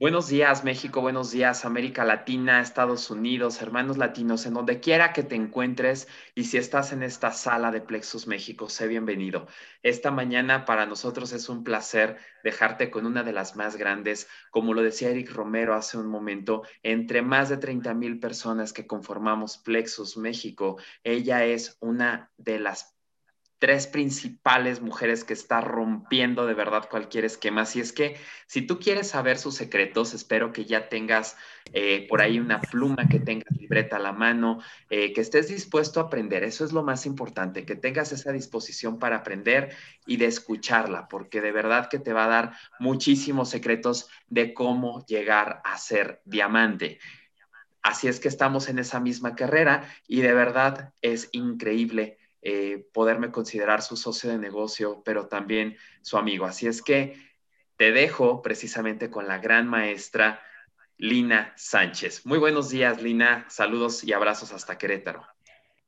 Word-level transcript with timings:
Buenos 0.00 0.28
días, 0.28 0.62
México. 0.62 1.00
Buenos 1.00 1.32
días, 1.32 1.64
América 1.64 2.04
Latina, 2.04 2.60
Estados 2.60 3.10
Unidos, 3.10 3.60
hermanos 3.60 3.98
latinos, 3.98 4.46
en 4.46 4.54
donde 4.54 4.78
quiera 4.78 5.12
que 5.12 5.24
te 5.24 5.34
encuentres. 5.34 6.06
Y 6.36 6.44
si 6.44 6.56
estás 6.56 6.92
en 6.92 7.02
esta 7.02 7.32
sala 7.32 7.72
de 7.72 7.80
Plexus 7.80 8.28
México, 8.28 8.68
sé 8.68 8.86
bienvenido. 8.86 9.48
Esta 9.82 10.12
mañana 10.12 10.64
para 10.66 10.86
nosotros 10.86 11.32
es 11.32 11.48
un 11.48 11.64
placer 11.64 12.16
dejarte 12.44 12.92
con 12.92 13.06
una 13.06 13.24
de 13.24 13.32
las 13.32 13.56
más 13.56 13.74
grandes, 13.74 14.28
como 14.52 14.72
lo 14.72 14.82
decía 14.82 15.10
Eric 15.10 15.32
Romero 15.32 15.74
hace 15.74 15.98
un 15.98 16.06
momento, 16.06 16.62
entre 16.84 17.20
más 17.20 17.48
de 17.48 17.56
30 17.56 17.92
mil 17.94 18.20
personas 18.20 18.72
que 18.72 18.86
conformamos 18.86 19.58
Plexus 19.58 20.16
México. 20.16 20.76
Ella 21.02 21.44
es 21.44 21.76
una 21.80 22.30
de 22.36 22.60
las 22.60 22.97
tres 23.58 23.88
principales 23.88 24.80
mujeres 24.80 25.24
que 25.24 25.32
está 25.32 25.60
rompiendo 25.60 26.46
de 26.46 26.54
verdad 26.54 26.88
cualquier 26.88 27.24
esquema. 27.24 27.62
Así 27.62 27.80
es 27.80 27.92
que 27.92 28.16
si 28.46 28.62
tú 28.62 28.78
quieres 28.78 29.08
saber 29.08 29.38
sus 29.38 29.56
secretos, 29.56 30.14
espero 30.14 30.52
que 30.52 30.64
ya 30.64 30.88
tengas 30.88 31.36
eh, 31.72 32.06
por 32.08 32.20
ahí 32.20 32.38
una 32.38 32.60
pluma, 32.60 33.08
que 33.08 33.18
tengas 33.18 33.50
libreta 33.58 33.96
a 33.96 34.00
la 34.00 34.12
mano, 34.12 34.60
eh, 34.90 35.12
que 35.12 35.20
estés 35.20 35.48
dispuesto 35.48 35.98
a 35.98 36.04
aprender. 36.04 36.44
Eso 36.44 36.64
es 36.64 36.72
lo 36.72 36.82
más 36.82 37.04
importante, 37.04 37.64
que 37.64 37.74
tengas 37.74 38.12
esa 38.12 38.32
disposición 38.32 38.98
para 38.98 39.16
aprender 39.16 39.74
y 40.06 40.16
de 40.18 40.26
escucharla, 40.26 41.08
porque 41.08 41.40
de 41.40 41.52
verdad 41.52 41.88
que 41.88 41.98
te 41.98 42.12
va 42.12 42.26
a 42.26 42.28
dar 42.28 42.52
muchísimos 42.78 43.50
secretos 43.50 44.08
de 44.28 44.54
cómo 44.54 45.04
llegar 45.06 45.60
a 45.64 45.76
ser 45.78 46.22
diamante. 46.24 47.00
Así 47.82 48.06
es 48.06 48.20
que 48.20 48.28
estamos 48.28 48.68
en 48.68 48.78
esa 48.78 49.00
misma 49.00 49.34
carrera 49.34 49.88
y 50.06 50.20
de 50.20 50.34
verdad 50.34 50.92
es 51.00 51.28
increíble 51.32 52.18
eh, 52.42 52.86
poderme 52.92 53.30
considerar 53.30 53.82
su 53.82 53.96
socio 53.96 54.30
de 54.30 54.38
negocio, 54.38 55.02
pero 55.04 55.26
también 55.26 55.76
su 56.02 56.16
amigo. 56.16 56.46
Así 56.46 56.66
es 56.66 56.82
que 56.82 57.16
te 57.76 57.92
dejo 57.92 58.42
precisamente 58.42 59.10
con 59.10 59.26
la 59.26 59.38
gran 59.38 59.66
maestra 59.66 60.40
Lina 60.96 61.52
Sánchez. 61.56 62.26
Muy 62.26 62.38
buenos 62.38 62.70
días, 62.70 63.00
Lina. 63.00 63.46
Saludos 63.48 64.02
y 64.04 64.12
abrazos 64.12 64.52
hasta 64.52 64.78
Querétaro. 64.78 65.24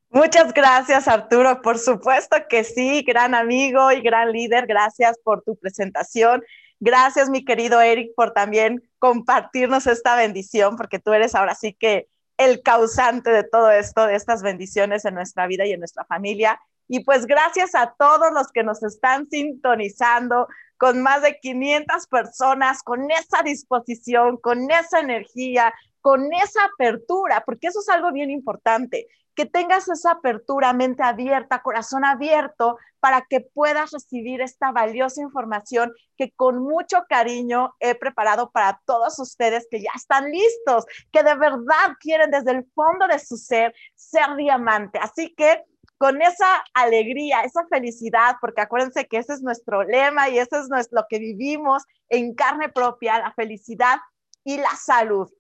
Muchas 0.09 0.53
gracias, 0.53 1.07
Arturo. 1.07 1.63
Por 1.63 1.79
supuesto 1.79 2.37
que 2.49 2.65
sí, 2.65 3.03
gran 3.03 3.35
amigo 3.35 3.93
y 3.93 4.01
gran 4.01 4.33
líder. 4.33 4.67
Gracias 4.67 5.19
por 5.23 5.43
tu 5.43 5.57
presentación. 5.57 6.43
Gracias, 6.81 7.29
mi 7.29 7.45
querido 7.45 7.81
Eric, 7.81 8.13
por 8.17 8.33
también 8.33 8.83
compartirnos 8.99 9.87
esta 9.87 10.17
bendición, 10.17 10.77
porque 10.77 10.99
tú 10.99 11.13
eres 11.13 11.35
ahora 11.35 11.55
sí 11.55 11.75
que 11.75 12.09
el 12.41 12.63
causante 12.63 13.31
de 13.31 13.45
todo 13.45 13.71
esto, 13.71 14.07
de 14.07 14.15
estas 14.15 14.43
bendiciones 14.43 15.05
en 15.05 15.15
nuestra 15.15 15.47
vida 15.47 15.67
y 15.67 15.73
en 15.73 15.81
nuestra 15.81 16.07
familia. 16.07 16.59
Y 16.89 17.05
pues 17.05 17.27
gracias 17.27 17.75
a 17.75 17.95
todos 17.99 18.33
los 18.33 18.51
que 18.51 18.65
nos 18.65 18.83
están 18.83 19.29
sintonizando, 19.29 20.49
con 20.79 21.03
más 21.03 21.21
de 21.21 21.39
500 21.39 22.07
personas, 22.07 22.83
con 22.83 23.11
esa 23.11 23.43
disposición, 23.45 24.39
con 24.39 24.71
esa 24.71 25.01
energía, 25.01 25.75
con 26.01 26.33
esa 26.33 26.65
apertura, 26.65 27.43
porque 27.45 27.67
eso 27.67 27.81
es 27.81 27.89
algo 27.91 28.11
bien 28.11 28.31
importante 28.31 29.07
que 29.35 29.47
tengas 29.47 29.89
esa 29.89 30.13
apertura, 30.13 30.73
mente 30.73 31.03
abierta, 31.03 31.63
corazón 31.63 32.05
abierto, 32.05 32.77
para 33.01 33.23
que 33.29 33.41
puedas 33.41 33.91
recibir 33.93 34.41
esta 34.41 34.73
valiosa 34.73 35.23
información 35.23 35.93
que 36.17 36.33
con 36.33 36.63
mucho 36.63 37.05
cariño 37.09 37.75
he 37.81 37.95
preparado 37.95 38.51
para 38.51 38.81
todos 38.85 39.19
ustedes 39.19 39.67
que 39.71 39.81
ya 39.81 39.91
están 39.97 40.31
listos, 40.31 40.85
que 41.11 41.23
de 41.23 41.35
verdad 41.35 41.97
quieren 41.99 42.31
desde 42.31 42.53
el 42.53 42.67
fondo 42.75 43.07
de 43.07 43.19
su 43.19 43.37
ser 43.37 43.75
ser 43.95 44.37
diamante. 44.37 44.99
Así 44.99 45.35
que 45.35 45.65
con 45.97 46.23
esa 46.23 46.65
alegría, 46.73 47.43
esa 47.43 47.67
felicidad, 47.67 48.37
porque 48.41 48.63
acuérdense 48.63 49.07
que 49.07 49.19
ese 49.19 49.35
es 49.35 49.43
nuestro 49.43 49.83
lema 49.83 50.31
y 50.31 50.39
eso 50.39 50.59
es 50.59 50.89
lo 50.93 51.05
que 51.09 51.19
vivimos 51.19 51.85
en 52.09 52.35
carne 52.35 52.71
propia, 52.71 53.19
la 53.19 53.33
felicidad 53.33 53.99
y 54.45 54.57
la 54.57 54.75
salud. 54.77 55.31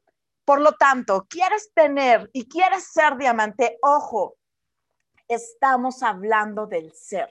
Por 0.50 0.62
lo 0.62 0.72
tanto, 0.72 1.28
quieres 1.30 1.72
tener 1.74 2.28
y 2.32 2.48
quieres 2.48 2.82
ser 2.82 3.16
diamante, 3.16 3.78
ojo, 3.82 4.36
estamos 5.28 6.02
hablando 6.02 6.66
del 6.66 6.92
ser. 6.92 7.30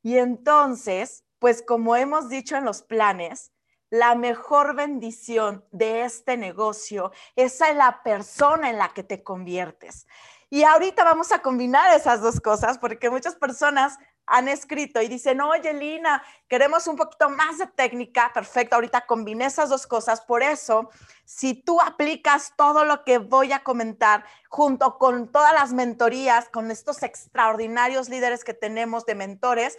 Y 0.00 0.16
entonces, 0.16 1.24
pues 1.40 1.60
como 1.60 1.96
hemos 1.96 2.28
dicho 2.28 2.56
en 2.56 2.64
los 2.64 2.82
planes, 2.82 3.50
la 3.90 4.14
mejor 4.14 4.76
bendición 4.76 5.64
de 5.72 6.04
este 6.04 6.36
negocio 6.36 7.10
es 7.34 7.58
la 7.74 8.04
persona 8.04 8.70
en 8.70 8.78
la 8.78 8.90
que 8.90 9.02
te 9.02 9.24
conviertes. 9.24 10.06
Y 10.50 10.62
ahorita 10.62 11.02
vamos 11.02 11.32
a 11.32 11.42
combinar 11.42 11.96
esas 11.96 12.20
dos 12.20 12.40
cosas 12.40 12.78
porque 12.78 13.10
muchas 13.10 13.34
personas 13.34 13.98
han 14.30 14.48
escrito 14.48 15.02
y 15.02 15.08
dicen, 15.08 15.40
oye, 15.40 15.72
Lina, 15.74 16.22
queremos 16.48 16.86
un 16.86 16.96
poquito 16.96 17.28
más 17.28 17.58
de 17.58 17.66
técnica. 17.66 18.30
Perfecto, 18.32 18.76
ahorita 18.76 19.04
combiné 19.04 19.46
esas 19.46 19.68
dos 19.68 19.88
cosas. 19.88 20.20
Por 20.20 20.44
eso, 20.44 20.88
si 21.24 21.54
tú 21.54 21.80
aplicas 21.80 22.54
todo 22.56 22.84
lo 22.84 23.02
que 23.04 23.18
voy 23.18 23.52
a 23.52 23.64
comentar 23.64 24.24
junto 24.48 24.98
con 24.98 25.32
todas 25.32 25.52
las 25.52 25.72
mentorías, 25.72 26.48
con 26.48 26.70
estos 26.70 27.02
extraordinarios 27.02 28.08
líderes 28.08 28.44
que 28.44 28.54
tenemos 28.54 29.04
de 29.04 29.16
mentores, 29.16 29.76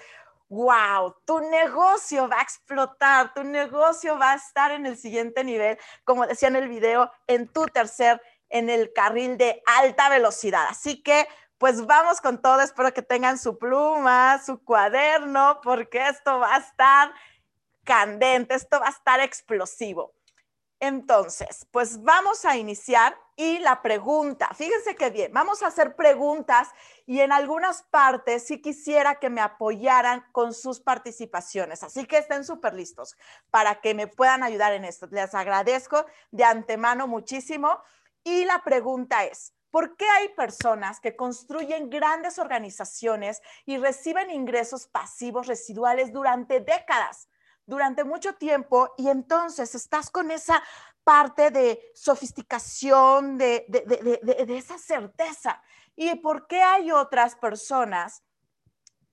wow, 0.50 1.16
tu 1.25 1.39
negocio 1.39 2.28
va 2.28 2.39
a 2.39 2.44
explotar, 2.44 3.33
tu 3.33 3.45
negocio 3.45 4.19
va 4.19 4.33
a 4.33 4.35
estar 4.35 4.72
en 4.72 4.85
el 4.85 4.97
siguiente 4.97 5.45
nivel, 5.45 5.78
como 6.03 6.28
decía 6.28 6.50
en 6.50 6.57
el 6.57 6.68
video, 6.68 7.09
en 7.25 7.47
tu 7.47 7.68
tercer, 7.68 8.22
en 8.50 8.69
el 8.69 8.91
carril 8.91 9.38
de 9.38 9.63
alta 9.66 10.09
velocidad. 10.09 10.66
Así 10.69 11.01
que 11.01 11.25
pues 11.62 11.86
vamos 11.86 12.20
con 12.22 12.42
todo. 12.42 12.60
Espero 12.62 12.92
que 12.92 13.04
tengan 13.04 13.38
su 13.38 13.60
pluma, 13.60 14.42
su 14.44 14.64
cuaderno, 14.64 15.62
porque 15.62 16.08
esto 16.08 16.40
va 16.40 16.56
a 16.56 16.58
estar 16.58 17.14
candente, 17.84 18.56
esto 18.56 18.80
va 18.80 18.88
a 18.88 18.90
estar 18.90 19.20
explosivo. 19.20 20.16
Entonces, 20.80 21.68
pues 21.70 22.02
vamos 22.02 22.46
a 22.46 22.58
iniciar 22.58 23.16
y 23.36 23.60
la 23.60 23.84
pregunta, 23.84 24.50
fíjense 24.56 24.96
qué 24.96 25.12
bien, 25.12 25.32
vamos 25.34 25.62
a 25.62 25.68
hacer 25.68 25.96
preguntas 25.96 26.70
y 27.06 27.20
en 27.20 27.32
algunas 27.32 27.84
partes 27.84 28.48
sí 28.48 28.60
quisiera 28.60 29.20
que 29.20 29.30
me 29.30 29.42
apoyaran 29.42 30.26
con 30.32 30.56
sus 30.56 30.80
participaciones, 30.80 31.84
así 31.84 32.08
que 32.08 32.18
estén 32.18 32.44
súper 32.44 32.74
listos 32.74 33.16
para 33.52 33.82
que 33.82 33.94
me 33.94 34.08
puedan 34.08 34.42
ayudar 34.42 34.74
en 34.74 34.84
esto. 34.84 35.08
Les 35.12 35.36
agradezco 35.36 36.08
de 36.32 36.44
antemano 36.44 37.08
muchísimo 37.08 37.80
y 38.24 38.46
la 38.46 38.64
pregunta 38.64 39.26
es, 39.26 39.54
¿Por 39.72 39.96
qué 39.96 40.08
hay 40.08 40.30
personas 40.30 41.00
que 41.00 41.16
construyen 41.16 41.90
grandes 41.90 42.38
organizaciones 42.38 43.42
y 43.66 43.78
reciben 43.78 44.30
ingresos 44.30 44.88
pasivos 44.88 45.48
residuales 45.48 46.12
durante 46.12 46.59
décadas, 46.59 47.30
durante 47.66 48.04
mucho 48.04 48.34
tiempo, 48.34 48.94
y 48.98 49.08
entonces 49.08 49.74
estás 49.74 50.10
con 50.10 50.30
esa 50.30 50.62
parte 51.06 51.52
de 51.52 51.81
sofisticación, 51.96 53.38
de, 53.38 53.66
esa 54.50 54.78
certeza? 54.78 55.64
¿Y 55.96 56.16
por 56.16 56.48
qué 56.48 56.62
hay 56.62 56.92
otras 56.92 57.36
personas 57.36 58.24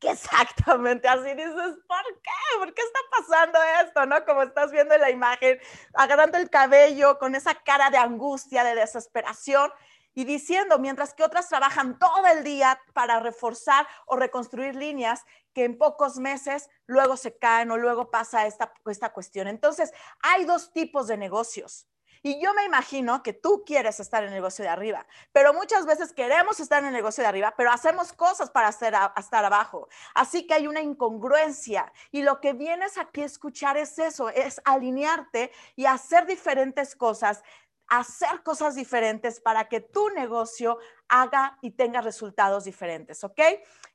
que 0.00 0.10
exactamente 0.10 1.06
así 1.06 1.34
dices, 1.34 1.76
¿por 1.86 2.20
qué? 2.22 2.58
¿Por 2.58 2.74
qué 2.74 2.82
está 2.82 3.00
pasando 3.16 3.58
esto? 3.84 4.06
¿No? 4.06 4.24
Como 4.24 4.42
estás 4.42 4.72
viendo 4.72 4.94
en 4.94 5.02
la 5.02 5.10
imagen, 5.10 5.60
agarrando 5.94 6.36
el 6.36 6.50
cabello 6.50 7.16
con 7.20 7.36
esa 7.36 7.54
cara 7.54 7.90
de 7.90 7.98
angustia, 7.98 8.64
de 8.64 8.74
desesperación 8.74 9.70
y 10.18 10.24
diciendo, 10.24 10.80
mientras 10.80 11.14
que 11.14 11.22
otras 11.22 11.48
trabajan 11.48 11.96
todo 11.96 12.26
el 12.26 12.42
día 12.42 12.82
para 12.92 13.20
reforzar 13.20 13.86
o 14.04 14.16
reconstruir 14.16 14.74
líneas 14.74 15.24
que 15.54 15.62
en 15.62 15.78
pocos 15.78 16.18
meses 16.18 16.68
luego 16.86 17.16
se 17.16 17.38
caen 17.38 17.70
o 17.70 17.76
luego 17.76 18.10
pasa 18.10 18.44
esta, 18.44 18.74
esta 18.86 19.12
cuestión. 19.12 19.46
Entonces, 19.46 19.92
hay 20.20 20.44
dos 20.44 20.72
tipos 20.72 21.06
de 21.06 21.18
negocios. 21.18 21.86
Y 22.24 22.42
yo 22.42 22.52
me 22.52 22.64
imagino 22.64 23.22
que 23.22 23.32
tú 23.32 23.62
quieres 23.64 24.00
estar 24.00 24.24
en 24.24 24.30
el 24.30 24.34
negocio 24.34 24.64
de 24.64 24.70
arriba, 24.70 25.06
pero 25.30 25.54
muchas 25.54 25.86
veces 25.86 26.12
queremos 26.12 26.58
estar 26.58 26.82
en 26.82 26.88
el 26.88 26.94
negocio 26.94 27.22
de 27.22 27.28
arriba, 27.28 27.54
pero 27.56 27.70
hacemos 27.70 28.12
cosas 28.12 28.50
para 28.50 28.66
hacer 28.66 28.94
estar 29.16 29.44
abajo. 29.44 29.88
Así 30.14 30.48
que 30.48 30.54
hay 30.54 30.66
una 30.66 30.80
incongruencia. 30.80 31.92
Y 32.10 32.22
lo 32.22 32.40
que 32.40 32.54
vienes 32.54 32.98
aquí 32.98 33.22
a 33.22 33.26
escuchar 33.26 33.76
es 33.76 34.00
eso, 34.00 34.30
es 34.30 34.60
alinearte 34.64 35.52
y 35.76 35.86
hacer 35.86 36.26
diferentes 36.26 36.96
cosas 36.96 37.44
hacer 37.88 38.42
cosas 38.42 38.74
diferentes 38.74 39.40
para 39.40 39.68
que 39.68 39.80
tu 39.80 40.08
negocio 40.10 40.78
haga 41.08 41.58
y 41.62 41.70
tenga 41.72 42.00
resultados 42.00 42.64
diferentes, 42.64 43.24
¿ok? 43.24 43.40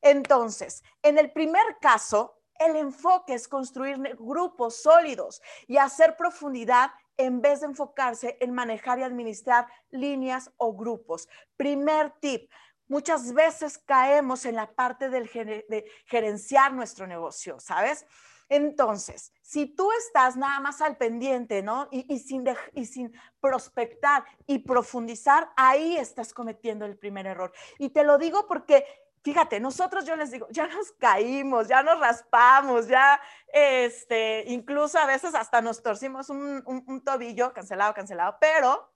Entonces, 0.01 0.83
en 1.01 1.17
el 1.17 1.31
primer 1.31 1.77
caso, 1.79 2.39
el 2.59 2.75
enfoque 2.75 3.33
es 3.33 3.47
construir 3.47 3.97
grupos 4.17 4.81
sólidos 4.81 5.41
y 5.67 5.77
hacer 5.77 6.15
profundidad 6.17 6.91
en 7.17 7.41
vez 7.41 7.61
de 7.61 7.67
enfocarse 7.67 8.37
en 8.41 8.53
manejar 8.53 8.99
y 8.99 9.03
administrar 9.03 9.67
líneas 9.91 10.51
o 10.57 10.73
grupos. 10.73 11.27
Primer 11.57 12.11
tip, 12.19 12.51
muchas 12.87 13.33
veces 13.33 13.77
caemos 13.77 14.45
en 14.45 14.55
la 14.55 14.71
parte 14.73 15.09
del 15.09 15.25
de 15.27 15.85
gerenciar 16.05 16.73
nuestro 16.73 17.05
negocio, 17.05 17.59
¿sabes? 17.59 18.05
Entonces, 18.49 19.33
si 19.41 19.65
tú 19.65 19.91
estás 19.91 20.35
nada 20.37 20.59
más 20.59 20.81
al 20.81 20.97
pendiente, 20.97 21.61
¿no? 21.61 21.87
Y, 21.91 22.19
sin 22.19 23.13
prospectar 23.39 24.23
y 24.45 24.59
profundizar, 24.59 25.51
ahí 25.55 25.97
estás 25.97 26.33
cometiendo 26.33 26.85
el 26.85 26.97
primer 26.97 27.27
error. 27.27 27.51
Y 27.79 27.89
te 27.89 28.03
lo 28.03 28.17
digo 28.17 28.47
porque 28.47 28.85
fíjate, 29.23 29.59
nosotros 29.59 30.05
yo 30.05 30.15
les 30.15 30.31
digo, 30.31 30.47
ya 30.51 30.67
nos 30.67 30.91
caímos, 30.93 31.67
ya 31.67 31.81
nos 31.81 31.99
raspamos, 31.99 32.87
ya, 32.87 33.19
este, 33.47 34.43
incluso 34.47 34.99
a 34.99 35.05
veces 35.05 35.33
hasta 35.33 35.61
nos 35.61 35.81
torcimos 35.81 36.29
un, 36.29 37.01
tobillo, 37.05 37.53
cancelado, 37.53 37.93
cancelado, 37.93 38.37
pero 38.39 38.91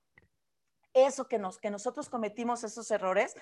eso 0.94 1.28
que, 1.28 1.38
nos, 1.38 1.58
que 1.58 1.70
nosotros 1.70 2.10
cometimos, 2.10 2.64
esos 2.64 2.90
errores, 2.92 3.36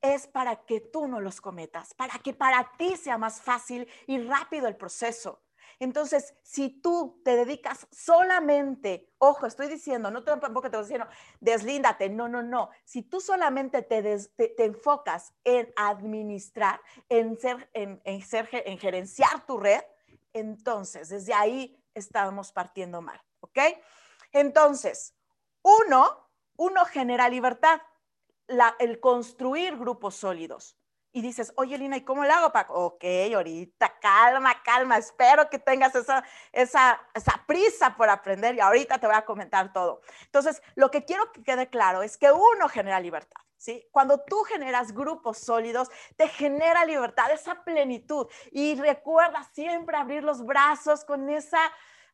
es 0.00 0.26
para 0.26 0.64
que 0.64 0.80
tú 0.80 1.06
no 1.06 1.20
los 1.20 1.40
cometas, 1.40 1.94
para 1.94 2.18
que 2.18 2.32
para 2.32 2.72
ti 2.76 2.96
sea 2.96 3.18
más 3.18 3.40
fácil 3.40 3.88
y 4.06 4.18
rápido 4.22 4.66
el 4.66 4.76
proceso. 4.76 5.42
Entonces, 5.78 6.34
si 6.42 6.68
tú 6.68 7.22
te 7.24 7.36
dedicas 7.36 7.86
solamente, 7.90 9.10
ojo, 9.16 9.46
estoy 9.46 9.66
diciendo, 9.66 10.10
no 10.10 10.22
tampoco 10.22 10.62
te 10.62 10.76
estoy 10.76 10.82
diciendo, 10.82 11.08
deslíndate, 11.40 12.10
no, 12.10 12.28
no, 12.28 12.42
no. 12.42 12.68
Si 12.84 13.02
tú 13.02 13.18
solamente 13.18 13.80
te, 13.82 14.18
enfocas 14.64 15.32
en 15.42 15.72
administrar, 15.76 16.82
en, 17.08 17.38
ser, 17.40 17.70
en, 17.72 18.22
ser, 18.22 18.48
en 18.52 18.78
gerenciar 18.78 19.46
tu 19.46 19.58
red, 19.58 19.82
entonces 20.34 21.08
desde 21.08 21.32
ahí 21.32 21.82
estamos 21.94 22.52
partiendo 22.52 23.00
mal, 23.00 23.20
¿ok? 23.40 23.58
Entonces, 24.32 25.14
uno, 25.62 26.28
uno 26.56 26.84
genera 26.84 27.28
libertad, 27.30 27.80
el 28.78 29.00
construir 29.00 29.76
grupos 29.76 30.16
sólidos 30.16 30.76
y 31.12 31.22
dices, 31.22 31.52
oye, 31.56 31.76
Lina, 31.76 31.96
¿y 31.96 32.04
cómo 32.04 32.24
lo 32.24 32.32
hago, 32.32 32.52
Paco? 32.52 32.74
Ok, 32.74 33.04
ahorita, 33.34 33.98
calma, 34.00 34.62
calma, 34.62 34.96
espero 34.96 35.50
que 35.50 35.58
tengas 35.58 35.94
esa, 35.94 36.22
esa, 36.52 37.00
esa 37.14 37.44
prisa 37.46 37.96
por 37.96 38.08
aprender 38.08 38.54
y 38.54 38.60
ahorita 38.60 38.98
te 38.98 39.06
voy 39.06 39.16
a 39.16 39.24
comentar 39.24 39.72
todo. 39.72 40.02
Entonces, 40.26 40.62
lo 40.76 40.90
que 40.90 41.04
quiero 41.04 41.32
que 41.32 41.42
quede 41.42 41.68
claro 41.68 42.02
es 42.02 42.16
que 42.16 42.30
uno 42.30 42.68
genera 42.68 43.00
libertad. 43.00 43.40
¿Sí? 43.56 43.86
Cuando 43.92 44.18
tú 44.20 44.42
generas 44.44 44.92
grupos 44.92 45.36
sólidos, 45.36 45.90
te 46.16 46.28
genera 46.28 46.86
libertad, 46.86 47.30
esa 47.30 47.62
plenitud. 47.62 48.26
Y 48.52 48.74
recuerda 48.76 49.44
siempre 49.52 49.98
abrir 49.98 50.24
los 50.24 50.46
brazos 50.46 51.04
con 51.04 51.28
esa, 51.28 51.60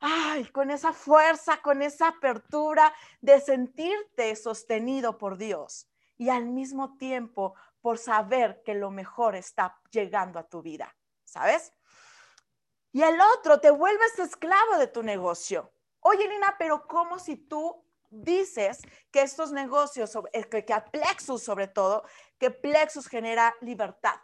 ay, 0.01 0.47
con 0.47 0.73
esa 0.73 0.93
fuerza, 0.93 1.63
con 1.63 1.83
esa 1.83 2.09
apertura 2.09 2.93
de 3.21 3.41
sentirte 3.41 4.35
sostenido 4.35 5.19
por 5.19 5.37
Dios 5.37 5.87
y 6.17 6.31
al 6.31 6.47
mismo 6.47 6.97
tiempo 6.97 7.55
por 7.81 7.99
saber 7.99 8.63
que 8.65 8.75
lo 8.75 8.91
mejor 8.91 9.37
está 9.37 9.79
llegando 9.91 10.39
a 10.39 10.49
tu 10.49 10.63
vida, 10.63 10.95
¿sabes? 11.25 11.73
Y 12.93 13.03
el 13.03 13.19
otro, 13.37 13.61
te 13.61 13.71
vuelves 13.71 14.19
esclavo 14.19 14.79
de 14.79 14.87
tu 14.87 15.03
negocio. 15.03 15.73
Oye, 16.01 16.27
Lina, 16.29 16.57
pero 16.59 16.87
¿cómo 16.87 17.19
si 17.19 17.37
tú 17.37 17.85
dices 18.11 18.81
que 19.11 19.23
estos 19.23 19.53
negocios, 19.53 20.17
eh, 20.33 20.45
que, 20.45 20.65
que 20.65 20.73
a 20.73 20.85
Plexus 20.85 21.43
sobre 21.43 21.69
todo, 21.69 22.05
que 22.39 22.51
Plexus 22.51 23.07
genera 23.07 23.55
libertad? 23.61 24.17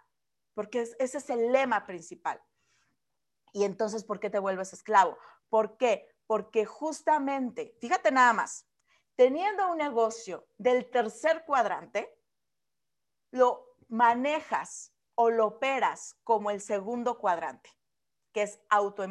Porque 0.55 0.89
ese 0.99 1.19
es 1.19 1.31
el 1.31 1.53
lema 1.53 1.87
principal. 1.87 2.43
Y 3.53 3.65
entonces, 3.65 4.05
¿por 4.05 4.21
qué 4.21 4.31
te 4.31 4.39
vuelves 4.39 4.73
esclavo? 4.73 5.19
¿Por 5.49 5.77
qué? 5.77 6.09
Porque 6.27 6.65
justamente, 6.65 7.77
fíjate 7.81 8.11
nada 8.11 8.33
más, 8.33 8.67
teniendo 9.23 9.71
un 9.71 9.79
negocio 9.79 10.49
del 10.59 10.91
tercer 10.91 11.45
cuadrante, 11.45 12.13
lo 13.31 13.77
manejas 13.87 14.93
o 15.15 15.31
lo 15.31 15.47
operas 15.47 16.17
como 16.25 16.51
el 16.51 16.61
segundo 16.61 17.21
cuadrante, 17.21 17.71
que 18.33 18.43
es 18.43 18.59
auto, 18.69 19.07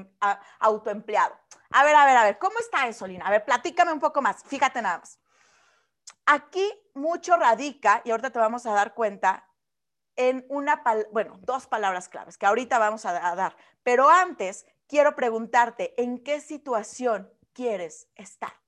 autoempleado. 0.59 1.39
A 1.69 1.85
ver, 1.85 1.95
a 1.95 2.05
ver, 2.05 2.17
a 2.17 2.23
ver, 2.25 2.37
¿cómo 2.39 2.59
está 2.59 2.89
eso, 2.89 3.07
Lina? 3.07 3.25
A 3.25 3.31
ver, 3.31 3.45
platícame 3.45 3.93
un 3.93 4.01
poco 4.01 4.21
más. 4.21 4.43
Fíjate 4.43 4.81
nada 4.81 4.99
más. 4.99 5.17
Aquí 6.25 6.69
mucho 6.93 7.37
radica, 7.37 8.01
y 8.03 8.11
ahorita 8.11 8.31
te 8.31 8.39
vamos 8.39 8.65
a 8.65 8.73
dar 8.73 8.93
cuenta, 8.93 9.47
en 10.17 10.45
una, 10.49 10.83
bueno, 11.13 11.37
dos 11.39 11.67
palabras 11.67 12.09
claves 12.09 12.37
que 12.37 12.47
ahorita 12.47 12.79
vamos 12.79 13.05
a 13.05 13.13
dar. 13.13 13.55
Pero 13.81 14.09
antes, 14.09 14.65
quiero 14.89 15.15
preguntarte, 15.15 15.93
¿en 16.03 16.21
qué 16.21 16.41
situación 16.41 17.31
quieres 17.53 18.09
estar? 18.15 18.60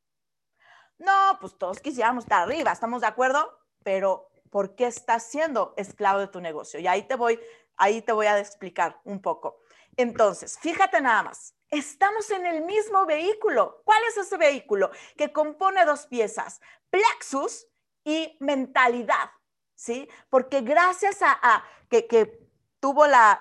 No, 0.97 1.37
pues 1.39 1.57
todos 1.57 1.79
quisiéramos 1.79 2.25
estar 2.25 2.43
arriba, 2.43 2.71
¿estamos 2.71 3.01
de 3.01 3.07
acuerdo? 3.07 3.59
Pero 3.83 4.29
por 4.49 4.75
qué 4.75 4.85
estás 4.85 5.23
siendo 5.23 5.73
esclavo 5.77 6.19
de 6.19 6.27
tu 6.27 6.39
negocio. 6.39 6.79
Y 6.79 6.87
ahí 6.87 7.03
te 7.03 7.15
voy, 7.15 7.39
ahí 7.75 8.01
te 8.01 8.11
voy 8.11 8.27
a 8.27 8.39
explicar 8.39 8.99
un 9.03 9.21
poco. 9.21 9.59
Entonces, 9.97 10.59
fíjate 10.59 11.01
nada 11.01 11.23
más. 11.23 11.55
Estamos 11.69 12.29
en 12.29 12.45
el 12.45 12.61
mismo 12.61 13.05
vehículo. 13.05 13.81
¿Cuál 13.83 13.99
es 14.07 14.17
ese 14.17 14.37
vehículo? 14.37 14.91
Que 15.17 15.31
compone 15.31 15.85
dos 15.85 16.05
piezas, 16.05 16.61
plexus 16.91 17.67
y 18.03 18.37
mentalidad, 18.39 19.31
¿sí? 19.73 20.07
Porque 20.29 20.61
gracias 20.61 21.17
a, 21.21 21.63
que, 21.89 22.47
tuvo 22.79 23.07
la, 23.07 23.39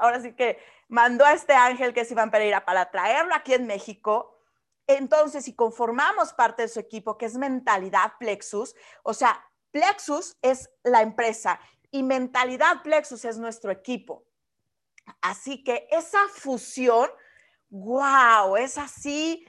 ahora 0.00 0.20
sí 0.20 0.34
que 0.34 0.58
mandó 0.88 1.24
a 1.24 1.32
este 1.32 1.54
ángel 1.54 1.94
que 1.94 2.02
es 2.02 2.10
Iván 2.10 2.30
Pereira 2.30 2.64
para 2.64 2.90
traerlo 2.90 3.34
aquí 3.34 3.54
en 3.54 3.66
México, 3.66 4.31
entonces, 4.96 5.44
si 5.44 5.54
conformamos 5.54 6.32
parte 6.32 6.62
de 6.62 6.68
su 6.68 6.80
equipo, 6.80 7.16
que 7.16 7.26
es 7.26 7.36
mentalidad 7.36 8.12
plexus, 8.18 8.74
o 9.02 9.14
sea, 9.14 9.44
Plexus 9.72 10.36
es 10.42 10.70
la 10.84 11.02
empresa 11.02 11.58
y 11.90 12.02
Mentalidad 12.02 12.82
Plexus 12.82 13.24
es 13.24 13.38
nuestro 13.38 13.72
equipo. 13.72 14.24
Así 15.20 15.64
que 15.64 15.88
esa 15.90 16.20
fusión, 16.28 17.10
wow, 17.70 18.56
es 18.56 18.78
así 18.78 19.46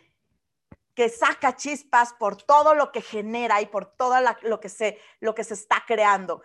que 0.95 1.09
saca 1.09 1.55
chispas 1.55 2.13
por 2.13 2.41
todo 2.41 2.73
lo 2.73 2.91
que 2.91 3.01
genera 3.01 3.61
y 3.61 3.65
por 3.65 3.85
todo 3.95 4.15
lo, 4.43 4.59
que 4.59 4.69
se, 4.69 4.99
lo 5.19 5.35
que 5.35 5.43
se 5.43 5.55
está 5.55 5.83
creando. 5.85 6.41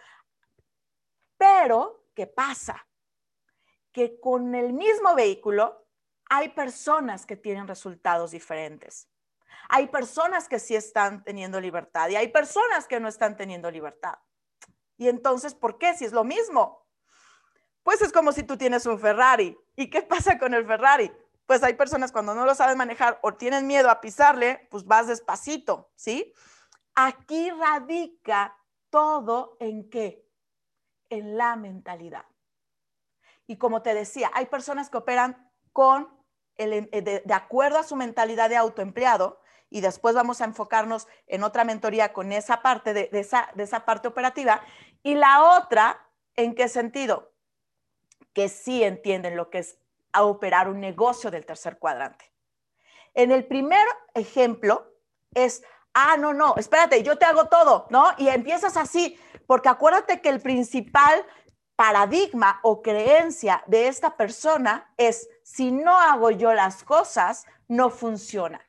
Pero, 1.37 2.07
¿qué 2.15 2.27
pasa? 2.27 2.87
Que 3.93 4.19
con 4.19 4.55
el 4.55 4.73
mismo 4.73 5.15
vehículo 5.15 5.88
hay 6.29 6.51
personas 6.51 7.27
que 7.27 7.37
tienen 7.37 7.67
resultados 7.67 8.31
diferentes. 8.31 9.09
Hay 9.69 9.89
personas 9.89 10.49
que 10.49 10.59
sí 10.59 10.75
están 10.75 11.25
teniendo 11.25 11.61
libertad 11.61 12.09
y 12.09 12.17
hay 12.17 12.29
personas 12.29 12.87
que 12.87 13.01
no 13.01 13.09
están 13.09 13.37
teniendo 13.37 13.71
libertad. 13.71 14.19
Y 14.97 15.09
entonces, 15.09 15.55
¿por 15.55 15.79
qué? 15.79 15.95
Si 15.95 16.05
es 16.05 16.13
lo 16.13 16.25
mismo. 16.25 16.87
Pues 17.83 18.03
es 18.03 18.13
como 18.13 18.33
si 18.33 18.43
tú 18.43 18.57
tienes 18.57 18.85
un 18.87 18.99
Ferrari. 18.99 19.57
¿Y 19.77 19.91
qué 19.91 20.03
pasa 20.15 20.39
con 20.39 20.55
el 20.55 20.67
Ferrari? 20.67 21.11
Pues 21.47 21.63
hay 21.63 21.75
personas 21.75 22.13
cuando 22.13 22.35
no 22.35 22.45
lo 22.45 22.55
saben 22.55 22.77
manejar 22.77 23.19
o 23.23 23.35
tienen 23.35 23.67
miedo 23.67 23.89
a 23.91 24.01
pisarle, 24.01 24.67
pues 24.71 24.85
vas 24.85 25.07
despacito, 25.07 25.91
¿sí? 25.95 26.35
Aquí 26.95 27.51
radica 27.51 28.55
todo 28.91 29.57
en 29.61 29.89
qué? 29.89 30.27
En 31.09 31.39
la 31.39 31.57
mentalidad. 31.57 32.27
Y 33.47 33.57
como 33.57 33.81
te 33.81 33.95
decía, 33.95 34.31
hay 34.35 34.47
personas 34.47 34.91
que 34.91 34.99
operan 34.99 35.51
con 35.73 36.18
el, 36.59 36.91
de, 36.91 37.35
acuerdo 37.35 37.79
a 37.79 37.85
su 37.85 37.97
mentalidad 37.97 38.51
de 38.51 38.57
autoempleado 38.57 39.41
y 39.71 39.81
después 39.81 40.15
vamos 40.15 40.41
a 40.41 40.45
enfocarnos 40.45 41.09
en 41.27 41.43
otra 41.43 41.65
mentoría 41.65 42.13
con 42.13 42.33
esa 42.33 42.63
parte 42.63 42.93
de, 42.95 43.09
esa, 43.13 43.51
de 43.55 43.65
esa 43.65 43.85
parte 43.85 44.09
operativa. 44.09 44.63
Y 45.03 45.15
la 45.15 45.59
otra, 45.59 46.07
¿en 46.37 46.55
qué 46.55 46.69
sentido? 46.69 47.33
Que 48.33 48.49
sí 48.49 48.83
entienden 48.83 49.37
lo 49.37 49.51
que 49.51 49.59
es 49.59 49.79
operar 50.21 50.69
un 50.69 50.81
negocio 50.81 51.31
del 51.31 51.47
tercer 51.47 51.79
cuadrante. 51.79 52.33
En 53.15 53.31
el 53.31 53.47
primer 53.47 53.87
ejemplo 54.15 54.93
es, 55.35 55.63
ah, 55.95 56.17
no, 56.17 56.33
no, 56.33 56.55
espérate, 56.57 57.03
yo 57.03 57.19
te 57.19 57.25
hago 57.25 57.47
todo, 57.47 57.87
¿no? 57.91 58.11
Y 58.17 58.29
empiezas 58.29 58.77
así, 58.77 59.19
porque 59.47 59.69
acuérdate 59.69 60.21
que 60.21 60.29
el 60.29 60.41
principal 60.41 61.25
paradigma 61.77 62.61
o 62.63 62.83
creencia 62.83 63.63
de 63.67 63.89
esta 63.89 64.17
persona 64.17 64.93
es, 64.97 65.29
si 65.49 65.73
no 65.73 65.97
hago 65.97 66.31
yo 66.31 66.53
las 66.53 66.85
cosas, 66.85 67.47
no 67.69 67.89
funciona. 67.89 68.69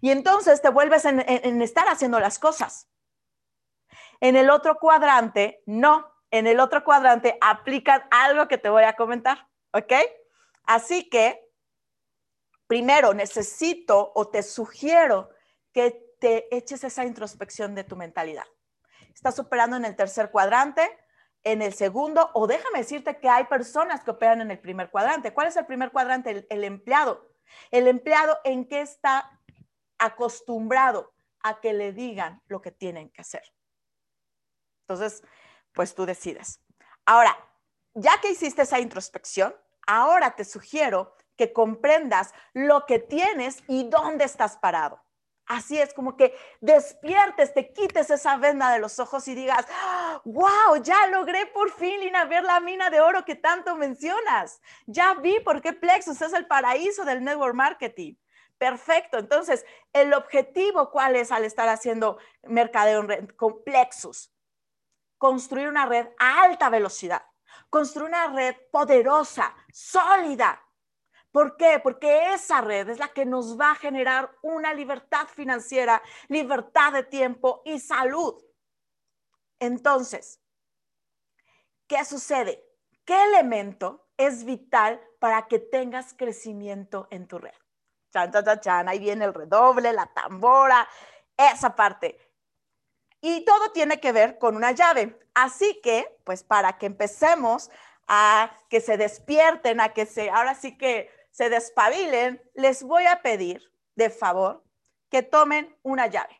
Y 0.00 0.12
entonces 0.12 0.62
te 0.62 0.70
vuelves 0.70 1.04
en, 1.04 1.62
estar 1.62 1.88
haciendo 1.88 2.20
las 2.20 2.38
cosas. 2.38 2.88
En 4.20 4.36
el 4.36 4.50
otro 4.50 4.76
cuadrante, 4.76 5.64
no. 5.66 6.14
En 6.30 6.46
el 6.46 6.60
otro 6.60 6.84
cuadrante 6.84 7.36
aplican 7.40 8.04
algo 8.12 8.46
que 8.46 8.56
te 8.56 8.68
voy 8.68 8.84
a 8.84 8.94
comentar, 8.94 9.48
¿ok? 9.72 9.92
Así 10.62 11.08
que, 11.08 11.44
primero, 12.68 13.12
necesito 13.12 14.12
o 14.14 14.28
te 14.28 14.44
sugiero 14.44 15.30
que 15.72 16.14
te 16.20 16.56
eches 16.56 16.84
esa 16.84 17.04
introspección 17.04 17.74
de 17.74 17.82
tu 17.82 17.96
mentalidad. 17.96 18.46
Estás 19.12 19.40
operando 19.40 19.76
en 19.76 19.86
el 19.86 19.96
tercer 19.96 20.30
cuadrante, 20.30 20.88
en 21.44 21.62
el 21.62 21.72
segundo, 21.72 22.30
o 22.34 22.46
déjame 22.46 22.78
decirte 22.78 23.18
que 23.18 23.28
hay 23.28 23.44
personas 23.44 24.04
que 24.04 24.10
operan 24.10 24.40
en 24.40 24.50
el 24.50 24.58
primer 24.58 24.90
cuadrante. 24.90 25.32
¿Cuál 25.32 25.48
es 25.48 25.56
el 25.56 25.66
primer 25.66 25.90
cuadrante? 25.90 26.46
El, 26.50 26.64
empleado. 26.64 27.30
El 27.70 27.88
empleado 27.88 28.38
en 28.44 28.66
qué 28.66 28.82
está 28.82 29.40
acostumbrado 29.98 31.12
a 31.42 31.60
que 31.60 31.72
le 31.72 31.92
digan 31.92 32.42
lo 32.46 32.60
que 32.60 32.70
tienen 32.70 33.10
que 33.10 33.22
hacer. 33.22 33.42
Entonces, 34.82 35.22
pues 35.72 35.94
tú 35.94 36.04
decides. 36.04 36.60
Ahora, 37.06 37.36
ya 37.94 38.20
que 38.20 38.30
hiciste 38.30 38.62
esa 38.62 38.78
introspección, 38.78 39.54
ahora 39.86 40.36
te 40.36 40.44
sugiero 40.44 41.14
que 41.36 41.52
comprendas 41.52 42.34
lo 42.52 42.84
que 42.84 42.98
tienes 42.98 43.62
y 43.66 43.88
dónde 43.88 44.24
estás 44.24 44.58
parado. 44.58 45.02
Así 45.50 45.80
es, 45.80 45.92
como 45.92 46.16
que 46.16 46.32
despiertes, 46.60 47.52
te 47.52 47.72
quites 47.72 48.08
esa 48.08 48.36
venda 48.36 48.70
de 48.70 48.78
los 48.78 49.00
ojos 49.00 49.26
y 49.26 49.34
digas, 49.34 49.66
wow, 50.24 50.80
ya 50.80 51.08
logré 51.08 51.44
por 51.46 51.72
fin, 51.72 51.98
Lina, 51.98 52.24
ver 52.24 52.44
la 52.44 52.60
mina 52.60 52.88
de 52.88 53.00
oro 53.00 53.24
que 53.24 53.34
tanto 53.34 53.74
mencionas. 53.74 54.62
Ya 54.86 55.14
vi 55.14 55.40
por 55.40 55.60
qué 55.60 55.72
Plexus 55.72 56.22
es 56.22 56.32
el 56.34 56.46
paraíso 56.46 57.04
del 57.04 57.24
network 57.24 57.56
marketing. 57.56 58.14
Perfecto. 58.58 59.18
Entonces, 59.18 59.66
el 59.92 60.14
objetivo, 60.14 60.88
¿cuál 60.92 61.16
es 61.16 61.32
al 61.32 61.44
estar 61.44 61.68
haciendo 61.68 62.18
mercadeo 62.44 63.04
con 63.34 63.64
Plexus? 63.64 64.32
Construir 65.18 65.66
una 65.66 65.84
red 65.84 66.06
a 66.20 66.42
alta 66.42 66.68
velocidad, 66.68 67.24
construir 67.70 68.10
una 68.10 68.28
red 68.28 68.54
poderosa, 68.70 69.52
sólida, 69.72 70.62
¿Por 71.32 71.56
qué? 71.56 71.78
Porque 71.80 72.32
esa 72.32 72.60
red 72.60 72.88
es 72.88 72.98
la 72.98 73.08
que 73.08 73.24
nos 73.24 73.58
va 73.58 73.72
a 73.72 73.76
generar 73.76 74.30
una 74.42 74.74
libertad 74.74 75.28
financiera, 75.28 76.02
libertad 76.28 76.92
de 76.92 77.04
tiempo 77.04 77.62
y 77.64 77.78
salud. 77.78 78.34
Entonces, 79.60 80.40
¿qué 81.86 82.04
sucede? 82.04 82.64
¿Qué 83.04 83.22
elemento 83.24 84.08
es 84.16 84.44
vital 84.44 85.00
para 85.20 85.46
que 85.46 85.58
tengas 85.58 86.14
crecimiento 86.14 87.06
en 87.10 87.28
tu 87.28 87.38
red? 87.38 87.54
Chan, 88.12 88.32
chan, 88.32 88.44
chan, 88.44 88.60
chan. 88.60 88.88
Ahí 88.88 88.98
viene 88.98 89.24
el 89.24 89.34
redoble, 89.34 89.92
la 89.92 90.06
tambora, 90.06 90.88
esa 91.36 91.76
parte. 91.76 92.18
Y 93.20 93.44
todo 93.44 93.70
tiene 93.70 94.00
que 94.00 94.12
ver 94.12 94.38
con 94.38 94.56
una 94.56 94.72
llave. 94.72 95.16
Así 95.34 95.80
que, 95.80 96.18
pues 96.24 96.42
para 96.42 96.78
que 96.78 96.86
empecemos 96.86 97.70
a 98.08 98.50
que 98.68 98.80
se 98.80 98.96
despierten, 98.96 99.80
a 99.80 99.90
que 99.90 100.06
se, 100.06 100.30
ahora 100.30 100.54
sí 100.54 100.76
que 100.76 101.19
se 101.40 101.48
despabilen, 101.48 102.38
les 102.52 102.82
voy 102.82 103.06
a 103.06 103.22
pedir 103.22 103.62
de 103.94 104.10
favor 104.10 104.62
que 105.10 105.22
tomen 105.22 105.74
una 105.82 106.06
llave. 106.06 106.38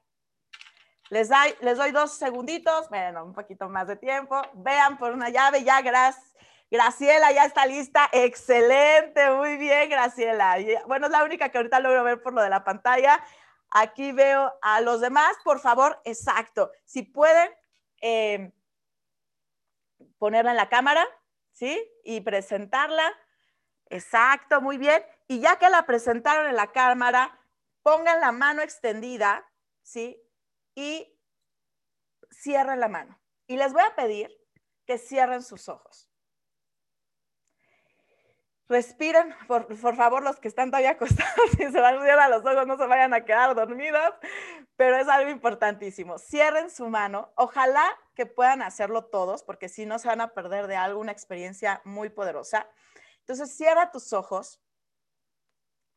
Les, 1.09 1.31
doy, 1.31 1.91
dos 1.91 2.19
segunditos, 2.19 2.87
bueno, 2.91 3.25
un 3.25 3.33
poquito 3.33 3.71
más 3.71 3.89
de 3.89 3.97
tiempo. 3.97 4.43
Vean 4.53 4.99
por 4.99 5.13
una 5.13 5.31
llave, 5.31 5.65
ya 5.65 5.81
gracias. 5.81 6.37
Graciela 6.71 7.33
ya 7.33 7.47
está 7.47 7.65
lista. 7.65 8.11
Excelente, 8.13 9.31
muy 9.31 9.57
bien, 9.57 9.89
Graciela. 9.89 10.59
Bueno, 10.87 11.07
es 11.07 11.13
la 11.13 11.25
única 11.25 11.49
que 11.49 11.57
ahorita 11.57 11.81
logro 11.81 12.05
ver 12.05 12.23
por 12.23 12.35
lo 12.35 12.43
de 12.43 12.51
la 12.51 12.63
pantalla. 12.63 13.25
Aquí 13.71 14.13
veo 14.13 14.53
a 14.61 14.83
los 14.83 15.01
demás, 15.01 15.35
por 15.43 15.61
favor, 15.61 15.99
exacto. 16.05 16.73
Si 16.85 17.05
pueden 17.05 17.49
eh, 18.03 18.53
ponerla 20.19 20.51
en 20.51 20.59
la 20.59 20.69
cámara, 20.69 21.09
¿sí? 21.53 21.83
Y 22.05 22.21
presentarla. 22.21 23.11
Exacto, 23.91 24.61
muy 24.61 24.79
bien. 24.79 25.03
Y 25.27 25.41
ya 25.41 25.57
que 25.57 25.69
la 25.69 25.85
presentaron 25.85 26.47
en 26.47 26.57
la 26.57 26.73
cámara, 26.73 27.39
pongan 27.83 28.21
la 28.21 28.33
mano 28.33 28.63
extendida, 28.63 29.45
¿sí? 29.83 30.21
Y 30.75 31.13
cierren 32.31 32.81
la 32.81 32.89
mano. 32.89 33.21
Y 33.47 33.57
les 33.57 33.73
voy 33.73 33.83
a 33.83 33.95
pedir 33.97 34.31
que 34.87 34.97
cierren 34.97 35.43
sus 35.43 35.69
ojos. 35.69 36.09
Respiren, 38.69 39.35
por, 39.49 39.97
favor, 39.97 40.23
los 40.23 40.39
que 40.39 40.47
están 40.47 40.71
todavía 40.71 40.91
acostados, 40.93 41.51
si 41.57 41.73
se 41.73 41.81
van 41.81 41.99
a 41.99 42.05
cerrar 42.05 42.31
los 42.31 42.47
ojos, 42.47 42.69
no 42.69 42.77
se 42.77 42.87
vayan 42.87 43.13
a 43.13 43.25
quedar 43.25 43.57
dormidos, 43.57 44.15
pero 44.77 44.97
es 44.97 45.09
algo 45.09 45.31
importantísimo. 45.31 46.19
Cierren 46.19 46.71
su 46.71 46.89
mano. 46.89 47.33
Ojalá 47.35 47.85
que 48.15 48.27
puedan 48.27 48.63
hacerlo 48.63 49.07
todos, 49.07 49.43
porque 49.43 49.69
si 49.69 49.87
no 49.87 49.99
se 49.99 50.07
van 50.07 50.21
a 50.21 50.29
perder 50.29 50.69
de 50.69 50.77
alguna 50.77 51.11
experiencia 51.11 51.83
muy 51.85 52.11
poderosa. 52.11 52.69
Entonces, 53.31 53.57
cierra 53.57 53.93
tus 53.93 54.13
ojos, 54.13 54.61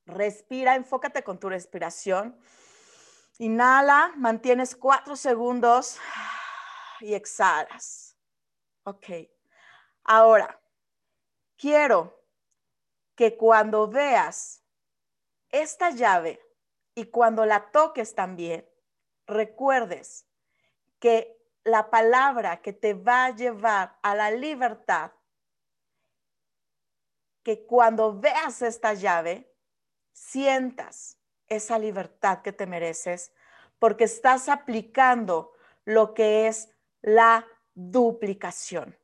respira, 0.06 0.75
enfócate 0.75 1.24
con 1.24 1.40
tu 1.40 1.50
respiración. 1.50 2.40
Inhala, 3.40 4.13
mantienes 4.18 4.75
cuatro 4.75 5.16
segundos 5.16 5.98
y 7.00 7.16
exhalas. 7.16 8.16
Ok. 8.84 9.08
Ahora, 10.04 10.62
quiero 11.58 12.24
que 13.16 13.36
cuando 13.36 13.88
veas 13.88 14.63
esta 15.50 15.90
llave 15.90 16.40
y 16.94 17.06
cuando 17.06 17.48
la 17.48 17.72
toques 17.72 18.13
también, 18.13 18.70
recuerdes 19.25 20.28
que 21.00 21.36
la 21.63 21.90
palabra 21.90 22.62
que 22.62 22.74
te 22.74 22.94
va 22.94 23.25
a 23.25 23.36
llevar 23.36 23.98
a 24.04 24.13
la 24.13 24.30
libertad 24.30 25.13
que 27.43 27.65
cuando 27.65 28.19
veas 28.19 28.62
esta 28.62 28.93
llave, 28.93 29.53
sientas 30.12 31.17
esa 31.47 31.77
libertad 31.77 32.41
que 32.41 32.53
te 32.53 32.65
mereces, 32.65 33.33
porque 33.79 34.05
estás 34.05 34.50
aplicando 34.50 35.53
lo 35.85 36.13
que 36.13 36.47
es 36.47 36.69
la 37.01 37.45
duplicación. 37.73 38.97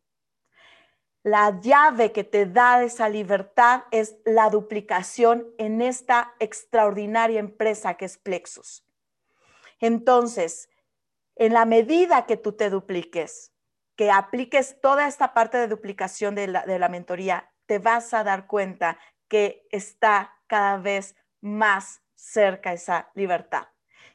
La 1.21 1.59
llave 1.59 2.13
que 2.13 2.23
te 2.23 2.45
da 2.45 2.81
esa 2.81 3.09
libertad 3.09 3.83
es 3.91 4.15
la 4.23 4.49
duplicación 4.49 5.53
en 5.57 5.81
esta 5.81 6.33
extraordinaria 6.39 7.39
empresa 7.39 7.95
que 7.95 8.05
es 8.05 8.17
Plexus. 8.17 8.85
Entonces, 9.79 10.69
en 11.35 11.53
la 11.53 11.65
medida 11.65 12.25
que 12.25 12.37
tú 12.37 12.53
te 12.53 12.69
dupliques, 12.69 13.51
que 13.95 14.11
apliques 14.11 14.79
toda 14.79 15.07
esta 15.07 15.33
parte 15.33 15.57
de 15.57 15.67
duplicación 15.67 16.35
de 16.35 16.47
la, 16.47 16.65
de 16.65 16.79
la 16.79 16.87
mentoría, 16.87 17.51
te 17.69 17.77
vas 17.77 18.15
a 18.15 18.23
dar 18.23 18.47
cuenta 18.47 18.97
que 19.27 19.67
está 19.69 20.33
cada 20.47 20.79
vez 20.79 21.15
más 21.39 22.01
cerca 22.15 22.73
esa 22.73 23.11
libertad. 23.13 23.67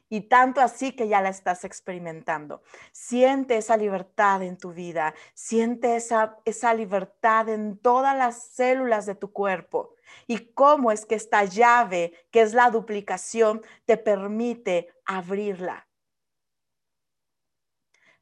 Y 0.09 0.27
tanto 0.27 0.59
así 0.59 0.91
que 0.91 1.07
ya 1.07 1.21
la 1.21 1.29
estás 1.29 1.63
experimentando. 1.63 2.63
Siente 2.91 3.55
esa 3.55 3.77
libertad 3.77 4.43
en 4.43 4.57
tu 4.57 4.73
vida, 4.73 5.15
siente 5.33 5.95
esa, 5.95 6.37
esa 6.43 6.73
libertad 6.73 7.47
en 7.47 7.77
todas 7.77 8.17
las 8.17 8.45
células 8.49 9.05
de 9.05 9.15
tu 9.15 9.31
cuerpo. 9.31 9.95
Y 10.27 10.51
cómo 10.53 10.91
es 10.91 11.05
que 11.05 11.15
esta 11.15 11.45
llave, 11.45 12.27
que 12.31 12.41
es 12.41 12.53
la 12.53 12.69
duplicación, 12.69 13.61
te 13.85 13.95
permite 13.95 14.89
abrirla. 15.05 15.87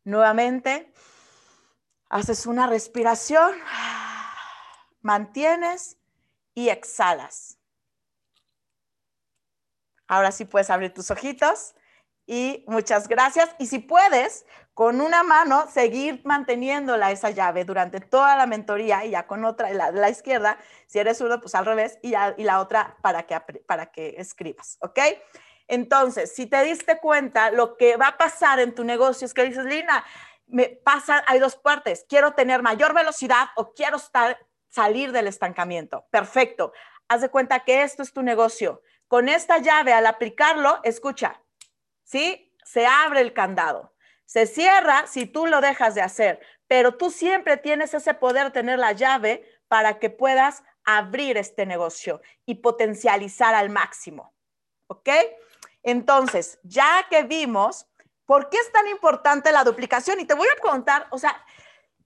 Nuevamente, 0.04 0.94
haces 2.08 2.46
una 2.46 2.68
respiración 2.68 3.52
mantienes 5.03 5.98
y 6.55 6.69
exhalas. 6.69 7.60
Ahora 10.07 10.31
sí 10.31 10.45
puedes 10.45 10.69
abrir 10.69 10.93
tus 10.93 11.12
ojitos 11.12 11.75
y 12.25 12.63
muchas 12.67 13.07
gracias. 13.07 13.50
Y 13.60 13.67
si 13.67 13.79
puedes, 13.79 14.45
con 14.74 15.01
una 15.01 15.24
mano, 15.24 15.67
seguir 15.69 16.22
manteniéndola 16.24 17.12
esa 17.12 17.29
llave 17.29 17.65
durante 17.65 18.00
toda 18.00 18.36
la 18.36 18.48
mentoría 18.48 19.05
y 19.05 19.12
ya 19.12 19.27
con 19.27 19.45
otra, 19.45 19.72
la, 19.72 19.91
la 19.91 20.10
izquierda, 20.10 20.57
si 20.88 21.00
eres 21.00 21.22
uno, 21.22 21.39
pues 21.39 21.53
al 21.55 21.65
revés, 21.65 22.00
y, 22.01 22.13
y 22.38 22.43
la 22.43 22.60
otra 22.60 22.98
para 23.01 23.24
que, 23.24 23.39
para 23.67 23.91
que 23.91 24.15
escribas, 24.17 24.77
¿ok? 24.81 25.00
Entonces, 25.67 26.33
si 26.33 26.45
te 26.45 26.63
diste 26.63 27.00
cuenta, 27.00 27.51
lo 27.51 27.77
que 27.77 27.98
va 27.98 28.07
a 28.07 28.17
pasar 28.17 28.60
en 28.60 28.75
tu 28.75 28.83
negocio 28.83 29.25
es 29.25 29.33
que 29.33 29.43
dices, 29.43 29.65
Lina, 29.65 30.03
me 30.48 30.69
pasa, 30.69 31.24
hay 31.27 31.39
dos 31.39 31.55
partes, 31.55 32.05
quiero 32.07 32.33
tener 32.33 32.62
mayor 32.62 32.93
velocidad 32.93 33.48
o 33.55 33.74
quiero 33.74 33.98
estar 33.98 34.38
salir 34.74 35.12
del 35.12 35.27
estancamiento. 35.27 36.08
Perfecto. 36.10 36.74
Haz 37.08 37.22
de 37.22 37.30
cuenta 37.30 37.63
que 37.63 37.84
esto 37.84 38.01
es 38.01 38.12
tu 38.12 38.24
negocio. 38.24 38.82
Con 39.08 39.30
esta 39.30 39.60
llave, 39.60 39.94
al 39.94 40.08
aplicarlo, 40.08 40.80
escucha, 40.84 41.39
¿sí? 42.03 42.51
Se 42.63 42.88
abre 42.88 43.22
el 43.22 43.34
candado. 43.34 43.94
Se 44.25 44.48
cierra 44.48 45.06
si 45.06 45.27
tú 45.27 45.46
lo 45.46 45.62
dejas 45.62 45.94
de 45.94 46.01
hacer, 46.01 46.39
pero 46.68 46.96
tú 46.96 47.12
siempre 47.12 47.58
tienes 47.58 47.94
ese 47.94 48.15
poder, 48.15 48.51
tener 48.51 48.80
la 48.80 48.94
llave 48.94 49.48
para 49.68 50.00
que 50.00 50.10
puedas 50.10 50.63
abrir 50.86 51.38
este 51.38 51.68
negocio 51.68 52.22
y 52.48 52.56
potencializar 52.56 53.53
al 53.53 53.70
máximo. 53.70 54.34
¿Ok? 54.88 55.10
Entonces, 55.84 56.58
ya 56.63 57.06
que 57.12 57.22
vimos, 57.22 57.86
¿por 58.25 58.50
qué 58.50 58.58
es 58.58 58.72
tan 58.72 58.88
importante 58.88 59.51
la 59.51 59.63
duplicación? 59.63 60.20
Y 60.20 60.25
te 60.25 60.34
voy 60.34 60.48
a 60.48 60.60
contar, 60.62 61.06
o 61.12 61.20
sea, 61.20 61.46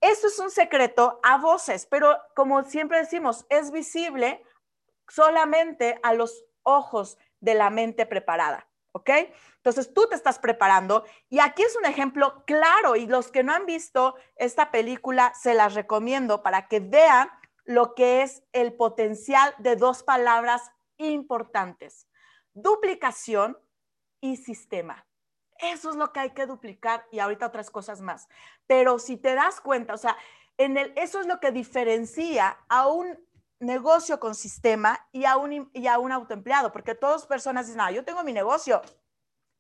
eso 0.01 0.27
es 0.27 0.39
un 0.39 0.51
secreto 0.51 1.19
a 1.23 1.37
voces, 1.37 1.85
pero 1.85 2.17
como 2.35 2.63
siempre 2.63 2.99
decimos, 2.99 3.45
es 3.49 3.71
visible 3.71 4.43
solamente 5.07 5.99
a 6.03 6.13
los 6.13 6.45
ojos 6.63 7.17
de 7.39 7.55
la 7.55 7.69
mente 7.69 8.05
preparada, 8.05 8.67
¿ok? 8.91 9.09
Entonces 9.55 9.93
tú 9.93 10.07
te 10.09 10.15
estás 10.15 10.39
preparando 10.39 11.05
y 11.29 11.39
aquí 11.39 11.63
es 11.63 11.75
un 11.75 11.85
ejemplo 11.85 12.43
claro 12.45 12.95
y 12.95 13.07
los 13.07 13.31
que 13.31 13.43
no 13.43 13.53
han 13.53 13.65
visto 13.65 14.15
esta 14.35 14.71
película 14.71 15.33
se 15.33 15.53
las 15.53 15.73
recomiendo 15.73 16.43
para 16.43 16.67
que 16.67 16.79
vean 16.79 17.29
lo 17.63 17.95
que 17.95 18.21
es 18.21 18.43
el 18.53 18.73
potencial 18.73 19.53
de 19.57 19.75
dos 19.75 20.03
palabras 20.03 20.71
importantes, 20.97 22.07
duplicación 22.53 23.57
y 24.21 24.37
sistema. 24.37 25.05
Eso 25.59 25.89
es 25.89 25.95
lo 25.95 26.11
que 26.11 26.19
hay 26.19 26.29
que 26.31 26.45
duplicar 26.45 27.05
y 27.11 27.19
ahorita 27.19 27.47
otras 27.47 27.69
cosas 27.69 28.01
más. 28.01 28.27
Pero 28.67 28.99
si 28.99 29.17
te 29.17 29.35
das 29.35 29.59
cuenta, 29.61 29.93
o 29.93 29.97
sea, 29.97 30.17
en 30.57 30.77
el, 30.77 30.93
eso 30.95 31.19
es 31.19 31.27
lo 31.27 31.39
que 31.39 31.51
diferencia 31.51 32.57
a 32.67 32.87
un 32.87 33.17
negocio 33.59 34.19
con 34.19 34.35
sistema 34.35 35.07
y 35.11 35.25
a 35.25 35.37
un, 35.37 35.69
y 35.73 35.87
a 35.87 35.99
un 35.99 36.11
autoempleado, 36.11 36.71
porque 36.71 36.95
todas 36.95 37.25
personas 37.25 37.67
dicen, 37.67 37.81
ah, 37.81 37.91
yo 37.91 38.03
tengo 38.03 38.23
mi 38.23 38.33
negocio, 38.33 38.81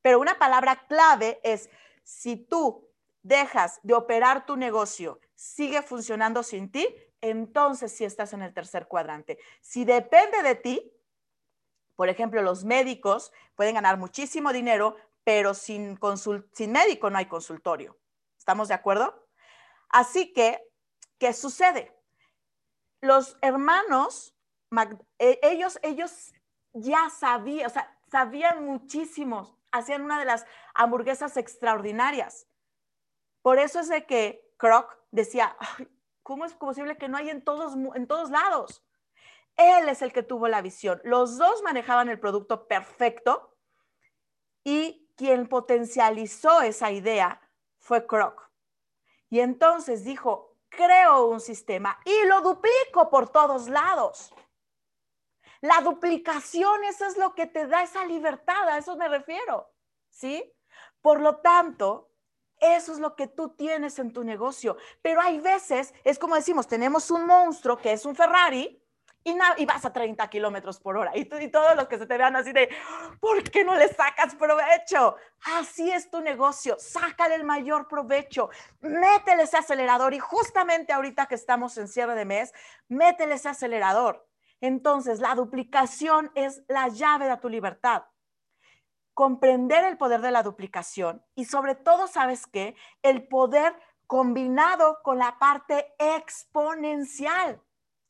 Pero 0.01 0.19
una 0.19 0.39
palabra 0.39 0.87
clave 0.87 1.39
es, 1.43 1.69
si 2.03 2.37
tú 2.37 2.89
dejas 3.23 3.79
de 3.83 3.93
operar 3.93 4.45
tu 4.45 4.55
negocio, 4.55 5.19
sigue 5.35 5.81
funcionando 5.81 6.43
sin 6.43 6.71
ti, 6.71 6.87
entonces 7.19 7.91
sí 7.91 8.05
estás 8.05 8.33
en 8.33 8.41
el 8.41 8.53
tercer 8.53 8.87
cuadrante. 8.87 9.37
Si 9.61 9.83
depende 9.85 10.43
de 10.43 10.55
ti, 10.55 10.93
por 11.95 12.09
ejemplo, 12.09 12.41
los 12.41 12.63
médicos 12.63 13.33
pueden 13.55 13.75
ganar 13.75 13.97
muchísimo 13.97 14.53
dinero, 14.53 14.95
pero 15.27 15.53
sin, 15.53 15.99
sin 16.53 16.71
médico 16.71 17.09
no 17.09 17.17
hay 17.17 17.25
consultorio. 17.25 17.99
¿Estamos 18.37 18.69
de 18.69 18.75
acuerdo? 18.75 19.27
Así 19.89 20.31
que, 20.31 20.65
¿qué 21.19 21.33
sucede? 21.33 21.93
Los 23.01 23.37
hermanos, 23.41 24.33
e, 25.19 25.37
ellos, 25.43 25.79
ellos 25.81 26.33
ya 26.71 27.09
sabían, 27.09 27.65
o 27.65 27.69
sea, 27.69 27.99
sabían 28.09 28.63
muchísimo, 28.63 29.59
hacían 29.73 30.03
una 30.03 30.17
de 30.17 30.23
las 30.23 30.45
hamburguesas 30.73 31.35
extraordinarias. 31.35 32.47
Por 33.41 33.59
eso 33.59 33.81
es 33.81 33.89
de 33.89 34.05
que 34.05 34.49
Kroc 34.55 34.97
decía, 35.11 35.57
¿cómo 36.23 36.45
es 36.45 36.53
posible 36.53 36.97
que 36.97 37.09
no 37.09 37.17
hay 37.17 37.31
en 37.31 37.43
todos, 37.43 37.73
en 37.95 38.07
todos 38.07 38.29
lados? 38.29 38.81
Él 39.57 39.89
es 39.89 40.01
el 40.01 40.13
que 40.13 40.23
tuvo 40.23 40.47
la 40.47 40.61
visión. 40.61 41.01
Los 41.03 41.37
dos 41.37 41.63
manejaban 41.63 42.07
el 42.07 42.17
producto 42.17 42.65
perfecto 42.69 43.57
y 44.63 45.03
quien 45.17 45.49
potencializó 45.49 46.61
esa 46.61 46.91
idea 46.91 47.41
fue 47.79 48.05
Kroc. 48.07 48.49
Y 49.29 49.41
entonces 49.41 50.05
dijo, 50.05 50.55
creo 50.69 51.25
un 51.25 51.41
sistema 51.41 51.99
y 52.05 52.25
lo 52.27 52.41
duplico 52.41 53.09
por 53.09 53.29
todos 53.29 53.67
lados. 53.67 54.33
La 55.59 55.81
duplicación, 55.81 56.83
eso 56.83 57.05
es 57.05 57.17
lo 57.17 57.33
que 57.33 57.47
te 57.47 57.65
da 57.67 57.81
esa 57.81 58.05
libertad, 58.05 58.69
a 58.69 58.77
eso 58.77 58.95
me 58.95 59.09
refiero, 59.09 59.73
¿sí? 60.09 60.53
Por 61.01 61.19
lo 61.19 61.37
tanto, 61.37 62.11
eso 62.59 62.91
es 62.91 62.99
lo 62.99 63.15
que 63.15 63.27
tú 63.27 63.49
tienes 63.49 63.97
en 63.97 64.13
tu 64.13 64.23
negocio. 64.23 64.77
Pero 65.01 65.19
hay 65.19 65.39
veces, 65.39 65.93
es 66.03 66.19
como 66.19 66.35
decimos, 66.35 66.67
tenemos 66.67 67.09
un 67.09 67.25
monstruo 67.25 67.77
que 67.77 67.91
es 67.91 68.05
un 68.05 68.15
Ferrari 68.15 68.81
y, 69.57 69.65
vas 69.65 69.85
a 69.85 69.91
30 69.91 70.27
kilómetros 70.29 70.79
por 70.79 70.97
hora. 70.97 71.11
Y, 71.15 71.21
y 71.21 71.47
todos 71.49 71.75
los 71.75 71.87
que 71.87 71.97
se 71.97 72.05
te 72.05 72.17
vean 72.17 72.35
así 72.35 72.53
de, 72.53 72.69
¿por 73.19 73.43
qué 73.43 73.63
no 73.63 73.75
le 73.75 73.87
sacas 73.89 74.35
provecho? 74.35 75.15
Así 75.57 75.91
es 75.91 76.09
tu 76.09 76.21
negocio, 76.21 76.77
sácale 76.79 77.35
el 77.35 77.43
mayor 77.43 77.87
provecho, 77.87 78.49
métele 78.81 79.43
ese 79.43 79.57
acelerador 79.57 80.13
y 80.13 80.19
justamente 80.19 80.93
ahorita 80.93 81.25
que 81.25 81.35
estamos 81.35 81.77
en 81.77 81.87
cierre 81.87 82.15
de 82.15 82.25
mes, 82.25 82.53
métele 82.87 83.35
ese 83.35 83.49
acelerador. 83.49 84.25
Entonces, 84.61 85.19
la 85.19 85.35
duplicación 85.35 86.31
es 86.33 86.63
la 86.67 86.87
llave 86.87 87.27
de 87.27 87.37
tu 87.37 87.49
libertad. 87.49 88.05
Comprender 89.13 89.83
el 89.83 89.97
poder 89.97 90.21
de 90.21 90.31
la 90.31 90.43
duplicación 90.43 91.23
y 91.35 91.45
sobre 91.45 91.75
todo, 91.75 92.07
¿sabes 92.07 92.47
qué? 92.47 92.75
El 93.01 93.27
poder 93.27 93.75
combinado 94.07 94.99
con 95.03 95.17
la 95.17 95.37
parte 95.37 95.93
exponencial 95.99 97.61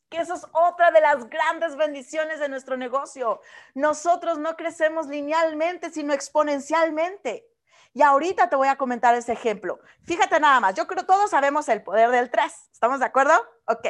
que 0.08 0.18
eso 0.18 0.34
es 0.34 0.46
otra 0.52 0.90
de 0.90 1.00
las 1.00 1.28
grandes 1.28 1.76
bendiciones 1.76 2.40
de 2.40 2.48
nuestro 2.48 2.76
negocio. 2.76 3.40
Nosotros 3.74 4.38
no 4.38 4.56
crecemos 4.56 5.06
linealmente, 5.06 5.90
sino 5.90 6.12
exponencialmente. 6.12 7.46
Y 7.94 8.02
ahorita 8.02 8.48
te 8.48 8.56
voy 8.56 8.68
a 8.68 8.76
comentar 8.76 9.14
ese 9.14 9.32
ejemplo. 9.32 9.80
Fíjate 10.04 10.38
nada 10.40 10.60
más, 10.60 10.74
yo 10.74 10.86
creo 10.86 11.00
que 11.00 11.06
todos 11.06 11.30
sabemos 11.30 11.68
el 11.68 11.82
poder 11.82 12.10
del 12.10 12.30
3. 12.30 12.52
¿Estamos 12.72 13.00
de 13.00 13.06
acuerdo? 13.06 13.34
Ok. 13.66 13.86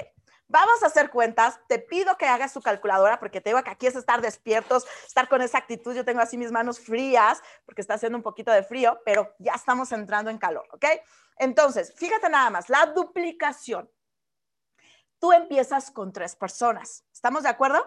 Vamos 0.51 0.83
a 0.83 0.87
hacer 0.87 1.11
cuentas. 1.11 1.61
Te 1.69 1.79
pido 1.79 2.17
que 2.17 2.27
hagas 2.27 2.55
tu 2.55 2.63
calculadora 2.63 3.21
porque 3.21 3.43
te 3.43 3.51
digo 3.51 3.63
que 3.63 3.71
aquí 3.71 3.87
es 3.87 3.97
estar 3.97 4.23
despiertos, 4.23 4.87
estar 5.07 5.29
con 5.29 5.43
esa 5.43 5.59
actitud. 5.59 5.95
Yo 5.95 6.07
tengo 6.07 6.21
así 6.21 6.39
mis 6.39 6.51
manos 6.51 6.81
frías 6.81 7.43
porque 7.67 7.83
está 7.83 7.95
haciendo 7.95 8.17
un 8.17 8.23
poquito 8.23 8.51
de 8.51 8.63
frío, 8.63 8.99
pero 9.05 9.35
ya 9.39 9.53
estamos 9.53 9.93
entrando 9.93 10.31
en 10.31 10.39
calor, 10.39 10.67
¿ok? 10.73 10.87
Entonces, 11.37 11.93
fíjate 11.97 12.31
nada 12.31 12.49
más, 12.49 12.71
la 12.71 12.87
duplicación 12.87 13.91
tú 15.19 15.33
empiezas 15.33 15.91
con 15.91 16.13
tres 16.13 16.37
personas. 16.37 17.05
¿Estamos 17.13 17.43
de 17.43 17.49
acuerdo? 17.49 17.85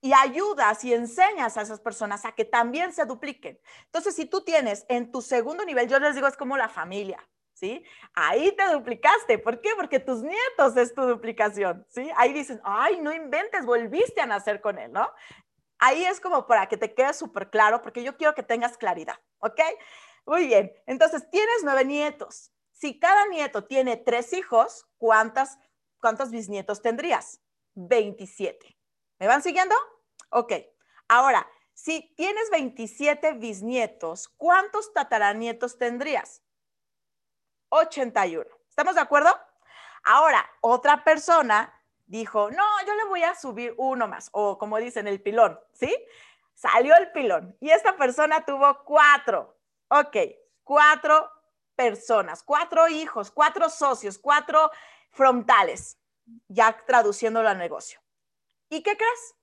Y 0.00 0.12
ayudas 0.12 0.84
y 0.84 0.92
enseñas 0.92 1.56
a 1.56 1.62
esas 1.62 1.80
personas 1.80 2.24
a 2.24 2.32
que 2.32 2.44
también 2.44 2.92
se 2.92 3.04
dupliquen. 3.04 3.60
Entonces, 3.86 4.14
si 4.14 4.26
tú 4.26 4.44
tienes 4.44 4.84
en 4.88 5.10
tu 5.10 5.22
segundo 5.22 5.64
nivel, 5.64 5.88
yo 5.88 5.98
les 5.98 6.14
digo, 6.14 6.26
es 6.26 6.36
como 6.36 6.56
la 6.56 6.68
familia, 6.68 7.18
¿sí? 7.54 7.84
Ahí 8.14 8.52
te 8.52 8.66
duplicaste. 8.72 9.38
¿Por 9.38 9.60
qué? 9.60 9.70
Porque 9.76 9.98
tus 9.98 10.22
nietos 10.22 10.76
es 10.76 10.94
tu 10.94 11.02
duplicación, 11.02 11.86
¿sí? 11.88 12.10
Ahí 12.16 12.32
dicen, 12.32 12.60
ay, 12.62 13.00
no 13.00 13.12
inventes, 13.12 13.64
volviste 13.64 14.20
a 14.20 14.26
nacer 14.26 14.60
con 14.60 14.78
él, 14.78 14.92
¿no? 14.92 15.10
Ahí 15.78 16.04
es 16.04 16.20
como 16.20 16.46
para 16.46 16.68
que 16.68 16.76
te 16.76 16.94
quede 16.94 17.12
súper 17.12 17.50
claro, 17.50 17.82
porque 17.82 18.02
yo 18.02 18.16
quiero 18.16 18.34
que 18.34 18.42
tengas 18.42 18.78
claridad, 18.78 19.16
¿ok? 19.38 19.60
Muy 20.26 20.46
bien, 20.46 20.72
entonces 20.86 21.28
tienes 21.30 21.62
nueve 21.62 21.84
nietos. 21.84 22.52
Si 22.72 22.98
cada 22.98 23.26
nieto 23.28 23.64
tiene 23.64 23.96
tres 23.96 24.32
hijos, 24.32 24.86
¿cuántas 24.98 25.58
¿cuántos 26.06 26.30
bisnietos 26.30 26.82
tendrías? 26.82 27.40
27. 27.74 28.78
¿Me 29.18 29.26
van 29.26 29.42
siguiendo? 29.42 29.74
Ok. 30.30 30.52
Ahora, 31.08 31.44
si 31.74 32.14
tienes 32.14 32.48
27 32.50 33.32
bisnietos, 33.32 34.28
¿cuántos 34.28 34.92
tataranietos 34.92 35.78
tendrías? 35.78 36.44
81. 37.70 38.46
¿Estamos 38.68 38.94
de 38.94 39.00
acuerdo? 39.00 39.36
Ahora, 40.04 40.48
otra 40.60 41.02
persona 41.02 41.74
dijo, 42.06 42.52
no, 42.52 42.64
yo 42.86 42.94
le 42.94 43.06
voy 43.06 43.24
a 43.24 43.34
subir 43.34 43.74
uno 43.76 44.06
más, 44.06 44.28
o 44.30 44.58
como 44.58 44.78
dicen, 44.78 45.08
el 45.08 45.20
pilón, 45.20 45.58
¿sí? 45.72 45.92
Salió 46.54 46.94
el 46.94 47.10
pilón 47.10 47.56
y 47.58 47.70
esta 47.70 47.96
persona 47.96 48.44
tuvo 48.44 48.84
cuatro. 48.84 49.58
Ok, 49.88 50.16
cuatro 50.62 51.28
personas, 51.74 52.44
cuatro 52.44 52.86
hijos, 52.86 53.32
cuatro 53.32 53.68
socios, 53.68 54.18
cuatro 54.18 54.70
frontales, 55.16 55.98
ya 56.48 56.84
traduciéndolo 56.86 57.48
al 57.48 57.58
negocio. 57.58 58.00
¿Y 58.68 58.82
qué 58.82 58.96
crees? 58.96 59.34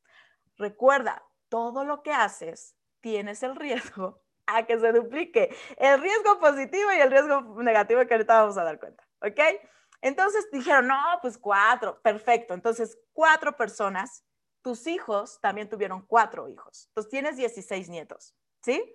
Recuerda, 0.58 1.24
todo 1.50 1.84
lo 1.84 2.04
que 2.04 2.14
haces 2.14 2.76
tienes 3.02 3.44
el 3.44 3.56
riesgo 3.56 4.22
a 4.48 4.66
que 4.66 4.80
se 4.80 4.92
duplique. 4.92 5.56
El 5.78 6.00
riesgo 6.00 6.40
positivo 6.40 6.92
y 6.94 7.02
el 7.02 7.12
riesgo 7.12 7.42
negativo 7.64 8.06
que 8.06 8.14
ahorita 8.14 8.42
vamos 8.42 8.58
a 8.58 8.64
dar 8.64 8.80
cuenta. 8.80 9.04
¿Ok? 9.22 9.40
Entonces 10.02 10.48
dijeron, 10.52 10.88
no, 10.88 11.00
pues 11.22 11.38
cuatro, 11.38 12.02
perfecto. 12.02 12.54
Entonces, 12.54 13.00
cuatro 13.14 13.56
personas, 13.56 14.26
tus 14.62 14.86
hijos 14.86 15.40
también 15.42 15.70
tuvieron 15.70 16.06
cuatro 16.06 16.50
hijos. 16.50 16.88
Entonces, 16.90 17.10
tienes 17.10 17.38
16 17.38 17.88
nietos, 17.90 18.36
¿sí? 18.62 18.94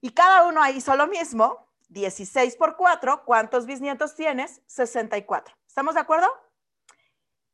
Y 0.00 0.10
cada 0.10 0.46
uno 0.46 0.66
hizo 0.68 0.94
lo 0.94 1.08
mismo, 1.08 1.69
16 1.90 2.56
por 2.56 2.76
4, 2.76 3.24
¿cuántos 3.24 3.66
bisnietos 3.66 4.14
tienes? 4.14 4.62
64. 4.66 5.54
¿Estamos 5.66 5.94
de 5.94 6.00
acuerdo? 6.00 6.26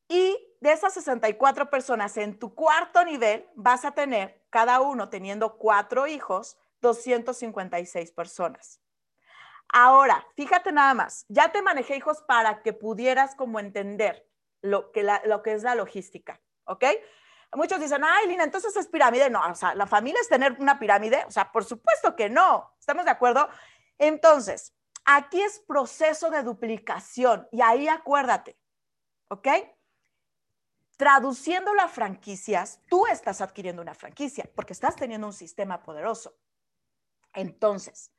Y 0.07 0.37
de 0.61 0.71
esas 0.71 0.93
64 0.93 1.69
personas 1.69 2.15
en 2.17 2.39
tu 2.39 2.55
cuarto 2.55 3.03
nivel 3.03 3.47
vas 3.55 3.83
a 3.83 3.91
tener, 3.91 4.41
cada 4.49 4.79
uno 4.79 5.09
teniendo 5.09 5.57
cuatro 5.57 6.07
hijos, 6.07 6.57
256 6.81 8.11
personas. 8.11 8.79
Ahora, 9.69 10.25
fíjate 10.35 10.71
nada 10.71 10.93
más, 10.93 11.25
ya 11.27 11.51
te 11.51 11.61
manejé 11.61 11.97
hijos 11.97 12.21
para 12.21 12.61
que 12.61 12.73
pudieras 12.73 13.35
como 13.35 13.59
entender 13.59 14.29
lo 14.61 14.91
que, 14.91 15.03
lo 15.25 15.43
que 15.43 15.53
es 15.53 15.63
la 15.63 15.75
logística, 15.75 16.39
¿ok? 16.65 16.85
Muchos 17.53 17.79
dicen, 17.79 18.03
ay, 18.03 18.27
Lina, 18.27 18.43
entonces 18.43 18.75
es 18.75 18.87
pirámide. 18.87 19.29
No, 19.29 19.41
o 19.49 19.55
sea, 19.55 19.73
la 19.73 19.87
familia 19.87 20.19
es 20.19 20.27
tener 20.27 20.57
una 20.59 20.79
pirámide. 20.79 21.23
O 21.27 21.31
sea, 21.31 21.51
por 21.51 21.63
supuesto 21.63 22.15
que 22.15 22.29
no. 22.29 22.73
¿Estamos 22.77 23.05
de 23.05 23.11
acuerdo? 23.11 23.47
Entonces, 23.97 24.73
aquí 25.05 25.41
es 25.41 25.59
proceso 25.59 26.29
de 26.29 26.43
duplicación 26.43 27.47
y 27.51 27.61
ahí 27.61 27.87
acuérdate, 27.87 28.59
¿ok? 29.29 29.47
Traduciéndolo 30.97 31.81
a 31.81 31.87
franquicias, 31.87 32.81
tú 32.87 33.07
estás 33.07 33.41
adquiriendo 33.41 33.81
una 33.81 33.93
franquicia 33.93 34.49
porque 34.55 34.73
estás 34.73 34.95
teniendo 34.95 35.27
un 35.27 35.33
sistema 35.33 35.81
poderoso. 35.81 36.37
Entonces, 37.33 38.11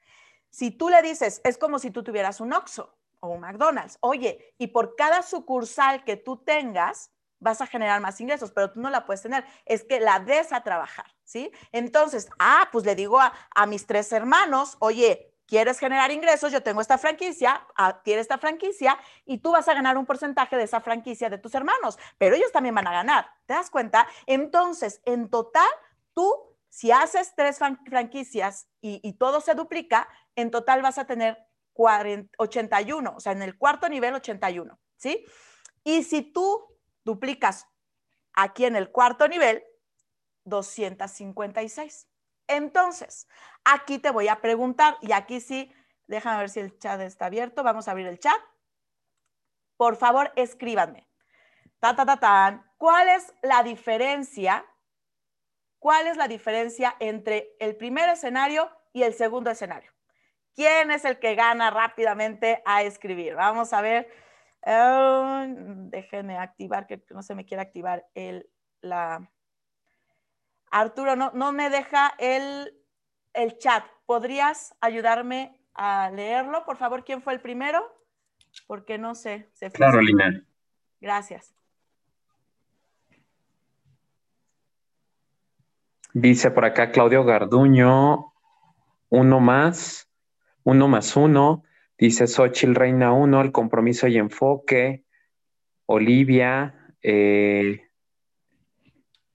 si 0.50 0.70
tú 0.70 0.88
le 0.88 1.02
dices, 1.02 1.40
es 1.44 1.58
como 1.58 1.78
si 1.78 1.90
tú 1.90 2.02
tuvieras 2.02 2.40
un 2.40 2.52
Oxxo 2.52 2.96
o 3.20 3.28
un 3.28 3.40
McDonald's, 3.40 3.98
oye, 4.00 4.54
y 4.58 4.68
por 4.68 4.96
cada 4.96 5.22
sucursal 5.22 6.04
que 6.04 6.16
tú 6.16 6.38
tengas, 6.44 7.10
vas 7.40 7.60
a 7.60 7.66
generar 7.66 8.00
más 8.00 8.20
ingresos, 8.20 8.52
pero 8.52 8.72
tú 8.72 8.80
no 8.80 8.90
la 8.90 9.04
puedes 9.04 9.22
tener, 9.22 9.44
es 9.66 9.84
que 9.84 10.00
la 10.00 10.20
des 10.20 10.52
a 10.52 10.62
trabajar, 10.62 11.06
¿sí? 11.24 11.52
Entonces, 11.72 12.28
ah, 12.38 12.68
pues 12.72 12.84
le 12.84 12.94
digo 12.94 13.18
a 13.20 13.66
mis 13.66 13.86
tres 13.86 14.10
hermanos, 14.12 14.76
oye, 14.80 15.27
quieres 15.48 15.78
generar 15.78 16.12
ingresos, 16.12 16.52
yo 16.52 16.62
tengo 16.62 16.82
esta 16.82 16.98
franquicia, 16.98 17.66
adquiere 17.74 18.20
esta 18.20 18.38
franquicia 18.38 18.98
y 19.24 19.38
tú 19.38 19.52
vas 19.52 19.66
a 19.66 19.74
ganar 19.74 19.96
un 19.96 20.04
porcentaje 20.04 20.56
de 20.56 20.64
esa 20.64 20.80
franquicia 20.80 21.30
de 21.30 21.38
tus 21.38 21.54
hermanos, 21.54 21.98
pero 22.18 22.36
ellos 22.36 22.52
también 22.52 22.74
van 22.74 22.86
a 22.86 22.92
ganar. 22.92 23.30
¿Te 23.46 23.54
das 23.54 23.70
cuenta? 23.70 24.06
Entonces, 24.26 25.00
en 25.06 25.30
total, 25.30 25.68
tú, 26.14 26.30
si 26.68 26.92
haces 26.92 27.32
tres 27.34 27.58
franquicias 27.58 28.68
y, 28.82 29.14
todo 29.14 29.40
se 29.40 29.54
duplica, 29.54 30.06
en 30.36 30.50
total 30.50 30.82
vas 30.82 30.98
a 30.98 31.06
tener 31.06 31.38
81, 31.74 33.14
o 33.16 33.20
sea, 33.20 33.32
en 33.32 33.42
el 33.42 33.56
cuarto 33.56 33.88
nivel 33.88 34.14
81, 34.14 34.78
¿sí? 34.96 35.24
Y 35.82 36.02
si 36.02 36.22
tú 36.22 36.76
duplicas 37.04 37.68
aquí 38.34 38.66
en 38.66 38.76
el 38.76 38.90
cuarto 38.90 39.28
nivel, 39.28 39.64
256. 40.44 42.08
Entonces, 42.48 43.28
aquí 43.64 43.98
te 43.98 44.10
voy 44.10 44.28
a 44.28 44.40
preguntar, 44.40 44.96
y 45.00 45.12
aquí 45.12 45.40
sí, 45.40 45.72
déjame 46.06 46.38
ver 46.38 46.48
si 46.48 46.60
el 46.60 46.78
chat 46.78 47.00
está 47.00 47.26
abierto, 47.26 47.62
vamos 47.62 47.86
a 47.86 47.92
abrir 47.92 48.06
el 48.06 48.18
chat. 48.18 48.40
Por 49.76 49.96
favor, 49.96 50.32
escríbanme. 50.34 51.08
Ta, 51.78 51.94
ta, 51.94 52.04
ta. 52.16 52.72
¿Cuál 52.76 53.08
es 53.08 53.32
la 53.42 53.62
diferencia? 53.62 54.64
¿Cuál 55.78 56.08
es 56.08 56.16
la 56.16 56.26
diferencia 56.26 56.96
entre 56.98 57.54
el 57.60 57.76
primer 57.76 58.08
escenario 58.08 58.70
y 58.92 59.04
el 59.04 59.14
segundo 59.14 59.50
escenario? 59.50 59.92
¿Quién 60.56 60.90
es 60.90 61.04
el 61.04 61.20
que 61.20 61.36
gana 61.36 61.70
rápidamente 61.70 62.62
a 62.64 62.82
escribir? 62.82 63.36
Vamos 63.36 63.72
a 63.72 63.80
ver. 63.80 64.10
Um, 64.66 65.88
déjenme 65.88 66.36
activar, 66.36 66.88
que 66.88 67.00
no 67.10 67.22
se 67.22 67.36
me 67.36 67.44
quiere 67.44 67.62
activar 67.62 68.08
el, 68.14 68.50
la... 68.80 69.30
Arturo, 70.70 71.16
no, 71.16 71.30
no 71.34 71.52
me 71.52 71.70
deja 71.70 72.12
el, 72.18 72.74
el 73.34 73.58
chat. 73.58 73.84
¿Podrías 74.06 74.74
ayudarme 74.80 75.60
a 75.74 76.10
leerlo? 76.10 76.64
Por 76.64 76.76
favor, 76.76 77.04
¿quién 77.04 77.22
fue 77.22 77.32
el 77.34 77.40
primero? 77.40 77.82
Porque 78.66 78.98
no 78.98 79.14
sé. 79.14 79.48
Se 79.52 79.70
claro, 79.70 80.00
Lina. 80.00 80.44
Gracias. 81.00 81.54
Dice 86.14 86.50
por 86.50 86.64
acá 86.64 86.90
Claudio 86.90 87.22
Garduño, 87.24 88.32
uno 89.10 89.40
más, 89.40 90.10
uno 90.64 90.88
más 90.88 91.16
uno. 91.16 91.64
Dice 91.98 92.26
Xochil 92.26 92.74
Reina 92.74 93.12
uno, 93.12 93.40
el 93.40 93.52
compromiso 93.52 94.06
y 94.08 94.16
enfoque. 94.16 95.04
Olivia, 95.86 96.94
eh, 97.02 97.87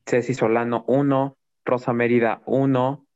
Ceci 0.05 0.33
Solano 0.33 0.83
uno, 0.87 1.37
Rosa 1.65 1.93
Mérida 1.93 2.41
uno, 2.45 3.07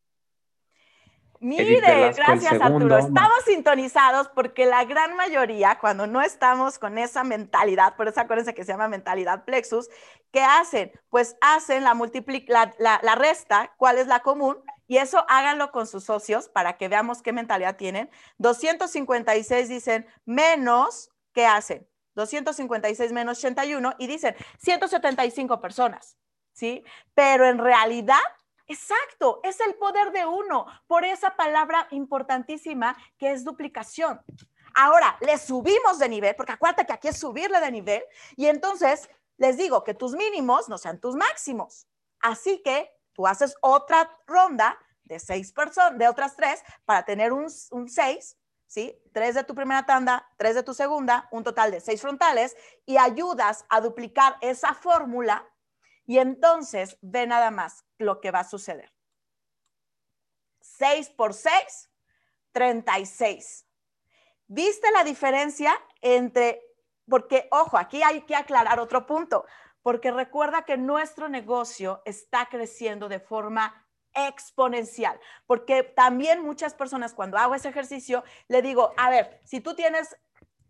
Mire, 1.40 2.14
gracias 2.14 2.60
Arturo. 2.62 2.98
Estamos 2.98 3.44
sintonizados 3.46 4.28
porque 4.30 4.66
la 4.66 4.86
gran 4.86 5.16
mayoría, 5.16 5.78
cuando 5.80 6.08
no 6.08 6.22
estamos 6.22 6.80
con 6.80 6.98
esa 6.98 7.24
mentalidad, 7.24 7.96
por 7.96 8.08
eso 8.08 8.22
acuérdense 8.22 8.54
que 8.54 8.64
se 8.64 8.72
llama 8.72 8.88
mentalidad 8.88 9.46
plexus, 9.46 9.90
¿qué 10.32 10.42
hacen? 10.42 10.92
Pues 11.10 11.38
hacen 11.42 11.84
la, 11.84 11.96
la, 12.80 13.00
la 13.04 13.16
resta, 13.16 13.74
cuál 13.78 14.00
es 14.00 14.08
la 14.08 14.22
común, 14.22 14.58
y 14.88 14.98
eso 14.98 15.26
háganlo 15.28 15.72
con 15.72 15.86
sus 15.86 16.06
socios 16.06 16.50
para 16.50 16.78
que 16.78 16.88
veamos 16.88 17.22
qué 17.22 17.34
mentalidad 17.34 17.76
tienen. 17.76 18.10
256 18.40 19.70
dicen 19.70 20.08
menos, 20.26 21.12
¿qué 21.34 21.46
hacen? 21.46 21.88
256 22.16 23.12
menos 23.12 23.38
81 23.38 23.94
y 24.00 24.08
dicen 24.08 24.36
175 24.58 25.62
personas, 25.62 26.18
¿sí? 26.58 26.84
Pero 27.14 27.46
en 27.46 27.60
realidad 27.60 28.20
Exacto, 28.70 29.40
es 29.44 29.62
el 29.62 29.76
poder 29.76 30.12
de 30.12 30.26
uno, 30.26 30.66
por 30.88 31.06
esa 31.06 31.38
palabra 31.38 31.88
importantísima 31.92 32.98
que 33.18 33.32
es 33.32 33.46
duplicación. 33.46 34.22
Ahora, 34.76 35.18
le 35.22 35.38
subimos 35.38 36.00
de 36.00 36.10
nivel, 36.10 36.36
porque 36.36 36.52
acuérdate 36.52 36.86
que 36.86 36.92
aquí 36.92 37.08
es 37.08 37.18
subirle 37.18 37.62
de 37.62 37.72
nivel, 37.72 38.04
y 38.36 38.48
entonces 38.48 39.10
les 39.38 39.56
digo 39.56 39.86
que 39.86 39.94
tus 39.94 40.16
mínimos 40.16 40.68
no 40.68 40.78
sean 40.78 41.00
tus 41.00 41.16
máximos. 41.16 41.88
Así 42.20 42.62
que 42.62 42.92
tú 43.14 43.26
haces 43.26 43.56
otra 43.62 44.12
ronda 44.28 44.78
de 45.06 45.18
seis 45.18 45.54
personas, 45.54 45.98
de 45.98 46.10
otras 46.10 46.36
tres, 46.36 46.62
para 46.84 47.06
tener 47.06 47.32
un, 47.32 47.48
un 47.72 47.88
seis, 47.88 48.38
¿sí? 48.66 49.02
Tres 49.14 49.36
de 49.36 49.46
tu 49.46 49.56
primera 49.56 49.86
tanda, 49.86 50.28
tres 50.36 50.56
de 50.56 50.64
tu 50.64 50.74
segunda, 50.74 51.30
un 51.32 51.46
total 51.46 51.72
de 51.72 51.80
seis 51.80 52.02
frontales, 52.02 52.58
y 52.86 52.98
ayudas 52.98 53.66
a 53.70 53.80
duplicar 53.80 54.36
esa 54.42 54.74
fórmula 54.74 55.48
y 56.08 56.18
entonces 56.18 56.98
ve 57.02 57.28
nada 57.28 57.52
más 57.52 57.86
lo 58.00 58.20
que 58.22 58.32
va 58.32 58.40
a 58.40 58.50
suceder. 58.50 58.92
6 60.62 61.10
por 61.12 61.34
6, 61.34 61.92
36. 62.54 63.68
¿Viste 64.48 64.90
la 64.92 65.04
diferencia 65.04 65.80
entre, 66.02 66.62
porque 67.08 67.48
ojo, 67.52 67.78
aquí 67.78 68.02
hay 68.02 68.22
que 68.22 68.36
aclarar 68.36 68.80
otro 68.80 69.06
punto, 69.06 69.46
porque 69.84 70.12
recuerda 70.12 70.64
que 70.64 70.78
nuestro 70.78 71.28
negocio 71.28 72.02
está 72.06 72.48
creciendo 72.48 73.10
de 73.10 73.20
forma 73.20 73.86
exponencial, 74.14 75.20
porque 75.46 75.84
también 75.84 76.42
muchas 76.42 76.74
personas 76.74 77.14
cuando 77.14 77.38
hago 77.38 77.54
ese 77.54 77.70
ejercicio, 77.70 78.24
le 78.48 78.62
digo, 78.62 78.94
a 78.98 79.10
ver, 79.10 79.40
si 79.44 79.60
tú 79.60 79.76
tienes 79.76 80.16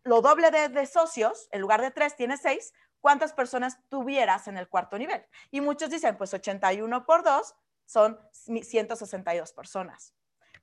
lo 0.03 0.21
doble 0.21 0.49
de, 0.51 0.85
socios, 0.85 1.47
en 1.51 1.61
lugar 1.61 1.81
de 1.81 1.91
tres, 1.91 2.15
tienes 2.15 2.41
seis, 2.41 2.73
cuántas 3.01 3.33
personas 3.33 3.79
tuvieras 3.89 4.47
en 4.47 4.57
el 4.57 4.67
cuarto 4.67 4.97
nivel. 4.97 5.25
Y 5.51 5.61
muchos 5.61 5.89
dicen, 5.89 6.17
pues 6.17 6.33
81 6.33 7.05
por 7.05 7.23
2 7.23 7.55
son 7.85 8.19
162 8.31 9.53
personas. 9.53 10.13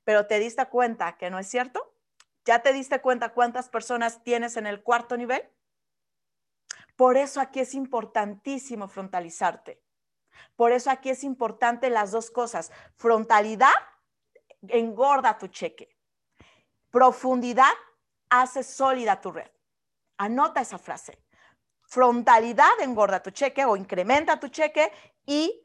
Pero 0.05 0.27
te 0.27 0.39
diste 0.39 0.67
cuenta 0.67 1.17
que 1.17 1.31
no 1.31 1.39
es 1.39 1.49
cierto? 1.49 1.95
¿Ya 2.45 2.61
te 2.61 2.73
diste 2.73 3.01
cuenta 3.01 3.33
cuántas 3.33 3.69
personas 3.69 4.23
tienes 4.23 4.57
en 4.57 4.67
el 4.67 4.83
cuarto 4.83 5.17
nivel? 5.17 5.49
Por 6.97 7.17
eso 7.17 7.41
aquí 7.41 7.61
es 7.61 7.75
importantísimo 7.75 8.87
frontalizarte. 8.87 9.83
Por 10.57 10.73
eso 10.73 10.91
aquí 10.91 11.11
es 11.11 11.25
importante 11.25 11.91
las 11.91 12.11
dos 12.11 12.31
cosas. 12.31 12.71
Frontalidad 12.97 13.73
engorda 14.69 15.39
tu 15.39 15.49
cheque. 15.49 15.97
Profundidad 16.91 17.73
hace 18.29 18.63
sólida 18.63 19.21
tu 19.21 19.33
red. 19.33 19.51
Anota 20.19 20.61
esa 20.61 20.79
frase. 20.79 21.24
Frontalidad 21.95 22.81
engorda 22.81 23.23
tu 23.23 23.31
cheque 23.31 23.65
o 23.65 23.77
incrementa 23.77 24.41
tu 24.41 24.49
cheque 24.49 24.91
y 25.25 25.65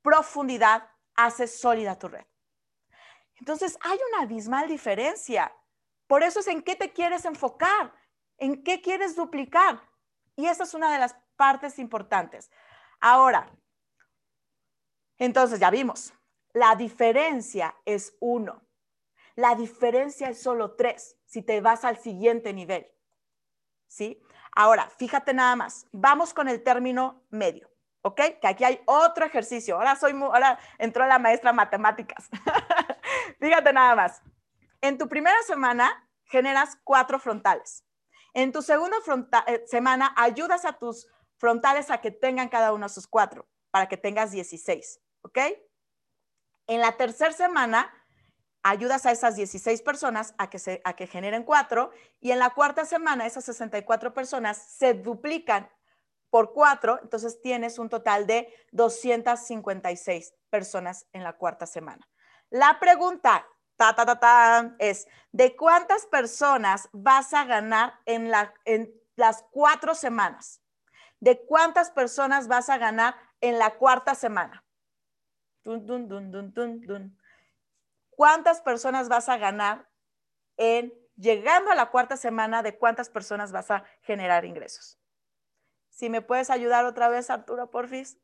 profundidad 0.00 0.88
hace 1.16 1.48
sólida 1.48 1.98
tu 1.98 2.06
red. 2.06 2.24
Entonces 3.34 3.76
hay 3.80 3.98
una 4.12 4.22
abismal 4.22 4.68
diferencia. 4.68 5.52
Por 6.06 6.22
eso 6.22 6.38
es 6.38 6.46
en 6.46 6.62
qué 6.62 6.76
te 6.76 6.92
quieres 6.92 7.24
enfocar, 7.24 7.92
en 8.36 8.62
qué 8.62 8.80
quieres 8.80 9.16
duplicar. 9.16 9.82
Y 10.36 10.46
esa 10.46 10.62
es 10.62 10.72
una 10.72 10.92
de 10.92 11.00
las 11.00 11.16
partes 11.34 11.80
importantes. 11.80 12.52
Ahora, 13.00 13.50
entonces 15.16 15.58
ya 15.58 15.70
vimos, 15.70 16.14
la 16.52 16.76
diferencia 16.76 17.74
es 17.84 18.16
uno. 18.20 18.62
La 19.34 19.56
diferencia 19.56 20.28
es 20.28 20.40
solo 20.40 20.76
tres 20.76 21.18
si 21.24 21.42
te 21.42 21.60
vas 21.60 21.84
al 21.84 21.98
siguiente 21.98 22.52
nivel. 22.52 22.86
¿Sí? 23.88 24.22
Ahora, 24.58 24.90
fíjate 24.90 25.32
nada 25.34 25.54
más, 25.54 25.86
vamos 25.92 26.34
con 26.34 26.48
el 26.48 26.64
término 26.64 27.22
medio, 27.30 27.70
¿ok? 28.02 28.20
Que 28.40 28.48
aquí 28.48 28.64
hay 28.64 28.80
otro 28.86 29.24
ejercicio. 29.24 29.76
Ahora 29.76 29.94
soy, 29.94 30.10
ahora 30.20 30.58
entró 30.78 31.06
la 31.06 31.20
maestra 31.20 31.52
matemáticas. 31.52 32.28
fíjate 33.40 33.72
nada 33.72 33.94
más. 33.94 34.20
En 34.80 34.98
tu 34.98 35.08
primera 35.08 35.40
semana 35.44 36.10
generas 36.24 36.76
cuatro 36.82 37.20
frontales. 37.20 37.84
En 38.34 38.50
tu 38.50 38.60
segunda 38.60 38.96
eh, 39.46 39.62
semana 39.68 40.12
ayudas 40.16 40.64
a 40.64 40.72
tus 40.72 41.06
frontales 41.36 41.88
a 41.92 42.00
que 42.00 42.10
tengan 42.10 42.48
cada 42.48 42.72
uno 42.72 42.88
sus 42.88 43.06
cuatro, 43.06 43.46
para 43.70 43.88
que 43.88 43.96
tengas 43.96 44.32
16, 44.32 45.00
¿ok? 45.22 45.38
En 46.66 46.80
la 46.80 46.96
tercera 46.96 47.30
semana 47.30 47.94
ayudas 48.62 49.06
a 49.06 49.12
esas 49.12 49.36
16 49.36 49.82
personas 49.82 50.34
a 50.38 50.50
que, 50.50 50.58
se, 50.58 50.80
a 50.84 50.94
que 50.94 51.06
generen 51.06 51.44
cuatro 51.44 51.90
y 52.20 52.32
en 52.32 52.38
la 52.38 52.50
cuarta 52.50 52.84
semana 52.84 53.26
esas 53.26 53.44
64 53.44 54.14
personas 54.14 54.58
se 54.58 54.94
duplican 54.94 55.68
por 56.30 56.52
cuatro, 56.52 56.98
entonces 57.02 57.40
tienes 57.40 57.78
un 57.78 57.88
total 57.88 58.26
de 58.26 58.52
256 58.72 60.34
personas 60.50 61.06
en 61.12 61.24
la 61.24 61.34
cuarta 61.34 61.66
semana. 61.66 62.06
La 62.50 62.78
pregunta 62.78 63.46
ta, 63.78 63.94
ta, 63.94 64.04
ta, 64.04 64.18
ta, 64.18 64.74
es, 64.78 65.06
¿de 65.32 65.56
cuántas 65.56 66.04
personas 66.06 66.88
vas 66.92 67.32
a 67.32 67.44
ganar 67.44 67.94
en, 68.06 68.30
la, 68.30 68.52
en 68.64 68.92
las 69.16 69.44
cuatro 69.50 69.94
semanas? 69.94 70.60
¿De 71.20 71.44
cuántas 71.46 71.90
personas 71.90 72.48
vas 72.48 72.68
a 72.68 72.78
ganar 72.78 73.14
en 73.40 73.58
la 73.58 73.76
cuarta 73.76 74.14
semana? 74.14 74.64
Dun, 75.64 75.86
dun, 75.86 76.08
dun. 76.08 77.17
¿Cuántas 78.18 78.60
personas 78.60 79.08
vas 79.08 79.28
a 79.28 79.38
ganar 79.38 79.88
en 80.56 80.92
llegando 81.14 81.70
a 81.70 81.76
la 81.76 81.92
cuarta 81.92 82.16
semana 82.16 82.64
de 82.64 82.76
cuántas 82.76 83.08
personas 83.10 83.52
vas 83.52 83.70
a 83.70 83.84
generar 84.00 84.44
ingresos? 84.44 84.98
Si 85.90 86.10
me 86.10 86.20
puedes 86.20 86.50
ayudar 86.50 86.84
otra 86.84 87.08
vez, 87.08 87.30
Arturo, 87.30 87.70
porfis. 87.70 88.18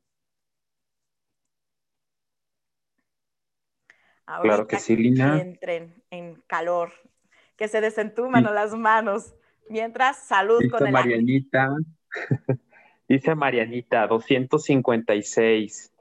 claro 4.41 4.67
que 4.67 4.79
sí, 4.79 4.97
Lina. 4.97 5.35
Que 5.35 5.41
entren 5.43 6.03
en 6.09 6.41
calor, 6.41 6.91
que 7.55 7.69
se 7.69 7.79
desentuman 7.79 8.43
las 8.43 8.73
manos. 8.73 9.33
Mientras, 9.69 10.17
salud 10.17 10.61
con 10.69 10.85
el 10.85 10.91
Marianita. 10.91 11.73
Dice 13.07 13.33
Marianita, 13.33 14.07
256. 14.07 15.93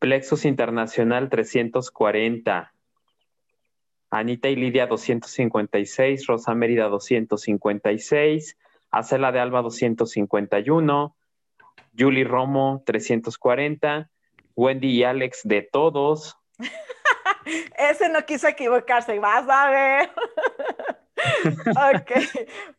Plexus 0.00 0.44
Internacional 0.44 1.30
340. 1.30 2.71
Anita 4.12 4.48
y 4.48 4.56
Lidia 4.56 4.86
256, 4.86 6.26
Rosa 6.26 6.54
Mérida 6.54 6.88
256, 6.88 8.56
Acela 8.90 9.32
de 9.32 9.40
Alba 9.40 9.62
251, 9.62 11.16
Julie 11.98 12.24
Romo 12.24 12.82
340, 12.84 14.10
Wendy 14.54 14.90
y 14.90 15.04
Alex 15.04 15.40
de 15.44 15.62
todos 15.62 16.36
Ese 17.78 18.08
no 18.08 18.24
quiso 18.24 18.48
equivocarse, 18.48 19.18
vas 19.18 19.48
a 19.48 19.70
ver. 19.70 20.10
ok, 21.70 22.10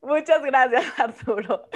muchas 0.01 0.41
gracias 0.41 0.99
Arturo. 0.99 1.67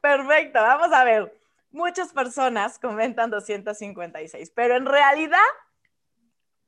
Perfecto, 0.00 0.60
vamos 0.60 0.92
a 0.92 1.04
ver. 1.04 1.34
Muchas 1.72 2.12
personas 2.12 2.78
comentan 2.78 3.30
256, 3.30 4.52
pero 4.54 4.76
en 4.76 4.86
realidad 4.86 5.38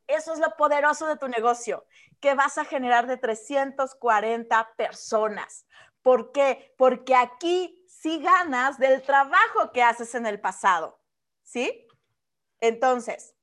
eso 0.07 0.33
es 0.33 0.39
lo 0.39 0.55
poderoso 0.57 1.07
de 1.07 1.17
tu 1.17 1.29
negocio, 1.29 1.87
que 2.21 2.35
vas 2.35 2.59
a 2.59 2.65
generar 2.65 3.07
de 3.07 3.17
340 3.17 4.75
personas. 4.77 5.67
¿Por 6.03 6.33
qué? 6.33 6.75
Porque 6.77 7.15
aquí 7.15 7.85
sí 7.87 8.21
ganas 8.21 8.79
del 8.79 9.03
trabajo 9.03 9.73
que 9.73 9.83
haces 9.83 10.15
en 10.15 10.27
el 10.27 10.41
pasado, 10.41 11.01
¿sí? 11.43 11.87
Entonces, 12.61 13.35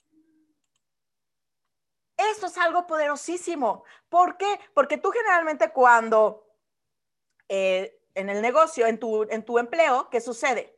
esto 2.18 2.48
es 2.48 2.58
algo 2.58 2.86
poderosísimo. 2.86 3.84
¿Por 4.10 4.38
qué? 4.38 4.60
Porque 4.74 4.98
tú 4.98 5.12
generalmente 5.12 5.72
cuando 5.72 6.46
eh, 7.48 8.02
en 8.16 8.30
el 8.30 8.42
negocio, 8.42 8.86
en 8.86 9.00
tu, 9.00 9.24
en 9.24 9.44
tu 9.46 9.58
empleo, 9.58 10.10
¿qué 10.10 10.20
sucede? 10.20 10.78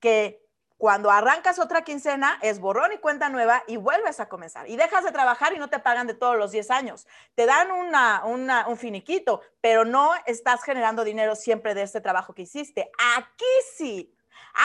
Que 0.00 0.47
cuando 0.78 1.10
arrancas 1.10 1.58
otra 1.58 1.82
quincena 1.82 2.38
es 2.40 2.60
borrón 2.60 2.92
y 2.92 2.98
cuenta 2.98 3.28
nueva 3.28 3.64
y 3.66 3.76
vuelves 3.76 4.20
a 4.20 4.28
comenzar. 4.28 4.70
Y 4.70 4.76
dejas 4.76 5.04
de 5.04 5.10
trabajar 5.10 5.52
y 5.52 5.58
no 5.58 5.68
te 5.68 5.80
pagan 5.80 6.06
de 6.06 6.14
todos 6.14 6.38
los 6.38 6.52
10 6.52 6.70
años. 6.70 7.08
Te 7.34 7.46
dan 7.46 7.68
un 7.72 8.76
finiquito, 8.76 9.42
pero 9.60 9.84
no 9.84 10.12
estás 10.24 10.62
generando 10.62 11.02
dinero 11.02 11.34
siempre 11.34 11.74
de 11.74 11.82
este 11.82 12.00
trabajo 12.00 12.32
que 12.32 12.42
hiciste. 12.42 12.90
Aquí 13.16 13.44
sí. 13.76 14.14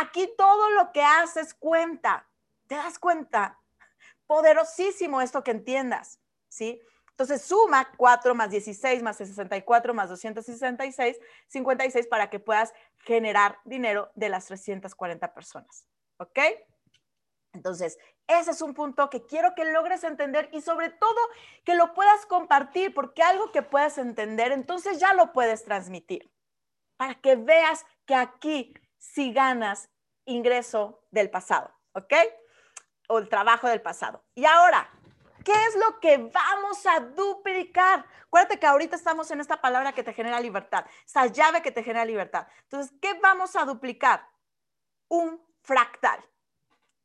Aquí 0.01 0.31
todo 0.37 0.69
lo 0.69 0.91
que 0.91 1.03
haces 1.03 1.55
cuenta. 1.55 2.27
¿Te 2.67 2.75
das 2.75 2.99
cuenta? 2.99 3.59
Poderosísimo 4.27 5.19
esto 5.19 5.43
que 5.43 5.51
entiendas, 5.51 6.19
¿sí? 6.47 6.79
Entonces 7.09 7.41
suma 7.41 7.91
4 7.97 8.35
más 8.35 8.51
16 8.51 9.01
más 9.01 9.17
64 9.17 9.93
más 9.93 10.09
266, 10.09 11.19
56 11.47 12.07
para 12.07 12.29
que 12.29 12.39
puedas 12.39 12.73
generar 12.99 13.57
dinero 13.65 14.11
de 14.15 14.29
las 14.29 14.45
340 14.45 15.33
personas. 15.33 15.85
¿Ok? 16.17 16.39
Entonces, 17.53 17.97
ese 18.27 18.51
es 18.51 18.61
un 18.61 18.73
punto 18.73 19.09
que 19.09 19.25
quiero 19.25 19.53
que 19.55 19.65
logres 19.65 20.03
entender 20.03 20.49
y 20.53 20.61
sobre 20.61 20.89
todo 20.89 21.19
que 21.65 21.75
lo 21.75 21.93
puedas 21.93 22.25
compartir, 22.25 22.93
porque 22.93 23.21
algo 23.21 23.51
que 23.51 23.61
puedas 23.61 23.97
entender, 23.97 24.51
entonces 24.51 24.99
ya 24.99 25.13
lo 25.13 25.33
puedes 25.33 25.63
transmitir, 25.63 26.31
para 26.97 27.15
que 27.15 27.35
veas 27.35 27.85
que 28.05 28.15
aquí 28.15 28.73
sí 28.97 29.33
ganas 29.33 29.89
ingreso 30.25 31.05
del 31.11 31.29
pasado, 31.29 31.73
¿ok? 31.93 32.13
O 33.09 33.19
el 33.19 33.27
trabajo 33.27 33.67
del 33.67 33.81
pasado. 33.81 34.23
Y 34.33 34.45
ahora, 34.45 34.89
¿qué 35.43 35.51
es 35.51 35.75
lo 35.75 35.99
que 35.99 36.17
vamos 36.17 36.85
a 36.85 37.01
duplicar? 37.01 38.05
Acuérdate 38.23 38.57
que 38.57 38.65
ahorita 38.65 38.95
estamos 38.95 39.29
en 39.31 39.41
esta 39.41 39.61
palabra 39.61 39.91
que 39.91 40.03
te 40.03 40.13
genera 40.13 40.39
libertad, 40.39 40.85
esa 41.05 41.27
llave 41.27 41.61
que 41.61 41.71
te 41.71 41.83
genera 41.83 42.05
libertad. 42.05 42.47
Entonces, 42.63 42.97
¿qué 43.01 43.19
vamos 43.19 43.55
a 43.57 43.65
duplicar? 43.65 44.27
Un 45.09 45.39
fractal. 45.63 46.23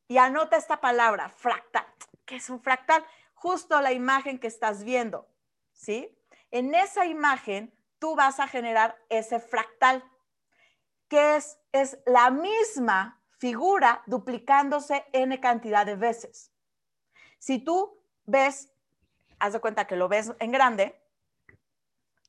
Y 0.07 0.17
anota 0.17 0.57
esta 0.57 0.79
palabra, 0.81 1.29
fractal. 1.29 1.85
¿Qué 2.25 2.35
es 2.35 2.49
un 2.49 2.61
fractal? 2.61 3.03
Justo 3.33 3.79
la 3.81 3.91
imagen 3.91 4.39
que 4.39 4.47
estás 4.47 4.83
viendo, 4.83 5.27
¿sí? 5.71 6.15
En 6.51 6.75
esa 6.75 7.05
imagen 7.05 7.73
tú 7.99 8.15
vas 8.15 8.39
a 8.39 8.47
generar 8.47 8.97
ese 9.09 9.39
fractal, 9.39 10.03
que 11.07 11.37
es, 11.37 11.59
es 11.71 11.99
la 12.05 12.29
misma 12.29 13.21
figura 13.37 14.03
duplicándose 14.05 15.05
n 15.13 15.39
cantidad 15.39 15.85
de 15.85 15.95
veces. 15.95 16.51
Si 17.39 17.59
tú 17.59 18.03
ves, 18.25 18.71
haz 19.39 19.53
de 19.53 19.61
cuenta 19.61 19.87
que 19.87 19.95
lo 19.95 20.09
ves 20.09 20.33
en 20.39 20.51
grande, 20.51 21.01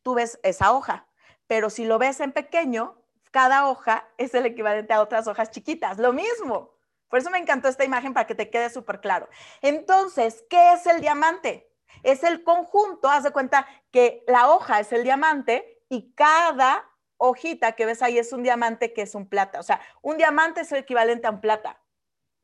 tú 0.03 0.15
ves 0.15 0.39
esa 0.43 0.73
hoja, 0.73 1.07
pero 1.47 1.69
si 1.69 1.85
lo 1.85 1.99
ves 1.99 2.21
en 2.21 2.33
pequeño, 2.33 3.00
cada 3.31 3.69
hoja 3.69 4.09
es 4.19 4.35
el 4.35 4.47
equivalente 4.47 4.93
a 4.93 5.03
otras 5.03 5.27
hojas 5.27 5.51
chiquitas, 5.51 5.99
lo 5.99 6.13
mismo. 6.13 6.75
Por 7.09 7.19
eso 7.19 7.31
me 7.31 7.39
encantó 7.39 7.69
esta 7.69 7.85
imagen 7.85 8.15
para 8.15 8.27
que 8.27 8.35
te 8.35 8.51
quede 8.51 8.71
súper 8.71 9.01
claro. 9.01 9.29
Entonces, 9.63 10.45
¿qué 10.49 10.73
es 10.73 10.87
el 10.87 11.01
diamante? 11.01 11.73
Es 12.03 12.23
el 12.23 12.45
conjunto, 12.45 13.09
haz 13.09 13.25
de 13.25 13.33
cuenta 13.33 13.67
que 13.91 14.25
la 14.27 14.49
hoja 14.49 14.81
es 14.81 14.93
el 14.93 15.03
diamante 15.03 15.83
y 15.89 16.13
cada 16.15 16.89
hojita 17.17 17.73
que 17.73 17.85
ves 17.85 18.01
ahí 18.01 18.19
es 18.19 18.33
un 18.33 18.43
diamante 18.43 18.93
que 18.93 19.03
es 19.03 19.15
un 19.15 19.29
plata. 19.29 19.59
O 19.61 19.63
sea, 19.63 19.81
un 20.03 20.17
diamante 20.17 20.63
es 20.63 20.73
el 20.73 20.79
equivalente 20.79 21.27
a 21.27 21.31
un 21.31 21.41
plata. 21.41 21.81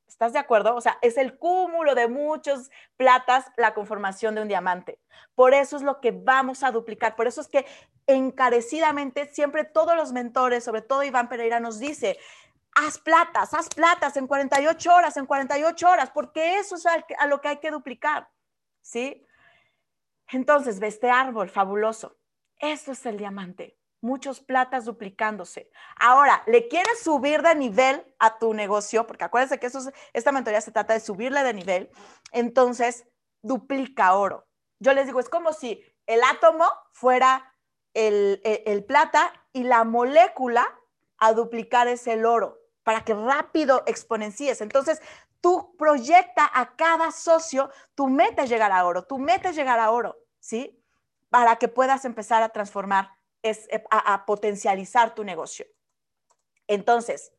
¿Estás 0.06 0.32
de 0.32 0.38
acuerdo? 0.38 0.74
O 0.74 0.80
sea, 0.80 0.98
es 1.02 1.16
el 1.16 1.38
cúmulo 1.38 1.94
de 1.94 2.08
muchos 2.08 2.70
platas 2.96 3.46
la 3.56 3.74
conformación 3.74 4.34
de 4.34 4.42
un 4.42 4.48
diamante. 4.48 5.00
Por 5.34 5.54
eso 5.54 5.76
es 5.76 5.82
lo 5.82 6.00
que 6.00 6.10
vamos 6.12 6.62
a 6.62 6.70
duplicar. 6.70 7.16
Por 7.16 7.26
eso 7.26 7.40
es 7.40 7.48
que 7.48 7.66
encarecidamente 8.06 9.26
siempre 9.32 9.64
todos 9.64 9.96
los 9.96 10.12
mentores, 10.12 10.64
sobre 10.64 10.82
todo 10.82 11.02
Iván 11.02 11.28
Pereira, 11.28 11.60
nos 11.60 11.78
dice, 11.78 12.18
haz 12.74 12.98
platas, 12.98 13.54
haz 13.54 13.68
platas 13.68 14.16
en 14.16 14.26
48 14.26 14.94
horas, 14.94 15.16
en 15.16 15.26
48 15.26 15.88
horas, 15.88 16.10
porque 16.10 16.58
eso 16.58 16.76
es 16.76 16.86
a 16.86 17.26
lo 17.26 17.40
que 17.40 17.48
hay 17.48 17.56
que 17.58 17.70
duplicar. 17.70 18.28
¿Sí? 18.80 19.26
Entonces, 20.28 20.78
ve 20.78 20.88
este 20.88 21.10
árbol 21.10 21.50
fabuloso. 21.50 22.16
Esto 22.58 22.92
es 22.92 23.04
el 23.06 23.18
diamante 23.18 23.76
muchos 24.06 24.40
platas 24.40 24.84
duplicándose. 24.84 25.70
Ahora, 25.96 26.42
¿le 26.46 26.68
quieres 26.68 27.00
subir 27.02 27.42
de 27.42 27.54
nivel 27.54 28.04
a 28.18 28.38
tu 28.38 28.54
negocio? 28.54 29.06
Porque 29.06 29.24
acuérdense 29.24 29.58
que 29.58 29.66
eso 29.66 29.80
esta 30.12 30.32
mentoría 30.32 30.60
se 30.60 30.72
trata 30.72 30.94
de 30.94 31.00
subirle 31.00 31.42
de 31.42 31.52
nivel. 31.52 31.90
Entonces, 32.32 33.06
duplica 33.42 34.14
oro. 34.14 34.46
Yo 34.78 34.92
les 34.92 35.06
digo, 35.06 35.20
es 35.20 35.28
como 35.28 35.52
si 35.52 35.82
el 36.06 36.20
átomo 36.22 36.66
fuera 36.92 37.52
el, 37.96 38.40
el 38.44 38.84
plata 38.84 39.32
y 39.52 39.64
la 39.64 39.84
molécula 39.84 40.78
a 41.18 41.32
duplicar 41.32 41.88
es 41.88 42.06
el 42.06 42.24
oro 42.26 42.60
para 42.82 43.04
que 43.04 43.14
rápido 43.14 43.82
exponencies. 43.86 44.60
Entonces, 44.60 45.02
tú 45.40 45.74
proyecta 45.76 46.48
a 46.52 46.76
cada 46.76 47.10
socio, 47.10 47.70
tu 47.94 48.08
meta 48.08 48.44
es 48.44 48.48
llegar 48.48 48.72
a 48.72 48.86
oro, 48.86 49.04
tu 49.04 49.18
meta 49.18 49.48
es 49.50 49.56
llegar 49.56 49.78
a 49.78 49.90
oro, 49.90 50.16
¿sí? 50.38 50.80
Para 51.28 51.56
que 51.56 51.68
puedas 51.68 52.04
empezar 52.04 52.42
a 52.42 52.50
transformar 52.50 53.10
es 53.42 53.68
eh, 53.70 53.82
a, 53.90 54.24
potencializar 54.26 55.14
tu 55.14 55.24
negocio. 55.24 55.66
Entonces, 56.66 57.32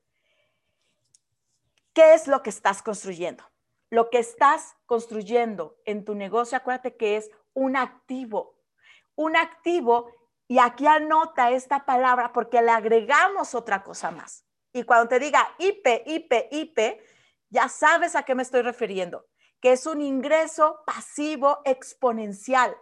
¿qué 1.93 2.13
es 2.13 2.27
lo 2.27 2.43
que 2.43 2.49
estás 2.49 2.81
construyendo? 2.81 3.43
Lo 3.89 4.09
que 4.09 4.19
estás 4.19 4.75
construyendo 4.85 5.77
en 5.85 6.03
tu 6.03 6.15
negocio, 6.15 6.57
acuérdate 6.57 6.95
que 6.97 7.17
es 7.17 7.29
un 7.53 7.77
activo. 7.77 8.57
Un 9.15 9.35
activo, 9.35 10.11
y 10.47 10.59
aquí 10.59 10.87
anota 10.87 11.51
esta 11.51 11.85
palabra 11.85 12.31
porque 12.31 12.61
le 12.61 12.71
agregamos 12.71 13.53
otra 13.53 13.83
cosa 13.83 14.11
más. 14.11 14.45
Y 14.73 14.83
cuando 14.83 15.09
te 15.09 15.19
diga 15.19 15.55
IP, 15.59 16.03
IP, 16.05 16.47
IP, 16.51 17.01
ya 17.49 17.67
sabes 17.67 18.15
a 18.15 18.23
qué 18.23 18.35
me 18.35 18.43
estoy 18.43 18.61
refiriendo, 18.61 19.25
que 19.59 19.73
es 19.73 19.85
un 19.85 20.01
ingreso 20.01 20.83
pasivo 20.85 21.61
exponencial. 21.65 22.77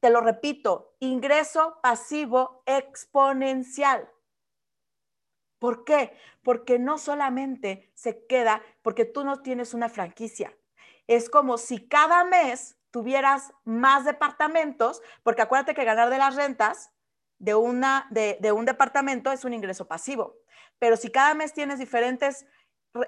Te 0.00 0.10
lo 0.10 0.20
repito, 0.20 0.94
ingreso 1.00 1.78
pasivo 1.82 2.62
exponencial. 2.66 4.08
¿Por 5.58 5.84
qué? 5.84 6.16
Porque 6.44 6.78
no 6.78 6.98
solamente 6.98 7.90
se 7.94 8.24
queda 8.26 8.62
porque 8.82 9.04
tú 9.04 9.24
no 9.24 9.42
tienes 9.42 9.74
una 9.74 9.88
franquicia. 9.88 10.56
Es 11.08 11.28
como 11.28 11.58
si 11.58 11.88
cada 11.88 12.24
mes 12.24 12.77
tuvieras 12.90 13.52
más 13.64 14.04
departamentos, 14.04 15.02
porque 15.22 15.42
acuérdate 15.42 15.74
que 15.74 15.84
ganar 15.84 16.10
de 16.10 16.18
las 16.18 16.36
rentas 16.36 16.90
de, 17.38 17.54
una, 17.54 18.06
de, 18.10 18.52
un 18.52 18.64
departamento 18.64 19.30
es 19.32 19.44
un 19.44 19.54
ingreso 19.54 19.86
pasivo. 19.86 20.36
Pero 20.78 20.96
si 20.96 21.10
cada 21.10 21.34
mes 21.34 21.52
tienes 21.52 21.78
diferentes 21.78 22.46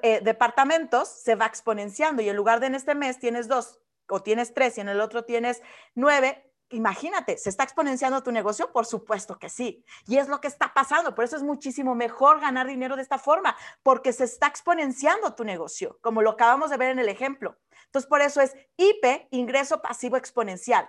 eh, 0.03 0.21
departamentos, 0.23 1.09
se 1.09 1.35
va 1.35 1.47
exponenciando 1.47 2.23
y 2.23 2.29
en 2.29 2.37
lugar 2.37 2.61
de 2.61 2.67
en 2.67 2.75
este 2.75 2.95
mes 2.95 3.19
tienes 3.19 3.49
dos 3.49 3.81
o 4.09 4.23
tienes 4.23 4.55
tres 4.55 4.77
y 4.79 4.81
en 4.81 4.89
el 4.89 5.01
otro 5.01 5.25
tienes 5.25 5.63
nueve, 5.95 6.51
imagínate, 6.71 7.37
¿se 7.37 7.51
está 7.51 7.65
exponenciando 7.65 8.23
tu 8.23 8.33
negocio? 8.33 8.73
Por 8.73 8.87
supuesto 8.87 9.39
que 9.39 9.49
sí. 9.49 9.85
Y 10.07 10.19
es 10.19 10.29
lo 10.29 10.41
que 10.41 10.49
está 10.49 10.73
pasando. 10.73 11.15
Por 11.15 11.25
eso 11.25 11.37
es 11.37 11.43
muchísimo 11.43 11.95
mejor 11.95 12.41
ganar 12.41 12.67
dinero 12.67 12.97
de 12.97 13.03
esta 13.03 13.19
forma, 13.19 13.57
porque 13.83 14.13
se 14.13 14.25
está 14.25 14.47
exponenciando 14.47 15.35
tu 15.35 15.45
negocio, 15.45 15.99
como 16.01 16.23
lo 16.23 16.31
acabamos 16.31 16.71
de 16.71 16.77
ver 16.77 16.91
en 16.91 16.99
el 17.01 17.09
ejemplo. 17.09 17.57
Entonces, 17.91 18.09
por 18.09 18.21
eso 18.21 18.41
es 18.41 18.55
IP, 18.77 19.29
ingreso 19.31 19.83
pasivo 19.83 20.17
exponencial. 20.17 20.89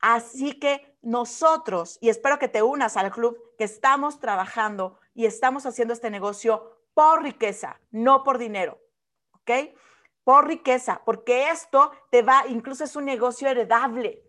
Así 0.00 0.58
que 0.58 0.98
nosotros, 1.02 1.98
y 2.00 2.08
espero 2.08 2.38
que 2.38 2.48
te 2.48 2.62
unas 2.62 2.96
al 2.96 3.10
club, 3.10 3.38
que 3.58 3.64
estamos 3.64 4.18
trabajando 4.18 4.98
y 5.14 5.26
estamos 5.26 5.66
haciendo 5.66 5.94
este 5.94 6.10
negocio 6.10 6.82
por 6.94 7.22
riqueza, 7.22 7.80
no 7.90 8.24
por 8.24 8.38
dinero. 8.38 8.80
¿Ok? 9.32 9.50
Por 10.24 10.46
riqueza, 10.46 11.02
porque 11.04 11.50
esto 11.50 11.92
te 12.10 12.22
va, 12.22 12.44
incluso 12.48 12.84
es 12.84 12.96
un 12.96 13.04
negocio 13.04 13.48
heredable 13.48 14.26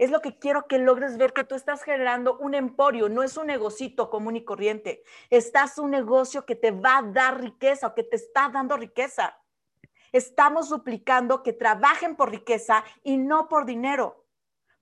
es 0.00 0.10
lo 0.10 0.22
que 0.22 0.38
quiero 0.38 0.66
que 0.66 0.78
logres 0.78 1.18
ver 1.18 1.34
que 1.34 1.44
tú 1.44 1.54
estás 1.54 1.82
generando 1.82 2.38
un 2.38 2.54
emporio, 2.54 3.10
no 3.10 3.22
es 3.22 3.36
un 3.36 3.48
negocito 3.48 4.08
común 4.08 4.34
y 4.34 4.44
corriente. 4.46 5.02
Estás 5.28 5.76
un 5.76 5.90
negocio 5.90 6.46
que 6.46 6.56
te 6.56 6.70
va 6.70 6.96
a 6.96 7.02
dar 7.02 7.38
riqueza 7.38 7.88
o 7.88 7.94
que 7.94 8.02
te 8.02 8.16
está 8.16 8.48
dando 8.48 8.78
riqueza. 8.78 9.36
Estamos 10.12 10.68
duplicando 10.68 11.42
que 11.42 11.52
trabajen 11.52 12.16
por 12.16 12.30
riqueza 12.30 12.84
y 13.02 13.16
no 13.16 13.48
por 13.48 13.66
dinero. 13.66 14.26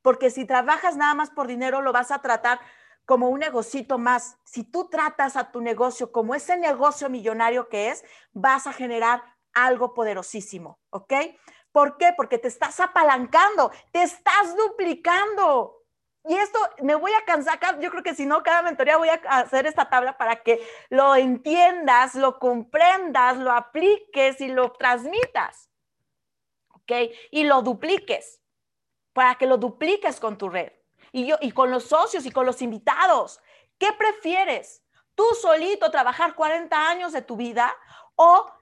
Porque 0.03 0.31
si 0.31 0.45
trabajas 0.45 0.97
nada 0.97 1.15
más 1.15 1.31
por 1.31 1.47
dinero, 1.47 1.83
lo 1.83 1.93
vas 1.93 2.11
a 2.11 2.21
tratar 2.21 2.61
como 3.05 3.29
un 3.29 3.41
negocito 3.41 3.99
más. 3.99 4.39
Si 4.45 4.65
tú 4.65 4.89
tratas 4.89 5.37
a 5.37 5.51
tu 5.51 5.61
negocio 5.61 6.13
como 6.13 6.35
ese 6.35 6.57
negocio 6.57 7.09
millonario 7.09 7.69
que 7.69 7.91
es, 7.91 8.05
vas 8.33 8.67
a 8.67 8.73
generar 8.73 9.23
algo 9.55 9.95
poderosísimo, 9.95 10.79
¿ok? 10.91 11.15
¿Por 11.73 11.97
qué? 11.97 12.13
Porque 12.17 12.39
te 12.39 12.49
estás 12.49 12.81
apalancando, 12.81 13.71
te 13.93 14.03
estás 14.03 14.57
duplicando. 14.57 15.78
Y 16.29 16.37
esto 16.37 16.59
me 16.83 16.95
voy 16.95 17.11
a 17.13 17.25
cansar, 17.25 17.59
yo 17.81 17.91
creo 17.91 18.03
que 18.03 18.15
si 18.15 18.27
no, 18.27 18.43
cada 18.43 18.61
mentoría 18.61 18.99
voy 18.99 19.09
a 19.09 19.15
hacer 19.15 19.67
esta 19.67 19.89
tabla 19.89 20.19
para 20.19 20.37
que 20.43 20.61
lo 20.91 21.17
entiendas, 21.17 22.15
lo 22.15 22.39
comprendas, 22.39 23.39
lo 23.39 23.51
apliques 23.51 24.39
y 24.43 24.49
lo 24.49 24.73
transmitas. 24.73 25.71
¿Ok? 26.75 26.93
Y 27.31 27.45
lo 27.45 27.63
dupliques, 27.63 28.43
para 29.15 29.37
que 29.37 29.47
lo 29.47 29.57
dupliques 29.57 30.21
con 30.21 30.37
tu 30.37 30.51
red. 30.51 30.71
Y, 31.13 31.27
yo, 31.27 31.37
y 31.41 31.51
con 31.53 31.71
los 31.71 31.85
socios 31.85 32.27
y 32.27 32.31
con 32.31 32.45
los 32.45 32.61
invitados. 32.61 33.41
¿Qué 33.79 33.91
prefieres? 33.95 34.85
¿Tú 35.15 35.25
solito 35.41 35.91
trabajar 35.91 36.35
40 36.35 36.77
años 36.91 37.13
de 37.13 37.23
tu 37.23 37.37
vida 37.37 37.75
o 38.17 38.53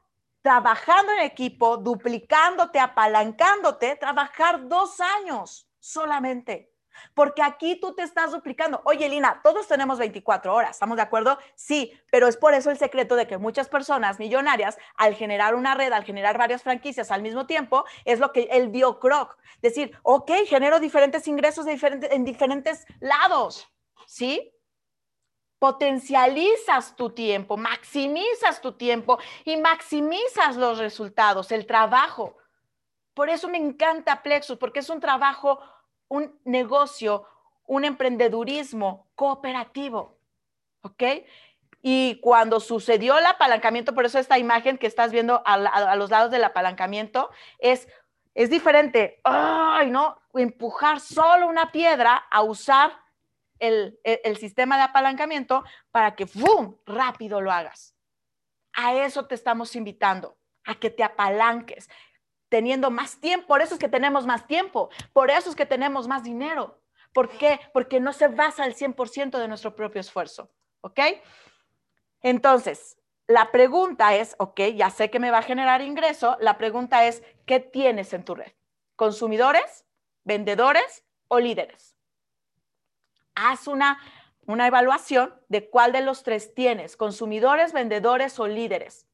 trabajando 0.40 1.10
en 1.14 1.22
equipo, 1.22 1.78
duplicándote, 1.78 2.78
apalancándote, 2.78 3.96
trabajar 3.96 4.68
dos 4.68 5.00
años 5.00 5.68
solamente? 5.80 6.75
Porque 7.14 7.42
aquí 7.42 7.76
tú 7.80 7.94
te 7.94 8.02
estás 8.02 8.32
duplicando. 8.32 8.80
Oye, 8.84 9.08
Lina, 9.08 9.40
todos 9.42 9.68
tenemos 9.68 9.98
24 9.98 10.54
horas, 10.54 10.72
¿estamos 10.72 10.96
de 10.96 11.02
acuerdo? 11.02 11.38
Sí, 11.54 11.92
pero 12.10 12.28
es 12.28 12.36
por 12.36 12.54
eso 12.54 12.70
el 12.70 12.78
secreto 12.78 13.16
de 13.16 13.26
que 13.26 13.38
muchas 13.38 13.68
personas 13.68 14.18
millonarias, 14.18 14.78
al 14.96 15.14
generar 15.14 15.54
una 15.54 15.74
red, 15.74 15.92
al 15.92 16.04
generar 16.04 16.38
varias 16.38 16.62
franquicias 16.62 17.10
al 17.10 17.22
mismo 17.22 17.46
tiempo, 17.46 17.84
es 18.04 18.18
lo 18.18 18.32
que 18.32 18.48
él 18.50 18.72
dio 18.72 18.98
Croc. 18.98 19.38
Decir, 19.62 19.98
ok, 20.02 20.30
genero 20.46 20.80
diferentes 20.80 21.26
ingresos 21.28 21.66
en 21.66 22.24
diferentes 22.24 22.86
lados, 23.00 23.68
¿sí? 24.06 24.52
Potencializas 25.58 26.94
tu 26.96 27.10
tiempo, 27.10 27.56
maximizas 27.56 28.60
tu 28.60 28.72
tiempo 28.72 29.18
y 29.44 29.56
maximizas 29.56 30.56
los 30.56 30.78
resultados, 30.78 31.50
el 31.50 31.64
trabajo. 31.64 32.36
Por 33.14 33.30
eso 33.30 33.48
me 33.48 33.56
encanta 33.56 34.22
Plexus, 34.22 34.58
porque 34.58 34.80
es 34.80 34.90
un 34.90 35.00
trabajo 35.00 35.58
un 36.08 36.38
negocio, 36.44 37.26
un 37.66 37.84
emprendedurismo 37.84 39.06
cooperativo. 39.14 40.16
¿Ok? 40.82 41.02
Y 41.82 42.20
cuando 42.20 42.58
sucedió 42.60 43.18
el 43.18 43.26
apalancamiento, 43.26 43.94
por 43.94 44.04
eso 44.04 44.18
esta 44.18 44.38
imagen 44.38 44.78
que 44.78 44.86
estás 44.86 45.12
viendo 45.12 45.42
a, 45.44 45.94
los 45.96 46.10
lados 46.10 46.30
del 46.30 46.44
apalancamiento 46.44 47.30
es, 47.58 47.88
es 48.34 48.50
diferente. 48.50 49.20
Ay, 49.22 49.90
no, 49.90 50.20
empujar 50.34 51.00
solo 51.00 51.46
una 51.46 51.70
piedra 51.70 52.16
a 52.16 52.42
usar 52.42 52.98
el, 53.58 54.00
el 54.02 54.36
sistema 54.36 54.76
de 54.76 54.82
apalancamiento 54.82 55.64
para 55.90 56.14
que 56.14 56.26
¡fum! 56.26 56.76
rápido 56.86 57.40
lo 57.40 57.52
hagas. 57.52 57.94
A 58.72 58.94
eso 58.94 59.26
te 59.26 59.34
estamos 59.34 59.76
invitando, 59.76 60.36
a 60.64 60.74
que 60.74 60.90
te 60.90 61.04
apalanques, 61.04 61.88
teniendo 62.56 62.90
más 62.90 63.20
tiempo. 63.20 63.48
Por 63.48 63.60
eso 63.60 63.74
es 63.74 63.78
que 63.78 63.90
tenemos 63.90 64.24
más 64.24 64.46
tiempo, 64.46 64.88
por 65.12 65.30
eso 65.30 65.50
es 65.50 65.56
que 65.56 65.66
tenemos 65.66 66.08
más 66.08 66.22
dinero. 66.22 66.80
¿Por 67.12 67.28
qué? 67.28 67.60
Porque 67.74 68.00
no 68.00 68.14
se 68.14 68.28
basa 68.28 68.64
al 68.64 68.74
100% 68.74 69.38
de 69.38 69.46
nuestro 69.46 69.76
propio 69.76 70.00
esfuerzo. 70.00 70.50
¿Ok? 70.80 71.00
Entonces, 72.22 72.96
la 73.26 73.52
pregunta 73.52 74.14
es, 74.14 74.36
ok, 74.38 74.58
ya 74.74 74.88
sé 74.88 75.10
que 75.10 75.18
me 75.18 75.30
va 75.30 75.38
a 75.38 75.42
generar 75.42 75.82
ingreso, 75.82 76.38
la 76.40 76.56
pregunta 76.56 77.04
es, 77.04 77.22
¿qué 77.44 77.60
tienes 77.60 78.14
en 78.14 78.24
tu 78.24 78.34
red? 78.34 78.52
¿Consumidores, 78.96 79.84
vendedores 80.24 81.04
o 81.28 81.38
líderes? 81.38 81.94
Haz 83.34 83.66
una, 83.66 83.98
una 84.46 84.66
evaluación 84.66 85.34
de 85.48 85.68
cuál 85.68 85.92
de 85.92 86.00
los 86.00 86.22
tres 86.22 86.54
tienes, 86.54 86.96
consumidores, 86.96 87.74
vendedores 87.74 88.40
o 88.40 88.46
líderes. 88.46 89.05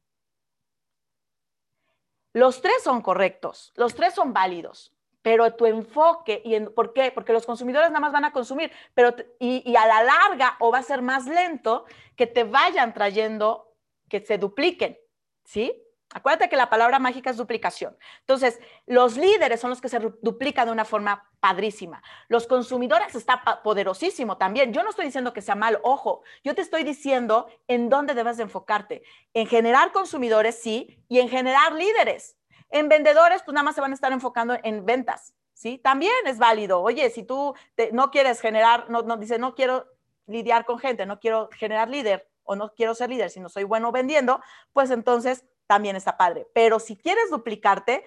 Los 2.33 2.61
tres 2.61 2.83
son 2.83 3.01
correctos, 3.01 3.71
los 3.75 3.93
tres 3.95 4.13
son 4.15 4.33
válidos, 4.33 4.91
pero 5.21 5.53
tu 5.53 5.65
enfoque, 5.65 6.41
y 6.43 6.55
en, 6.55 6.73
¿por 6.73 6.93
qué? 6.93 7.11
Porque 7.11 7.31
los 7.31 7.45
consumidores 7.45 7.89
nada 7.89 7.99
más 7.99 8.11
van 8.11 8.25
a 8.25 8.33
consumir, 8.33 8.71
pero 8.93 9.15
y, 9.39 9.63
y 9.69 9.75
a 9.75 9.85
la 9.85 10.03
larga 10.03 10.57
o 10.59 10.71
va 10.71 10.79
a 10.79 10.83
ser 10.83 11.01
más 11.01 11.25
lento 11.27 11.85
que 12.15 12.27
te 12.27 12.43
vayan 12.43 12.93
trayendo, 12.93 13.75
que 14.09 14.19
se 14.19 14.37
dupliquen, 14.37 14.97
¿sí? 15.43 15.82
Acuérdate 16.13 16.49
que 16.49 16.55
la 16.55 16.69
palabra 16.69 16.99
mágica 16.99 17.29
es 17.29 17.37
duplicación. 17.37 17.97
Entonces, 18.19 18.59
los 18.85 19.17
líderes 19.17 19.59
son 19.59 19.71
los 19.71 19.81
que 19.81 19.89
se 19.89 19.99
duplican 20.21 20.67
de 20.67 20.71
una 20.71 20.85
forma 20.85 21.29
padrísima. 21.39 22.03
Los 22.27 22.47
consumidores 22.47 23.15
está 23.15 23.61
poderosísimo 23.63 24.37
también. 24.37 24.73
Yo 24.73 24.83
no 24.83 24.91
estoy 24.91 25.05
diciendo 25.05 25.33
que 25.33 25.41
sea 25.41 25.55
mal, 25.55 25.79
ojo, 25.83 26.23
yo 26.43 26.55
te 26.55 26.61
estoy 26.61 26.83
diciendo 26.83 27.47
en 27.67 27.89
dónde 27.89 28.13
debes 28.13 28.37
de 28.37 28.43
enfocarte. 28.43 29.03
En 29.33 29.47
generar 29.47 29.91
consumidores, 29.91 30.61
sí, 30.61 31.03
y 31.09 31.19
en 31.19 31.29
generar 31.29 31.73
líderes. 31.73 32.37
En 32.69 32.89
vendedores, 32.89 33.43
pues 33.43 33.53
nada 33.53 33.63
más 33.63 33.75
se 33.75 33.81
van 33.81 33.91
a 33.91 33.95
estar 33.95 34.11
enfocando 34.11 34.57
en 34.63 34.85
ventas, 34.85 35.33
¿sí? 35.53 35.77
También 35.77 36.13
es 36.25 36.37
válido. 36.37 36.81
Oye, 36.81 37.09
si 37.09 37.23
tú 37.23 37.53
no 37.91 38.11
quieres 38.11 38.39
generar, 38.39 38.89
no, 38.89 39.01
no 39.01 39.17
dice, 39.17 39.37
no 39.37 39.53
quiero 39.53 39.85
lidiar 40.25 40.65
con 40.65 40.79
gente, 40.79 41.05
no 41.05 41.19
quiero 41.19 41.49
generar 41.53 41.89
líder 41.89 42.29
o 42.43 42.55
no 42.55 42.73
quiero 42.73 42.95
ser 42.95 43.09
líder, 43.09 43.29
si 43.29 43.39
no 43.39 43.49
soy 43.49 43.63
bueno 43.63 43.91
vendiendo, 43.91 44.41
pues 44.73 44.91
entonces 44.91 45.45
también 45.67 45.95
está 45.95 46.17
padre. 46.17 46.47
Pero 46.53 46.79
si 46.79 46.95
quieres 46.95 47.29
duplicarte, 47.29 48.03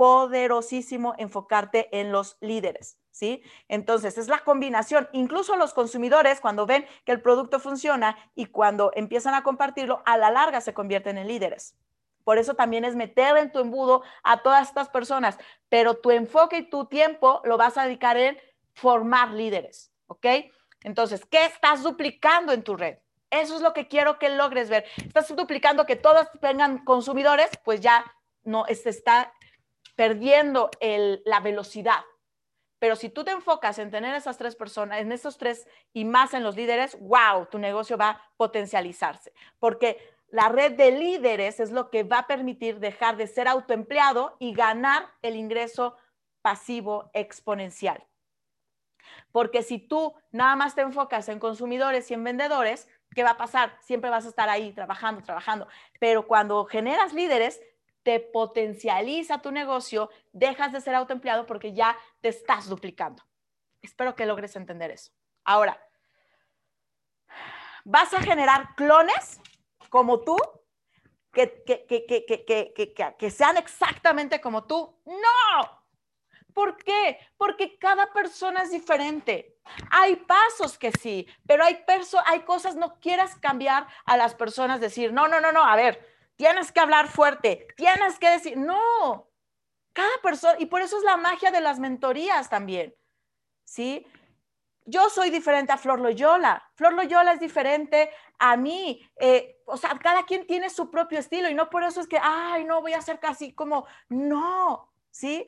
poderosísimo 0.00 1.14
enfocarte 1.18 2.00
en 2.00 2.10
los 2.10 2.38
líderes, 2.40 2.98
¿sí? 3.10 3.42
Entonces, 3.68 4.16
es 4.16 4.28
la 4.28 4.38
combinación. 4.38 5.10
Incluso 5.12 5.56
los 5.56 5.74
consumidores, 5.74 6.40
cuando 6.40 6.64
ven 6.64 6.86
que 7.04 7.12
el 7.12 7.20
producto 7.20 7.60
funciona 7.60 8.16
y 8.34 8.46
cuando 8.46 8.92
empiezan 8.94 9.34
a 9.34 9.42
compartirlo, 9.42 10.02
a 10.06 10.16
la 10.16 10.30
larga 10.30 10.62
se 10.62 10.72
convierten 10.72 11.18
en 11.18 11.28
líderes. 11.28 11.76
Por 12.24 12.38
eso 12.38 12.54
también 12.54 12.86
es 12.86 12.96
meter 12.96 13.36
en 13.36 13.52
tu 13.52 13.58
embudo 13.58 14.02
a 14.22 14.42
todas 14.42 14.68
estas 14.68 14.88
personas, 14.88 15.36
pero 15.68 15.98
tu 15.98 16.10
enfoque 16.10 16.56
y 16.56 16.70
tu 16.70 16.86
tiempo 16.86 17.42
lo 17.44 17.58
vas 17.58 17.76
a 17.76 17.84
dedicar 17.84 18.16
en 18.16 18.38
formar 18.72 19.32
líderes, 19.32 19.92
¿ok? 20.06 20.26
Entonces, 20.82 21.26
¿qué 21.26 21.44
estás 21.44 21.82
duplicando 21.82 22.52
en 22.52 22.62
tu 22.62 22.74
red? 22.74 22.96
Eso 23.30 23.56
es 23.56 23.62
lo 23.62 23.72
que 23.72 23.88
quiero 23.88 24.18
que 24.18 24.28
logres 24.28 24.68
ver. 24.68 24.84
Estás 24.96 25.34
duplicando 25.34 25.86
que 25.86 25.96
todos 25.96 26.26
tengan 26.40 26.84
consumidores, 26.84 27.50
pues 27.64 27.80
ya 27.80 28.04
no 28.42 28.64
se 28.66 28.90
está 28.90 29.32
perdiendo 29.94 30.70
la 30.80 31.40
velocidad. 31.40 32.00
Pero 32.80 32.96
si 32.96 33.10
tú 33.10 33.24
te 33.24 33.30
enfocas 33.30 33.78
en 33.78 33.90
tener 33.90 34.14
esas 34.14 34.38
tres 34.38 34.56
personas, 34.56 35.00
en 35.00 35.12
esos 35.12 35.36
tres 35.36 35.68
y 35.92 36.06
más 36.06 36.32
en 36.32 36.42
los 36.42 36.56
líderes, 36.56 36.98
wow, 36.98 37.46
tu 37.50 37.58
negocio 37.58 37.98
va 37.98 38.08
a 38.08 38.32
potencializarse. 38.38 39.32
Porque 39.58 39.98
la 40.28 40.48
red 40.48 40.72
de 40.72 40.90
líderes 40.92 41.60
es 41.60 41.70
lo 41.70 41.90
que 41.90 42.04
va 42.04 42.20
a 42.20 42.26
permitir 42.26 42.80
dejar 42.80 43.16
de 43.18 43.26
ser 43.26 43.48
autoempleado 43.48 44.36
y 44.38 44.54
ganar 44.54 45.10
el 45.20 45.36
ingreso 45.36 45.96
pasivo 46.40 47.10
exponencial. 47.12 48.06
Porque 49.32 49.62
si 49.62 49.78
tú 49.78 50.14
nada 50.30 50.56
más 50.56 50.74
te 50.74 50.80
enfocas 50.80 51.28
en 51.28 51.38
consumidores 51.38 52.10
y 52.10 52.14
en 52.14 52.24
vendedores, 52.24 52.88
¿qué 53.14 53.22
va 53.22 53.30
a 53.30 53.36
pasar? 53.36 53.76
Siempre 53.80 54.10
vas 54.10 54.26
a 54.26 54.28
estar 54.28 54.48
ahí 54.48 54.72
trabajando, 54.72 55.22
trabajando. 55.22 55.68
Pero 55.98 56.26
cuando 56.26 56.64
generas 56.64 57.12
líderes, 57.12 57.60
te 58.02 58.20
potencializa 58.20 59.42
tu 59.42 59.50
negocio, 59.50 60.10
dejas 60.32 60.72
de 60.72 60.80
ser 60.80 60.94
autoempleado 60.94 61.46
porque 61.46 61.72
ya 61.72 61.96
te 62.20 62.28
estás 62.28 62.68
duplicando. 62.68 63.22
Espero 63.82 64.14
que 64.14 64.26
logres 64.26 64.56
entender 64.56 64.90
eso. 64.90 65.12
Ahora, 65.44 65.82
¿vas 67.84 68.12
a 68.14 68.20
generar 68.20 68.74
clones 68.74 69.40
como 69.88 70.20
tú? 70.20 70.36
Que, 71.32 71.62
que, 71.64 71.86
que, 71.86 73.14
que 73.18 73.30
sean 73.30 73.56
exactamente 73.56 74.40
como 74.40 74.64
tú. 74.64 75.00
No, 75.06 75.79
¿Por 76.54 76.76
qué? 76.76 77.18
Porque 77.36 77.78
cada 77.78 78.12
persona 78.12 78.62
es 78.62 78.70
diferente. 78.70 79.56
Hay 79.90 80.16
pasos 80.16 80.78
que 80.78 80.92
sí, 80.92 81.26
pero 81.46 81.64
hay, 81.64 81.84
hay 82.26 82.40
cosas, 82.40 82.76
no 82.76 82.98
quieras 83.00 83.36
cambiar 83.36 83.86
a 84.04 84.16
las 84.16 84.34
personas, 84.34 84.80
decir, 84.80 85.12
no, 85.12 85.28
no, 85.28 85.40
no, 85.40 85.52
no, 85.52 85.64
a 85.64 85.76
ver, 85.76 86.04
tienes 86.36 86.72
que 86.72 86.80
hablar 86.80 87.08
fuerte, 87.08 87.68
tienes 87.76 88.18
que 88.18 88.30
decir, 88.30 88.56
no, 88.56 89.28
cada 89.92 90.16
persona, 90.22 90.56
y 90.58 90.66
por 90.66 90.80
eso 90.80 90.96
es 90.96 91.04
la 91.04 91.16
magia 91.16 91.50
de 91.50 91.60
las 91.60 91.78
mentorías 91.78 92.48
también, 92.48 92.94
¿sí? 93.64 94.06
Yo 94.86 95.10
soy 95.10 95.30
diferente 95.30 95.72
a 95.72 95.76
Flor 95.76 96.00
Loyola, 96.00 96.68
Flor 96.74 96.94
Loyola 96.94 97.34
es 97.34 97.40
diferente 97.40 98.10
a 98.38 98.56
mí, 98.56 99.06
eh, 99.16 99.60
o 99.66 99.76
sea, 99.76 99.90
cada 99.98 100.24
quien 100.24 100.46
tiene 100.46 100.70
su 100.70 100.90
propio 100.90 101.18
estilo 101.18 101.48
y 101.48 101.54
no 101.54 101.68
por 101.68 101.84
eso 101.84 102.00
es 102.00 102.08
que, 102.08 102.18
ay, 102.20 102.64
no, 102.64 102.80
voy 102.80 102.94
a 102.94 103.02
ser 103.02 103.20
casi 103.20 103.52
como, 103.52 103.86
no, 104.08 104.90
¿sí? 105.10 105.46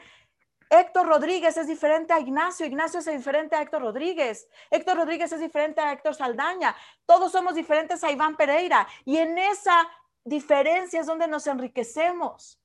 Héctor 0.75 1.07
Rodríguez 1.07 1.55
es 1.59 1.66
diferente 1.66 2.14
a 2.14 2.18
Ignacio, 2.18 2.64
Ignacio 2.64 3.01
es 3.01 3.05
diferente 3.05 3.55
a 3.55 3.61
Héctor 3.61 3.83
Rodríguez, 3.83 4.49
Héctor 4.70 4.97
Rodríguez 4.97 5.31
es 5.31 5.41
diferente 5.41 5.83
a 5.83 5.93
Héctor 5.93 6.14
Saldaña, 6.14 6.75
todos 7.05 7.31
somos 7.31 7.55
diferentes 7.55 8.03
a 8.03 8.11
Iván 8.11 8.37
Pereira 8.37 8.89
y 9.05 9.18
en 9.18 9.37
esa 9.37 9.87
diferencia 10.25 11.01
es 11.01 11.07
donde 11.07 11.29
nos 11.29 11.47
enriquecemos. 11.47 12.59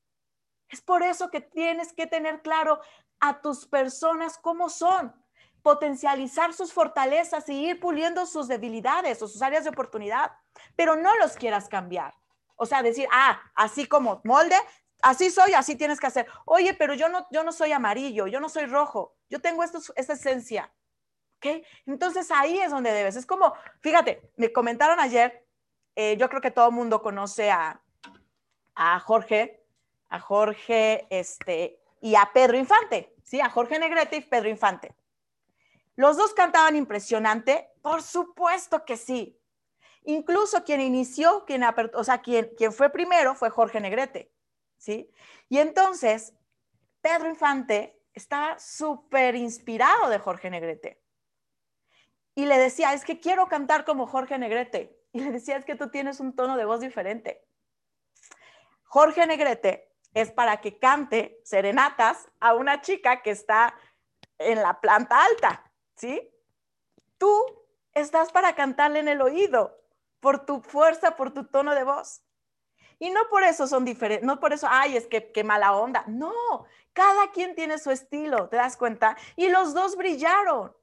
Es 0.69 0.79
por 0.79 1.03
eso 1.03 1.29
que 1.29 1.41
tienes 1.41 1.91
que 1.91 2.07
tener 2.07 2.41
claro 2.41 2.79
a 3.19 3.41
tus 3.41 3.65
personas 3.65 4.37
cómo 4.37 4.69
son, 4.69 5.13
potencializar 5.61 6.53
sus 6.53 6.71
fortalezas 6.71 7.49
y 7.49 7.65
ir 7.65 7.81
puliendo 7.81 8.25
sus 8.25 8.47
debilidades 8.47 9.21
o 9.21 9.27
sus 9.27 9.41
áreas 9.41 9.65
de 9.65 9.71
oportunidad, 9.71 10.31
pero 10.77 10.95
no 10.95 11.13
los 11.17 11.33
quieras 11.33 11.67
cambiar. 11.67 12.13
O 12.55 12.65
sea, 12.65 12.81
decir, 12.83 13.09
ah, 13.11 13.41
así 13.53 13.85
como 13.85 14.21
molde, 14.23 14.55
así 15.01 15.29
soy, 15.29 15.53
así 15.53 15.75
tienes 15.75 15.99
que 15.99 16.07
hacer. 16.07 16.27
Oye, 16.45 16.73
pero 16.73 16.93
yo 16.93 17.09
no, 17.09 17.27
yo 17.31 17.43
no 17.43 17.51
soy 17.51 17.71
amarillo, 17.71 18.27
yo 18.27 18.39
no 18.39 18.49
soy 18.49 18.65
rojo, 18.65 19.15
yo 19.29 19.39
tengo 19.39 19.63
esto, 19.63 19.79
esta 19.95 20.13
esencia. 20.13 20.71
¿Ok? 21.37 21.63
Entonces 21.85 22.31
ahí 22.31 22.57
es 22.57 22.71
donde 22.71 22.91
debes. 22.91 23.15
Es 23.15 23.25
como, 23.25 23.53
fíjate, 23.81 24.31
me 24.37 24.51
comentaron 24.51 24.99
ayer, 24.99 25.45
eh, 25.95 26.17
yo 26.17 26.29
creo 26.29 26.41
que 26.41 26.51
todo 26.51 26.69
el 26.69 26.75
mundo 26.75 27.01
conoce 27.01 27.51
a, 27.51 27.81
a 28.75 28.99
Jorge, 28.99 29.63
a 30.09 30.19
Jorge 30.19 31.05
este, 31.09 31.79
y 32.01 32.15
a 32.15 32.31
Pedro 32.33 32.57
Infante, 32.57 33.13
¿sí? 33.23 33.39
A 33.41 33.49
Jorge 33.49 33.77
Negrete 33.79 34.17
y 34.17 34.21
Pedro 34.21 34.49
Infante. 34.49 34.95
¿Los 35.95 36.15
dos 36.15 36.33
cantaban 36.33 36.75
impresionante? 36.75 37.71
Por 37.81 38.03
supuesto 38.03 38.85
que 38.85 38.97
sí. 38.97 39.39
Incluso 40.03 40.63
quien 40.63 40.79
inició, 40.79 41.43
quien, 41.45 41.63
o 41.93 42.03
sea, 42.03 42.19
quien, 42.19 42.51
quien 42.55 42.71
fue 42.71 42.89
primero 42.89 43.35
fue 43.35 43.49
Jorge 43.49 43.79
Negrete. 43.79 44.31
¿Sí? 44.77 45.11
Y 45.49 45.59
entonces, 45.59 46.33
Pedro 47.01 47.29
Infante 47.29 48.01
está 48.13 48.57
súper 48.59 49.35
inspirado 49.35 50.09
de 50.09 50.19
Jorge 50.19 50.49
Negrete. 50.49 51.01
Y 52.35 52.45
le 52.45 52.57
decía, 52.57 52.93
es 52.93 53.03
que 53.03 53.19
quiero 53.19 53.47
cantar 53.47 53.85
como 53.85 54.07
Jorge 54.07 54.37
Negrete. 54.37 54.95
Y 55.13 55.21
le 55.21 55.31
decía, 55.31 55.55
es 55.55 55.65
que 55.65 55.75
tú 55.75 55.89
tienes 55.89 56.19
un 56.19 56.35
tono 56.35 56.57
de 56.57 56.65
voz 56.65 56.81
diferente. 56.81 57.43
Jorge 58.83 59.25
Negrete 59.25 59.91
es 60.13 60.31
para 60.31 60.61
que 60.61 60.77
cante 60.77 61.39
serenatas 61.43 62.29
a 62.39 62.53
una 62.53 62.81
chica 62.81 63.23
que 63.23 63.31
está 63.31 63.73
en 64.37 64.61
la 64.61 64.79
planta 64.79 65.23
alta, 65.23 65.71
¿sí? 65.95 66.31
Tú 67.17 67.43
estás 67.93 68.31
para 68.31 68.53
cantarle 68.53 68.99
en 68.99 69.07
el 69.07 69.21
oído 69.21 69.81
por 70.19 70.45
tu 70.45 70.61
fuerza, 70.61 71.15
por 71.15 71.33
tu 71.33 71.45
tono 71.45 71.73
de 71.73 71.83
voz. 71.83 72.21
Y 72.99 73.09
no 73.11 73.29
por 73.29 73.43
eso 73.43 73.67
son 73.67 73.85
diferentes, 73.85 74.25
no 74.25 74.39
por 74.39 74.53
eso, 74.53 74.67
ay, 74.69 74.97
es 74.97 75.07
que 75.07 75.31
qué 75.31 75.43
mala 75.43 75.75
onda. 75.75 76.03
No, 76.07 76.33
cada 76.93 77.31
quien 77.31 77.55
tiene 77.55 77.77
su 77.77 77.91
estilo, 77.91 78.49
¿te 78.49 78.57
das 78.57 78.75
cuenta? 78.75 79.15
Y 79.35 79.49
los 79.49 79.73
dos 79.73 79.95
brillaron. 79.95 80.75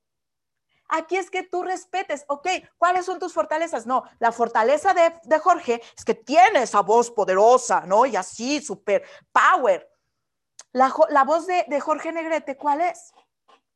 Aquí 0.88 1.16
es 1.16 1.30
que 1.30 1.42
tú 1.42 1.62
respetes, 1.62 2.24
ok, 2.28 2.46
¿cuáles 2.76 3.06
son 3.06 3.18
tus 3.18 3.32
fortalezas? 3.32 3.86
No, 3.86 4.04
la 4.18 4.32
fortaleza 4.32 4.94
de, 4.94 5.38
Jorge 5.38 5.82
es 5.96 6.04
que 6.04 6.14
tiene 6.14 6.62
esa 6.62 6.82
voz 6.82 7.10
poderosa, 7.10 7.80
¿no? 7.86 8.06
Y 8.06 8.16
así, 8.16 8.60
super 8.60 9.02
power. 9.32 9.90
La, 10.72 11.24
voz 11.24 11.46
de, 11.46 11.64
de, 11.68 11.80
Jorge 11.80 12.12
Negrete, 12.12 12.56
¿cuál 12.56 12.80
es? 12.82 13.12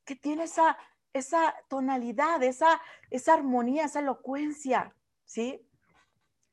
Que 0.05 0.17
tiene 0.17 0.45
esa, 0.45 0.77
esa 1.13 1.55
tonalidad, 1.69 2.43
esa, 2.43 2.81
esa 3.11 3.35
armonía, 3.35 3.85
esa 3.85 4.01
elocuencia, 4.01 4.95
¿sí? 5.25 5.65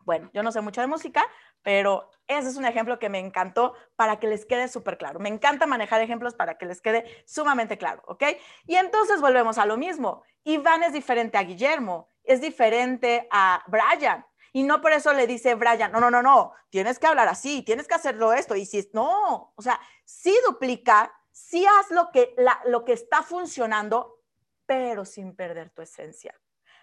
Bueno, 0.06 0.30
yo 0.34 0.44
no 0.44 0.52
sé 0.52 0.62
mucho 0.62 0.82
de 0.82 0.88
música, 0.88 1.26
pero 1.66 2.11
ese 2.28 2.49
es 2.49 2.57
un 2.57 2.66
ejemplo 2.66 2.99
que 2.99 3.09
me 3.09 3.18
encantó 3.18 3.74
para 3.95 4.20
que 4.20 4.28
les 4.28 4.45
quede 4.45 4.68
súper 4.68 4.99
claro. 4.99 5.20
Me 5.20 5.30
encanta 5.30 5.66
manejar 5.66 5.99
ejemplos 5.99 6.36
para 6.36 6.59
que 6.59 6.68
les 6.68 6.80
quede 6.80 7.24
sumamente 7.26 7.80
claro, 7.80 8.03
¿ok? 8.05 8.24
Y 8.68 8.76
entonces 8.76 9.20
volvemos 9.20 9.57
a 9.57 9.66
lo 9.66 9.76
mismo. 9.76 10.22
Iván 10.43 10.84
es 10.84 10.93
diferente 10.93 11.39
a 11.39 11.43
Guillermo, 11.43 12.11
es 12.24 12.39
diferente 12.39 13.28
a 13.32 13.63
Brian. 13.66 14.24
Y 14.53 14.61
no 14.61 14.80
por 14.80 14.91
eso 14.91 15.11
le 15.11 15.26
dice 15.26 15.55
Brian, 15.55 15.91
no, 15.91 15.99
no, 15.99 16.11
no, 16.11 16.22
no, 16.22 16.53
tienes 16.70 16.99
que 16.99 17.07
hablar 17.07 17.28
así, 17.28 17.63
tienes 17.63 17.88
que 17.88 17.95
hacerlo 17.95 18.32
esto. 18.32 18.55
Y 18.55 18.68
si 18.68 18.88
no, 18.93 19.51
o 19.55 19.61
sea, 19.63 19.82
sí 20.03 20.38
duplica, 20.45 21.11
sí 21.32 21.66
haz 21.66 21.89
lo 21.89 22.11
que, 22.11 22.36
lo 22.66 22.86
que 22.86 22.93
está 22.93 23.24
funcionando, 23.24 24.22
pero 24.68 25.03
sin 25.03 25.36
perder 25.36 25.72
tu 25.72 25.82
esencia, 25.82 26.39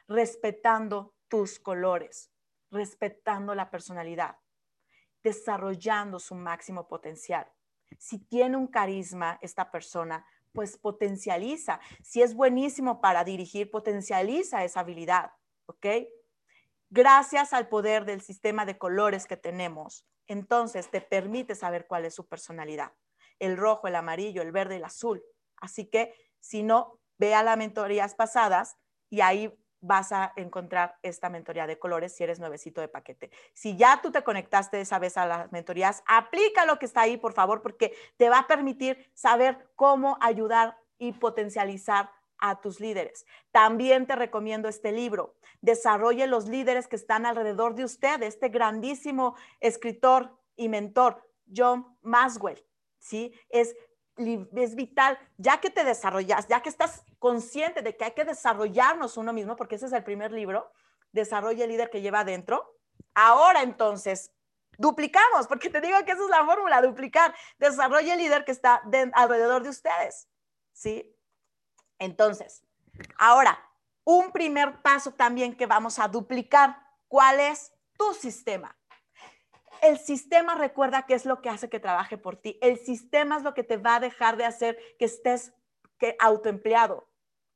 respetando 0.08 1.14
tus 1.28 1.60
colores, 1.60 2.32
respetando 2.68 3.54
la 3.54 3.70
personalidad 3.70 4.41
desarrollando 5.22 6.18
su 6.18 6.34
máximo 6.34 6.88
potencial. 6.88 7.50
Si 7.98 8.18
tiene 8.18 8.56
un 8.56 8.66
carisma 8.66 9.38
esta 9.42 9.70
persona, 9.70 10.26
pues 10.52 10.76
potencializa. 10.76 11.80
Si 12.02 12.22
es 12.22 12.34
buenísimo 12.34 13.00
para 13.00 13.24
dirigir, 13.24 13.70
potencializa 13.70 14.64
esa 14.64 14.80
habilidad, 14.80 15.32
¿ok? 15.66 15.86
Gracias 16.90 17.52
al 17.52 17.68
poder 17.68 18.04
del 18.04 18.20
sistema 18.20 18.66
de 18.66 18.76
colores 18.76 19.26
que 19.26 19.36
tenemos, 19.36 20.06
entonces 20.26 20.90
te 20.90 21.00
permite 21.00 21.54
saber 21.54 21.86
cuál 21.86 22.04
es 22.04 22.14
su 22.14 22.28
personalidad. 22.28 22.92
El 23.38 23.56
rojo, 23.56 23.88
el 23.88 23.96
amarillo, 23.96 24.42
el 24.42 24.52
verde, 24.52 24.76
el 24.76 24.84
azul. 24.84 25.22
Así 25.56 25.86
que 25.86 26.14
si 26.38 26.62
no, 26.62 27.00
vea 27.18 27.42
las 27.42 27.56
mentorías 27.56 28.14
pasadas 28.14 28.76
y 29.08 29.20
ahí 29.20 29.58
vas 29.82 30.12
a 30.12 30.32
encontrar 30.36 30.96
esta 31.02 31.28
mentoría 31.28 31.66
de 31.66 31.78
colores 31.78 32.16
si 32.16 32.24
eres 32.24 32.40
nuevecito 32.40 32.80
de 32.80 32.88
paquete. 32.88 33.30
Si 33.52 33.76
ya 33.76 34.00
tú 34.00 34.10
te 34.10 34.24
conectaste 34.24 34.80
esa 34.80 34.98
vez 34.98 35.18
a 35.18 35.26
las 35.26 35.52
mentorías, 35.52 36.02
aplica 36.06 36.64
lo 36.64 36.78
que 36.78 36.86
está 36.86 37.02
ahí, 37.02 37.18
por 37.18 37.34
favor, 37.34 37.60
porque 37.60 37.94
te 38.16 38.30
va 38.30 38.38
a 38.38 38.46
permitir 38.46 39.10
saber 39.12 39.68
cómo 39.76 40.16
ayudar 40.20 40.78
y 40.98 41.12
potencializar 41.12 42.10
a 42.38 42.60
tus 42.60 42.80
líderes. 42.80 43.26
También 43.50 44.06
te 44.06 44.16
recomiendo 44.16 44.68
este 44.68 44.90
libro, 44.90 45.36
Desarrolle 45.62 46.26
los 46.26 46.48
líderes 46.48 46.88
que 46.88 46.96
están 46.96 47.24
alrededor 47.24 47.76
de 47.76 47.84
usted, 47.84 48.20
este 48.24 48.48
grandísimo 48.48 49.36
escritor 49.60 50.36
y 50.56 50.68
mentor, 50.68 51.22
John 51.56 51.96
Maswell. 52.02 52.66
¿sí? 52.98 53.32
Es 53.48 53.76
es 54.16 54.74
vital, 54.74 55.18
ya 55.36 55.60
que 55.60 55.70
te 55.70 55.84
desarrollas, 55.84 56.46
ya 56.48 56.60
que 56.60 56.68
estás 56.68 57.04
consciente 57.18 57.82
de 57.82 57.96
que 57.96 58.04
hay 58.04 58.12
que 58.12 58.24
desarrollarnos 58.24 59.16
uno 59.16 59.32
mismo, 59.32 59.56
porque 59.56 59.76
ese 59.76 59.86
es 59.86 59.92
el 59.92 60.04
primer 60.04 60.32
libro, 60.32 60.70
desarrolla 61.12 61.64
el 61.64 61.70
líder 61.70 61.90
que 61.90 62.00
lleva 62.02 62.20
adentro. 62.20 62.76
Ahora 63.14 63.62
entonces, 63.62 64.32
duplicamos, 64.78 65.46
porque 65.46 65.70
te 65.70 65.80
digo 65.80 65.96
que 66.04 66.12
esa 66.12 66.22
es 66.22 66.30
la 66.30 66.44
fórmula, 66.44 66.82
duplicar. 66.82 67.34
Desarrolla 67.58 68.14
el 68.14 68.20
líder 68.20 68.44
que 68.44 68.52
está 68.52 68.82
alrededor 69.14 69.62
de 69.62 69.70
ustedes, 69.70 70.28
¿sí? 70.72 71.14
Entonces, 71.98 72.64
ahora, 73.18 73.58
un 74.04 74.32
primer 74.32 74.82
paso 74.82 75.12
también 75.12 75.56
que 75.56 75.66
vamos 75.66 75.98
a 75.98 76.08
duplicar, 76.08 76.76
¿cuál 77.08 77.40
es 77.40 77.72
tu 77.96 78.12
sistema? 78.14 78.76
El 79.82 79.98
sistema 79.98 80.54
recuerda 80.54 81.06
qué 81.06 81.14
es 81.14 81.26
lo 81.26 81.42
que 81.42 81.50
hace 81.50 81.68
que 81.68 81.80
trabaje 81.80 82.16
por 82.16 82.36
ti. 82.36 82.58
El 82.62 82.78
sistema 82.78 83.36
es 83.36 83.42
lo 83.42 83.52
que 83.52 83.64
te 83.64 83.76
va 83.76 83.96
a 83.96 84.00
dejar 84.00 84.36
de 84.36 84.44
hacer 84.44 84.78
que 84.98 85.04
estés 85.04 85.52
que 85.98 86.16
autoempleado, 86.18 87.08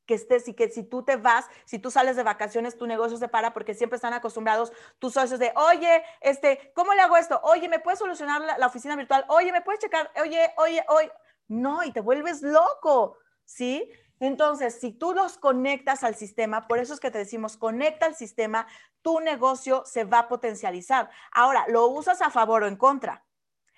que 0.07 0.15
estés 0.15 0.47
y 0.49 0.55
que 0.55 0.69
si 0.69 0.83
tú 0.85 1.05
te 1.05 1.17
vas, 1.17 1.47
si 1.65 1.79
tú 1.79 1.91
sales 1.91 2.17
de 2.17 2.23
vacaciones, 2.23 2.77
tu 2.77 2.87
negocio 2.87 3.17
se 3.17 3.29
para 3.29 3.53
porque 3.53 3.75
siempre 3.75 3.97
están 3.97 4.13
acostumbrados 4.13 4.73
tus 4.99 5.15
socios 5.15 5.41
de, 5.41 5.53
oye, 5.57 6.03
este, 6.21 6.73
¿cómo 6.75 6.95
le 6.95 7.01
hago 7.01 7.17
esto? 7.17 7.41
Oye, 7.43 7.69
¿me 7.69 7.79
puedes 7.81 7.99
solucionar 7.99 8.41
la, 8.43 8.59
la 8.59 8.67
oficina 8.67 8.97
virtual? 8.97 9.25
Oye, 9.29 9.53
¿me 9.53 9.63
puedes 9.63 9.81
checar? 9.81 10.11
Oye, 10.21 10.53
oye, 10.59 10.85
oye. 10.89 11.13
No, 11.49 11.85
y 11.85 11.93
te 11.93 12.01
vuelves 12.01 12.43
loco, 12.43 13.19
¿sí? 13.45 13.89
Entonces, 14.19 14.81
si 14.81 14.93
tú 14.93 15.13
los 15.13 15.37
conectas 15.37 16.03
al 16.03 16.15
sistema, 16.15 16.67
por 16.67 16.79
eso 16.79 16.95
es 16.95 17.01
que 17.01 17.11
te 17.11 17.19
decimos, 17.19 17.57
conecta 17.57 18.07
al 18.07 18.15
sistema, 18.15 18.67
tu 19.03 19.21
negocio 19.21 19.83
se 19.85 20.05
va 20.05 20.21
a 20.21 20.29
potencializar. 20.29 21.11
Ahora, 21.33 21.67
¿lo 21.69 21.87
usas 21.89 22.23
a 22.23 22.31
favor 22.31 22.63
o 22.63 22.67
en 22.67 22.77
contra? 22.77 23.25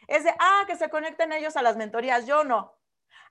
Es 0.07 0.25
de, 0.25 0.33
ah, 0.39 0.65
que 0.67 0.77
se 0.77 0.91
conecten 0.91 1.33
ellos 1.33 1.57
a 1.57 1.63
las 1.63 1.77
mentorías, 1.77 2.27
yo 2.27 2.45
no. 2.45 2.75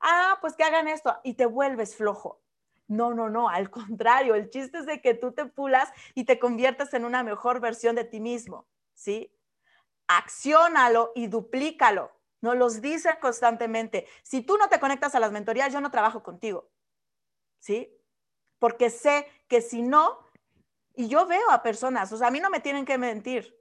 Ah, 0.01 0.37
pues 0.41 0.55
que 0.55 0.63
hagan 0.63 0.87
esto 0.87 1.17
y 1.23 1.33
te 1.35 1.45
vuelves 1.45 1.95
flojo. 1.95 2.41
No, 2.87 3.13
no, 3.13 3.29
no, 3.29 3.49
al 3.49 3.69
contrario, 3.71 4.35
el 4.35 4.49
chiste 4.49 4.79
es 4.79 4.85
de 4.85 5.01
que 5.01 5.13
tú 5.13 5.31
te 5.31 5.45
pulas 5.45 5.89
y 6.13 6.25
te 6.25 6.39
conviertas 6.39 6.93
en 6.93 7.05
una 7.05 7.23
mejor 7.23 7.59
versión 7.59 7.95
de 7.95 8.03
ti 8.03 8.19
mismo, 8.19 8.67
¿sí? 8.93 9.33
Acciónalo 10.07 11.11
y 11.15 11.27
duplícalo. 11.27 12.11
Nos 12.39 12.55
los 12.55 12.81
dice 12.81 13.17
constantemente. 13.19 14.07
Si 14.23 14.41
tú 14.41 14.57
no 14.57 14.69
te 14.69 14.79
conectas 14.79 15.15
a 15.15 15.19
las 15.19 15.31
mentorías, 15.31 15.73
yo 15.73 15.81
no 15.81 15.89
trabajo 15.91 16.21
contigo. 16.21 16.69
¿Sí? 17.67 17.93
Porque 18.59 18.89
sé 18.89 19.27
que 19.49 19.61
si 19.61 19.81
no, 19.81 20.19
y 20.95 21.09
yo 21.09 21.27
veo 21.27 21.51
a 21.51 21.61
personas, 21.61 22.11
o 22.13 22.17
sea, 22.17 22.29
a 22.29 22.31
mí 22.31 22.39
no 22.39 22.49
me 22.49 22.61
tienen 22.61 22.85
que 22.85 22.97
mentir. 22.97 23.55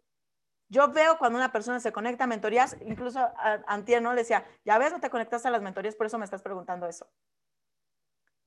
Yo 0.69 0.93
veo 0.93 1.19
cuando 1.19 1.39
una 1.39 1.51
persona 1.53 1.81
se 1.81 1.93
conecta 1.93 2.25
a 2.25 2.29
mentorías, 2.29 2.77
incluso 2.87 3.19
a 3.21 3.59
¿no? 4.01 4.15
Le 4.15 4.23
decía, 4.23 4.47
ya 4.65 4.79
ves, 4.79 4.93
no 4.93 5.01
te 5.01 5.11
conectas 5.11 5.45
a 5.45 5.51
las 5.51 5.61
mentorías, 5.61 5.97
por 5.97 6.07
eso 6.07 6.19
me 6.19 6.25
estás 6.25 6.43
preguntando 6.43 6.87
eso. 6.87 7.09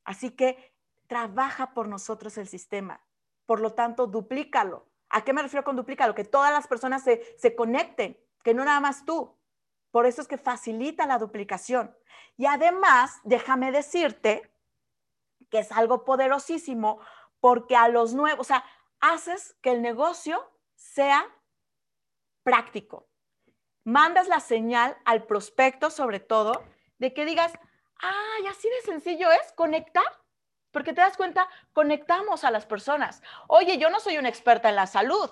Así 0.05 0.31
que 0.31 0.73
trabaja 1.07 1.73
por 1.73 1.87
nosotros 1.87 2.37
el 2.37 2.47
sistema. 2.47 3.01
Por 3.45 3.59
lo 3.59 3.73
tanto, 3.73 4.07
duplícalo. 4.07 4.87
¿A 5.09 5.23
qué 5.23 5.33
me 5.33 5.41
refiero 5.41 5.65
con 5.65 5.75
duplícalo? 5.75 6.15
Que 6.15 6.23
todas 6.23 6.53
las 6.53 6.67
personas 6.67 7.03
se, 7.03 7.35
se 7.37 7.53
conecten, 7.53 8.17
que 8.43 8.53
no 8.53 8.63
nada 8.63 8.79
más 8.79 9.05
tú. 9.05 9.35
Por 9.91 10.05
eso 10.05 10.21
es 10.21 10.27
que 10.27 10.37
facilita 10.37 11.05
la 11.05 11.17
duplicación. 11.17 11.95
Y 12.37 12.45
además, 12.45 13.19
déjame 13.23 13.71
decirte 13.71 14.48
que 15.49 15.59
es 15.59 15.71
algo 15.71 16.05
poderosísimo, 16.05 16.99
porque 17.39 17.75
a 17.75 17.87
los 17.87 18.13
nuevos, 18.13 18.41
o 18.41 18.43
sea, 18.43 18.63
haces 18.99 19.55
que 19.61 19.71
el 19.71 19.81
negocio 19.81 20.51
sea 20.75 21.25
práctico. 22.43 23.07
mandas 23.83 24.27
la 24.27 24.39
señal 24.39 24.97
al 25.05 25.23
prospecto, 25.23 25.89
sobre 25.89 26.19
todo, 26.19 26.63
de 26.99 27.13
que 27.13 27.25
digas, 27.25 27.53
ay, 27.97 28.47
así 28.47 28.69
de 28.69 28.81
sencillo 28.81 29.31
es 29.31 29.51
conectar. 29.53 30.03
Porque 30.71 30.93
te 30.93 31.01
das 31.01 31.17
cuenta, 31.17 31.47
conectamos 31.73 32.43
a 32.43 32.51
las 32.51 32.65
personas. 32.65 33.23
Oye, 33.47 33.77
yo 33.77 33.89
no 33.89 33.99
soy 33.99 34.17
una 34.17 34.29
experta 34.29 34.69
en 34.69 34.75
la 34.75 34.85
salud. 34.85 35.29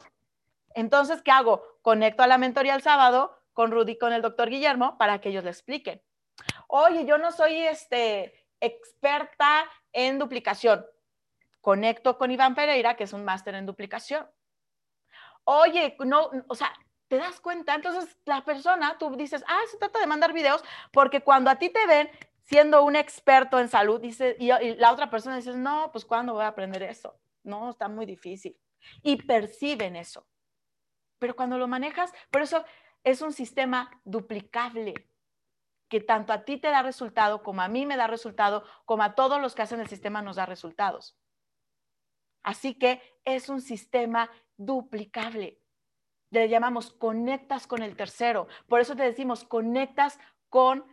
Entonces, 0.73 1.21
¿qué 1.21 1.31
hago? 1.31 1.63
Conecto 1.81 2.23
a 2.23 2.27
la 2.27 2.39
mentoría 2.39 2.73
el 2.73 2.81
sábado 2.81 3.37
con 3.53 3.71
Rudy, 3.71 3.97
con 3.97 4.13
el 4.13 4.21
doctor 4.21 4.49
Guillermo, 4.49 4.97
para 4.97 5.19
que 5.21 5.29
ellos 5.29 5.43
le 5.43 5.51
expliquen. 5.51 6.01
Oye, 6.67 7.05
yo 7.05 7.17
no 7.17 7.31
soy 7.31 7.57
este, 7.57 8.46
experta 8.59 9.65
en 9.93 10.19
duplicación. 10.19 10.85
Conecto 11.61 12.17
con 12.17 12.31
Iván 12.31 12.55
Pereira, 12.55 12.95
que 12.95 13.03
es 13.03 13.13
un 13.13 13.25
máster 13.25 13.55
en 13.55 13.65
duplicación. 13.65 14.27
Oye, 15.43 15.95
no, 15.99 16.29
o 16.47 16.55
sea, 16.55 16.73
te 17.07 17.17
das 17.17 17.39
cuenta, 17.39 17.75
entonces 17.75 18.17
la 18.25 18.43
persona, 18.43 18.97
tú 18.97 19.15
dices, 19.15 19.43
ah, 19.47 19.61
se 19.71 19.77
trata 19.77 19.99
de 19.99 20.07
mandar 20.07 20.33
videos, 20.33 20.63
porque 20.91 21.21
cuando 21.21 21.49
a 21.49 21.55
ti 21.55 21.69
te 21.69 21.85
ven 21.87 22.09
siendo 22.43 22.83
un 22.83 22.95
experto 22.95 23.59
en 23.59 23.69
salud, 23.69 23.99
dice, 23.99 24.35
y, 24.39 24.47
la 24.75 24.91
otra 24.91 25.09
persona 25.09 25.37
dice, 25.37 25.53
no, 25.53 25.89
pues 25.91 26.05
¿cuándo 26.05 26.33
voy 26.33 26.43
a 26.43 26.47
aprender 26.47 26.83
eso? 26.83 27.19
No, 27.43 27.69
está 27.69 27.87
muy 27.87 28.05
difícil. 28.05 28.57
Y 29.03 29.21
perciben 29.23 29.95
eso. 29.95 30.25
Pero 31.19 31.35
cuando 31.35 31.57
lo 31.57 31.67
manejas, 31.67 32.13
por 32.29 32.41
eso 32.41 32.63
es 33.03 33.21
un 33.21 33.33
sistema 33.33 33.89
duplicable, 34.03 35.06
que 35.89 36.01
tanto 36.01 36.33
a 36.33 36.43
ti 36.43 36.57
te 36.57 36.69
da 36.69 36.81
resultado, 36.81 37.43
como 37.43 37.61
a 37.61 37.67
mí 37.67 37.85
me 37.85 37.97
da 37.97 38.07
resultado, 38.07 38.63
como 38.85 39.03
a 39.03 39.15
todos 39.15 39.41
los 39.41 39.55
que 39.55 39.61
hacen 39.61 39.79
el 39.79 39.87
sistema 39.87 40.21
nos 40.21 40.35
da 40.35 40.45
resultados. 40.45 41.17
Así 42.43 42.75
que 42.75 43.01
es 43.25 43.49
un 43.49 43.61
sistema 43.61 44.29
duplicable 44.57 45.61
le 46.29 46.49
llamamos 46.49 46.91
conectas 46.91 47.67
con 47.67 47.81
el 47.81 47.95
tercero. 47.95 48.47
Por 48.67 48.81
eso 48.81 48.95
te 48.95 49.03
decimos, 49.03 49.43
conectas 49.45 50.19
con 50.49 50.85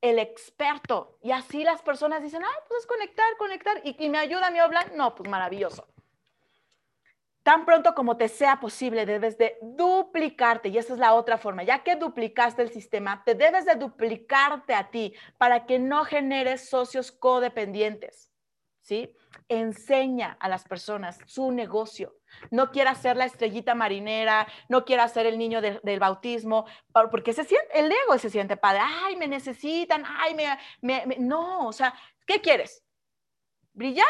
el 0.00 0.18
experto. 0.18 1.18
Y 1.22 1.32
así 1.32 1.64
las 1.64 1.82
personas 1.82 2.22
dicen, 2.22 2.42
ah, 2.44 2.64
pues 2.68 2.80
es 2.80 2.86
conectar, 2.86 3.36
conectar. 3.38 3.80
¿Y, 3.84 4.08
me 4.08 4.18
ayuda 4.18 4.50
mi 4.50 4.60
Oblan? 4.60 4.96
No, 4.96 5.14
pues 5.14 5.28
maravilloso. 5.28 5.86
Tan 7.44 7.64
pronto 7.66 7.94
como 7.94 8.16
te 8.16 8.28
sea 8.28 8.58
posible, 8.58 9.06
debes 9.06 9.38
de 9.38 9.58
duplicarte. 9.62 10.70
Y 10.70 10.78
esa 10.78 10.94
es 10.94 10.98
la 10.98 11.14
otra 11.14 11.38
forma. 11.38 11.62
Ya 11.62 11.84
que 11.84 11.94
duplicaste 11.94 12.62
el 12.62 12.70
sistema, 12.70 13.22
te 13.24 13.34
debes 13.34 13.66
de 13.66 13.76
duplicarte 13.76 14.74
a 14.74 14.90
ti 14.90 15.14
para 15.38 15.66
que 15.66 15.78
no 15.78 16.04
generes 16.04 16.68
socios 16.68 17.12
codependientes. 17.12 18.32
¿Sí? 18.80 19.14
Enseña 19.48 20.36
a 20.40 20.48
las 20.48 20.64
personas 20.64 21.18
su 21.26 21.52
negocio 21.52 22.16
no 22.50 22.70
quiera 22.70 22.94
ser 22.94 23.16
la 23.16 23.24
estrellita 23.24 23.74
marinera, 23.74 24.46
no 24.68 24.84
quiera 24.84 25.08
ser 25.08 25.26
el 25.26 25.38
niño 25.38 25.60
del 25.60 26.00
bautismo, 26.00 26.66
porque 27.10 27.32
se 27.32 27.44
siente, 27.44 27.78
el 27.78 27.90
ego 27.90 28.18
se 28.18 28.30
siente 28.30 28.56
padre, 28.56 28.80
ay, 28.82 29.16
me 29.16 29.28
necesitan, 29.28 30.04
ay, 30.06 30.36
me, 30.80 31.16
no, 31.18 31.68
o 31.68 31.72
sea, 31.72 31.94
¿qué 32.26 32.40
quieres? 32.40 32.84
¿Brillar? 33.72 34.06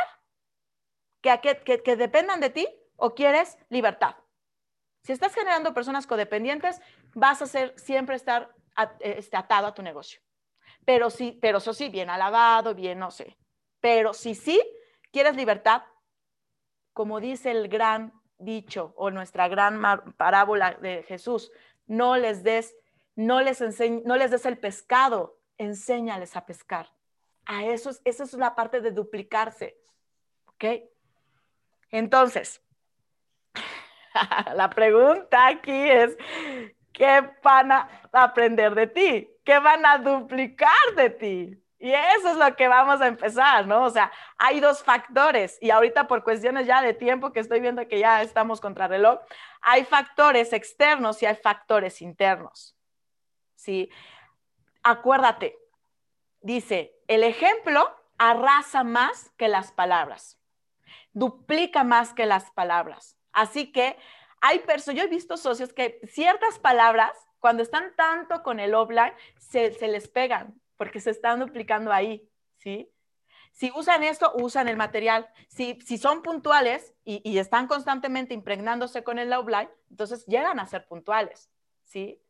¿Que, 1.21 1.39
que, 1.83 1.97
dependan 1.97 2.41
de 2.41 2.51
ti 2.51 2.69
o 3.05 3.15
quieres 3.15 3.59
libertad? 3.69 4.17
Si 5.03 5.13
estás 5.13 5.35
generando 5.35 5.75
personas 5.75 6.07
codependientes, 6.07 6.81
vas 7.15 7.43
a 7.43 7.47
ser, 7.47 7.79
siempre 7.79 8.17
estar 8.17 8.55
este, 9.01 9.37
atado 9.37 9.67
a 9.67 9.75
tu 9.75 9.83
negocio. 9.83 10.23
Pero 10.87 11.11
sí, 11.11 11.39
pero 11.43 11.59
eso 11.59 11.75
sí, 11.75 11.91
bien 11.91 12.09
alabado, 12.09 12.75
bien, 12.75 12.99
no 12.99 13.11
sé. 13.11 13.37
Pero 13.81 14.15
si 14.15 14.35
sí 14.35 14.59
quieres 15.13 15.37
libertad, 15.37 15.83
como 16.95 17.21
dice 17.21 17.51
el 17.51 17.69
gran 17.69 18.15
dicho 18.39 18.95
o 18.97 19.11
nuestra 19.11 19.49
gran 19.49 19.83
parábola 20.17 20.73
de 20.73 21.03
Jesús, 21.03 21.53
no 21.87 22.17
les 22.17 22.43
des, 22.43 22.75
no 23.17 23.43
les 23.43 23.61
no 24.07 24.17
les 24.17 24.31
des 24.31 24.47
el 24.47 24.57
pescado, 24.57 25.39
enséñales 25.59 26.37
a 26.37 26.47
pescar. 26.47 26.91
A 27.45 27.67
eso, 27.67 27.91
es, 27.91 28.01
esa 28.07 28.25
es 28.25 28.33
la 28.33 28.55
parte 28.55 28.81
de 28.81 28.93
duplicarse. 28.93 29.79
¿Ok? 30.47 30.65
Entonces, 31.91 32.64
la 34.55 34.71
pregunta 34.71 35.49
aquí 35.49 35.91
es, 35.91 36.17
¿qué 36.93 37.23
van 37.43 37.73
a 37.73 37.89
aprender 38.13 38.75
de 38.75 38.87
ti? 38.87 39.31
¿Qué 39.45 39.59
van 39.59 39.85
a 39.85 39.99
duplicar 39.99 40.95
de 40.97 41.11
ti? 41.11 41.61
Y 41.79 41.93
eso 41.93 42.31
es 42.31 42.37
lo 42.37 42.57
que 42.57 42.67
vamos 42.67 43.03
a 43.03 43.09
empezar, 43.09 43.67
¿no? 43.67 43.85
O 43.85 43.91
sea, 43.91 44.11
hay 44.39 44.59
dos 44.59 44.83
factores 44.83 45.59
y 45.61 45.71
ahorita 45.71 46.07
por 46.07 46.25
cuestiones 46.25 46.67
ya 46.67 46.81
de 46.81 46.95
tiempo 46.95 47.31
que 47.31 47.41
estoy 47.41 47.61
viendo 47.61 47.87
que 47.87 47.99
ya 47.99 48.23
estamos 48.23 48.61
contra 48.61 48.89
reloj, 48.89 49.21
hay 49.61 49.85
factores 49.85 50.55
externos 50.55 51.23
y 51.23 51.27
hay 51.27 51.37
factores 51.37 52.01
internos. 52.01 52.75
¿Sí? 53.55 53.91
Acuérdate, 54.83 55.59
dice, 56.41 56.95
el 57.07 57.23
ejemplo 57.23 57.95
arrasa 58.17 58.83
más 58.83 59.31
que 59.37 59.49
las 59.49 59.73
palabras, 59.73 60.39
duplica 61.13 61.85
más 61.85 62.15
que 62.15 62.25
las 62.25 62.51
palabras. 62.53 63.19
Así 63.35 63.73
que 63.73 63.97
hay 64.41 64.61
personas, 64.61 64.99
yo 64.99 65.05
he 65.05 65.09
visto 65.09 65.37
socios 65.37 65.73
que 65.73 66.01
ciertas 66.07 66.59
palabras, 66.59 67.13
cuando 67.39 67.63
están 67.63 67.95
tanto 67.97 68.43
con 68.43 68.61
el 68.61 68.75
offline, 68.75 69.13
se, 69.39 69.73
se 69.73 69.89
les 69.89 70.09
pegan, 70.09 70.61
porque 70.77 71.01
se 71.01 71.11
están 71.11 71.41
duplicando 71.41 71.93
ahí, 71.93 72.29
¿sí? 72.57 72.91
Si 73.55 73.71
usan 73.77 74.03
esto, 74.03 74.33
usan 74.35 74.67
el 74.67 74.77
material. 74.77 75.29
Si, 75.49 75.79
si 75.81 75.97
son 75.97 76.23
puntuales 76.23 76.93
y, 77.05 77.39
están 77.39 77.69
constantemente 77.69 78.35
impregnándose 78.35 79.05
con 79.05 79.21
el 79.21 79.33
offline, 79.33 79.71
entonces 79.91 80.27
llegan 80.27 80.59
a 80.59 80.67
ser 80.67 80.87
puntuales, 80.89 81.51
¿sí? 81.85 82.21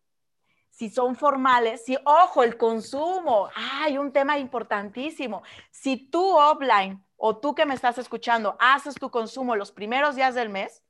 Si 0.69 0.91
son 0.91 1.17
formales, 1.17 1.85
si, 1.85 1.97
ojo, 2.05 2.43
el 2.43 2.59
consumo, 2.59 3.49
hay 3.55 3.97
un 3.97 4.13
tema 4.13 4.39
importantísimo. 4.39 5.43
Si 5.71 5.97
tú 5.97 6.37
offline 6.37 7.03
o 7.17 7.39
tú 7.39 7.55
que 7.55 7.65
me 7.65 7.75
estás 7.75 7.97
escuchando 7.97 8.57
haces 8.61 8.95
tu 8.97 9.11
consumo 9.11 9.57
los 9.57 9.73
primeros 9.73 10.17
días 10.17 10.35
del 10.35 10.51
mes, 10.51 10.83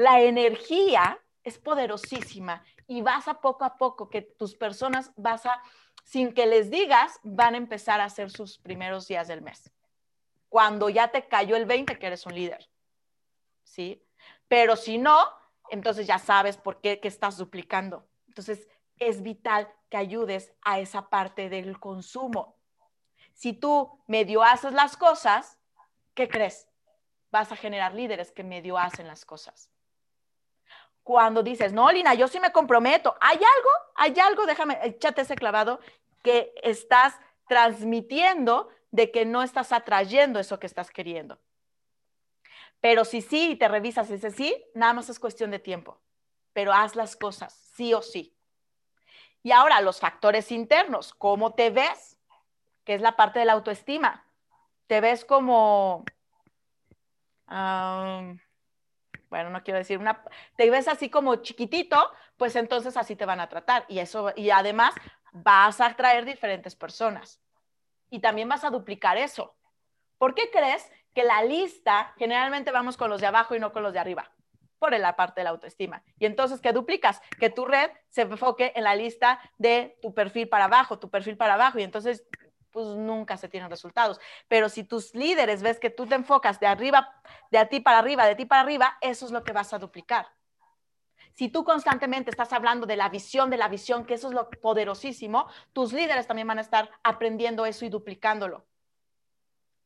la 0.00 0.22
energía 0.22 1.20
es 1.44 1.58
poderosísima 1.58 2.64
y 2.86 3.02
vas 3.02 3.28
a 3.28 3.42
poco 3.42 3.66
a 3.66 3.76
poco 3.76 4.08
que 4.08 4.22
tus 4.22 4.54
personas 4.54 5.12
vas 5.14 5.44
a 5.44 5.62
sin 6.04 6.32
que 6.32 6.46
les 6.46 6.70
digas, 6.70 7.20
van 7.22 7.52
a 7.52 7.58
empezar 7.58 8.00
a 8.00 8.06
hacer 8.06 8.30
sus 8.30 8.56
primeros 8.56 9.06
días 9.08 9.28
del 9.28 9.42
mes. 9.42 9.70
Cuando 10.48 10.88
ya 10.88 11.08
te 11.08 11.28
cayó 11.28 11.54
el 11.54 11.66
20 11.66 11.98
que 11.98 12.06
eres 12.06 12.24
un 12.24 12.34
líder. 12.34 12.70
¿Sí? 13.62 14.02
Pero 14.48 14.74
si 14.74 14.96
no, 14.96 15.18
entonces 15.68 16.06
ya 16.06 16.18
sabes 16.18 16.56
por 16.56 16.80
qué 16.80 16.98
estás 17.02 17.36
duplicando. 17.36 18.08
Entonces, 18.26 18.68
es 18.96 19.22
vital 19.22 19.70
que 19.90 19.98
ayudes 19.98 20.54
a 20.62 20.80
esa 20.80 21.10
parte 21.10 21.50
del 21.50 21.78
consumo. 21.78 22.56
Si 23.34 23.52
tú 23.52 24.02
medio 24.06 24.42
haces 24.42 24.72
las 24.72 24.96
cosas, 24.96 25.58
¿qué 26.14 26.26
crees? 26.26 26.68
Vas 27.30 27.52
a 27.52 27.56
generar 27.56 27.94
líderes 27.94 28.32
que 28.32 28.44
medio 28.44 28.78
hacen 28.78 29.06
las 29.06 29.26
cosas. 29.26 29.70
Cuando 31.10 31.42
dices, 31.42 31.72
no, 31.72 31.90
Lina, 31.90 32.14
yo 32.14 32.28
sí 32.28 32.38
me 32.38 32.52
comprometo, 32.52 33.16
¿hay 33.20 33.34
algo? 33.34 33.70
¿Hay 33.96 34.16
algo? 34.20 34.46
Déjame, 34.46 34.78
échate 34.84 35.22
ese 35.22 35.34
clavado 35.34 35.80
que 36.22 36.54
estás 36.62 37.18
transmitiendo 37.48 38.68
de 38.92 39.10
que 39.10 39.26
no 39.26 39.42
estás 39.42 39.72
atrayendo 39.72 40.38
eso 40.38 40.60
que 40.60 40.68
estás 40.68 40.92
queriendo. 40.92 41.40
Pero 42.80 43.04
si 43.04 43.22
sí 43.22 43.56
te 43.56 43.66
revisas 43.66 44.08
ese 44.08 44.30
sí, 44.30 44.64
nada 44.72 44.92
más 44.92 45.08
es 45.08 45.18
cuestión 45.18 45.50
de 45.50 45.58
tiempo. 45.58 45.98
Pero 46.52 46.72
haz 46.72 46.94
las 46.94 47.16
cosas, 47.16 47.54
sí 47.74 47.92
o 47.92 48.02
sí. 48.02 48.32
Y 49.42 49.50
ahora 49.50 49.80
los 49.80 49.98
factores 49.98 50.52
internos, 50.52 51.12
¿cómo 51.12 51.54
te 51.54 51.70
ves? 51.70 52.18
Que 52.84 52.94
es 52.94 53.00
la 53.00 53.16
parte 53.16 53.40
de 53.40 53.46
la 53.46 53.54
autoestima. 53.54 54.24
¿Te 54.86 55.00
ves 55.00 55.24
como, 55.24 56.04
bueno, 59.30 59.48
no 59.50 59.62
quiero 59.62 59.78
decir 59.78 59.98
una, 59.98 60.22
te 60.56 60.68
ves 60.70 60.88
así 60.88 61.08
como 61.08 61.36
chiquitito, 61.36 62.10
pues 62.36 62.56
entonces 62.56 62.96
así 62.96 63.16
te 63.16 63.24
van 63.24 63.40
a 63.40 63.48
tratar. 63.48 63.84
Y 63.88 64.00
eso, 64.00 64.32
y 64.36 64.50
además 64.50 64.92
vas 65.32 65.80
a 65.80 65.86
atraer 65.86 66.24
diferentes 66.24 66.74
personas. 66.74 67.40
Y 68.10 68.18
también 68.18 68.48
vas 68.48 68.64
a 68.64 68.70
duplicar 68.70 69.16
eso. 69.16 69.56
¿Por 70.18 70.34
qué 70.34 70.50
crees 70.50 70.90
que 71.14 71.24
la 71.24 71.42
lista, 71.44 72.12
generalmente 72.18 72.72
vamos 72.72 72.96
con 72.96 73.08
los 73.08 73.20
de 73.20 73.28
abajo 73.28 73.54
y 73.54 73.60
no 73.60 73.72
con 73.72 73.84
los 73.84 73.92
de 73.92 74.00
arriba? 74.00 74.32
Por 74.80 74.98
la 74.98 75.14
parte 75.14 75.40
de 75.40 75.44
la 75.44 75.50
autoestima. 75.50 76.02
Y 76.18 76.26
entonces, 76.26 76.60
¿qué 76.60 76.72
duplicas? 76.72 77.20
Que 77.38 77.50
tu 77.50 77.66
red 77.66 77.90
se 78.08 78.22
enfoque 78.22 78.72
en 78.74 78.84
la 78.84 78.96
lista 78.96 79.40
de 79.58 79.96
tu 80.02 80.12
perfil 80.12 80.48
para 80.48 80.64
abajo, 80.64 80.98
tu 80.98 81.08
perfil 81.08 81.36
para 81.36 81.54
abajo. 81.54 81.78
Y 81.78 81.84
entonces, 81.84 82.24
pues 82.70 82.86
nunca 82.88 83.36
se 83.36 83.48
tienen 83.48 83.70
resultados. 83.70 84.20
Pero 84.48 84.68
si 84.68 84.84
tus 84.84 85.14
líderes 85.14 85.62
ves 85.62 85.78
que 85.78 85.90
tú 85.90 86.06
te 86.06 86.14
enfocas 86.14 86.60
de 86.60 86.66
arriba, 86.66 87.20
de 87.50 87.58
a 87.58 87.68
ti 87.68 87.80
para 87.80 87.98
arriba, 87.98 88.26
de 88.26 88.34
ti 88.34 88.46
para 88.46 88.62
arriba, 88.62 88.98
eso 89.00 89.26
es 89.26 89.32
lo 89.32 89.44
que 89.44 89.52
vas 89.52 89.72
a 89.72 89.78
duplicar. 89.78 90.28
Si 91.34 91.48
tú 91.48 91.64
constantemente 91.64 92.30
estás 92.30 92.52
hablando 92.52 92.86
de 92.86 92.96
la 92.96 93.08
visión, 93.08 93.50
de 93.50 93.56
la 93.56 93.68
visión, 93.68 94.04
que 94.04 94.14
eso 94.14 94.28
es 94.28 94.34
lo 94.34 94.50
poderosísimo, 94.50 95.46
tus 95.72 95.92
líderes 95.92 96.26
también 96.26 96.48
van 96.48 96.58
a 96.58 96.62
estar 96.62 96.90
aprendiendo 97.02 97.66
eso 97.66 97.84
y 97.84 97.88
duplicándolo. 97.88 98.66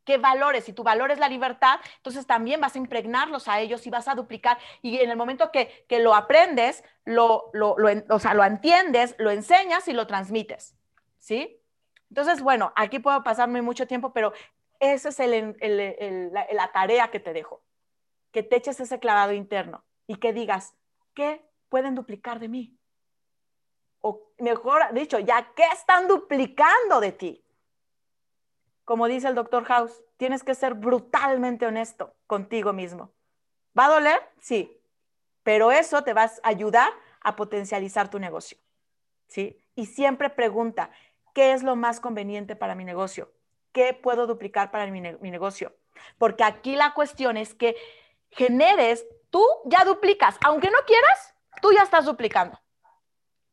¿Qué 0.04 0.18
valores? 0.18 0.64
Si 0.64 0.72
tu 0.72 0.82
valor 0.82 1.10
es 1.10 1.18
la 1.18 1.28
libertad, 1.28 1.80
entonces 1.96 2.26
también 2.26 2.60
vas 2.60 2.74
a 2.74 2.78
impregnarlos 2.78 3.48
a 3.48 3.60
ellos 3.60 3.86
y 3.86 3.90
vas 3.90 4.06
a 4.06 4.14
duplicar. 4.14 4.58
Y 4.82 4.98
en 4.98 5.10
el 5.10 5.16
momento 5.16 5.50
que, 5.50 5.86
lo 5.98 6.14
aprendes, 6.14 6.84
lo, 7.04 7.50
lo, 7.52 7.76
o 8.10 8.18
sea, 8.18 8.34
lo 8.34 8.44
entiendes, 8.44 9.14
lo 9.18 9.30
enseñas 9.30 9.88
y 9.88 9.92
lo 9.92 10.06
transmites. 10.06 10.76
¿Sí? 11.18 11.63
Entonces, 12.14 12.42
bueno, 12.42 12.72
aquí 12.76 13.00
puedo 13.00 13.24
pasarme 13.24 13.60
mucho 13.60 13.88
tiempo, 13.88 14.12
pero 14.12 14.32
esa 14.78 15.08
es 15.08 15.18
la, 15.18 16.70
tarea 16.72 17.10
que 17.10 17.18
te 17.18 17.32
dejo. 17.32 17.60
Que 18.30 18.44
te 18.44 18.54
eches 18.54 18.78
ese 18.78 19.00
clavado 19.00 19.32
interno 19.32 19.82
y 20.06 20.14
que 20.14 20.32
digas, 20.32 20.76
¿qué 21.12 21.44
pueden 21.68 21.96
duplicar 21.96 22.38
de 22.38 22.48
mí? 22.48 22.78
O 24.00 24.30
mejor 24.38 24.92
dicho, 24.92 25.18
ya, 25.18 25.52
¿qué 25.56 25.64
están 25.72 26.06
duplicando 26.06 27.00
de 27.00 27.10
ti? 27.10 27.44
como 28.84 29.08
dice 29.08 29.28
el 29.28 29.34
doctor 29.34 29.64
House, 29.64 30.02
tienes 30.16 30.44
que 30.44 30.54
ser 30.54 30.74
brutalmente 30.74 31.66
honesto 31.66 32.14
contigo 32.26 32.72
mismo. 32.72 33.10
¿Va 33.76 33.86
a 33.86 33.94
doler? 33.94 34.20
Sí, 34.40 34.80
pero 35.42 35.72
eso 35.72 36.04
te 36.04 36.12
va 36.12 36.24
a 36.24 36.30
ayudar 36.44 36.92
a 37.20 37.34
potencializar 37.34 38.08
tu 38.10 38.18
negocio. 38.18 38.58
¿Sí? 39.26 39.58
Y 39.74 39.86
siempre 39.86 40.30
pregunta, 40.30 40.90
¿qué 41.34 41.52
es 41.52 41.62
lo 41.62 41.76
más 41.76 42.00
conveniente 42.00 42.56
para 42.56 42.74
mi 42.74 42.84
negocio? 42.84 43.30
¿Qué 43.72 43.92
puedo 43.92 44.26
duplicar 44.26 44.70
para 44.70 44.86
mi, 44.86 45.00
negocio? 45.00 45.76
Porque 46.16 46.44
aquí 46.44 46.76
la 46.76 46.94
cuestión 46.94 47.36
es 47.36 47.54
que 47.54 47.76
generes, 48.30 49.04
tú 49.30 49.44
ya 49.66 49.84
duplicas, 49.84 50.38
aunque 50.44 50.70
no 50.70 50.78
quieras, 50.86 51.34
tú 51.60 51.72
ya 51.72 51.82
estás 51.82 52.06
duplicando. 52.06 52.58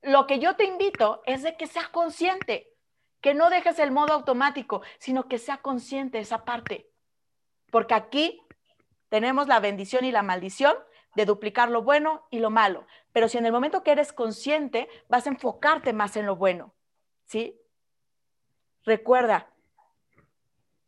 Lo 0.01 0.27
que 0.27 0.39
yo 0.39 0.55
te 0.55 0.63
invito 0.63 1.21
es 1.25 1.43
de 1.43 1.57
que 1.57 1.67
seas 1.67 1.89
consciente 1.89 2.71
que 3.19 3.33
no 3.33 3.49
dejes 3.49 3.77
el 3.79 3.91
modo 3.91 4.13
automático, 4.13 4.81
sino 4.97 5.27
que 5.27 5.37
sea 5.37 5.57
consciente 5.57 6.19
esa 6.19 6.43
parte. 6.43 6.89
Porque 7.71 7.93
aquí 7.93 8.41
tenemos 9.09 9.47
la 9.47 9.59
bendición 9.59 10.05
y 10.05 10.11
la 10.11 10.23
maldición 10.23 10.75
de 11.15 11.25
duplicar 11.25 11.69
lo 11.69 11.83
bueno 11.83 12.25
y 12.31 12.39
lo 12.39 12.49
malo. 12.49 12.87
Pero 13.11 13.27
si 13.27 13.37
en 13.37 13.45
el 13.45 13.51
momento 13.51 13.83
que 13.83 13.91
eres 13.91 14.13
consciente, 14.13 14.87
vas 15.07 15.27
a 15.27 15.29
enfocarte 15.29 15.93
más 15.93 16.15
en 16.15 16.25
lo 16.25 16.35
bueno. 16.35 16.73
¿Sí? 17.25 17.60
Recuerda, 18.85 19.51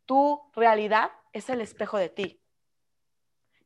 tu 0.06 0.50
realidad 0.54 1.12
es 1.32 1.48
el 1.48 1.60
espejo 1.60 1.98
de 1.98 2.08
ti. 2.08 2.40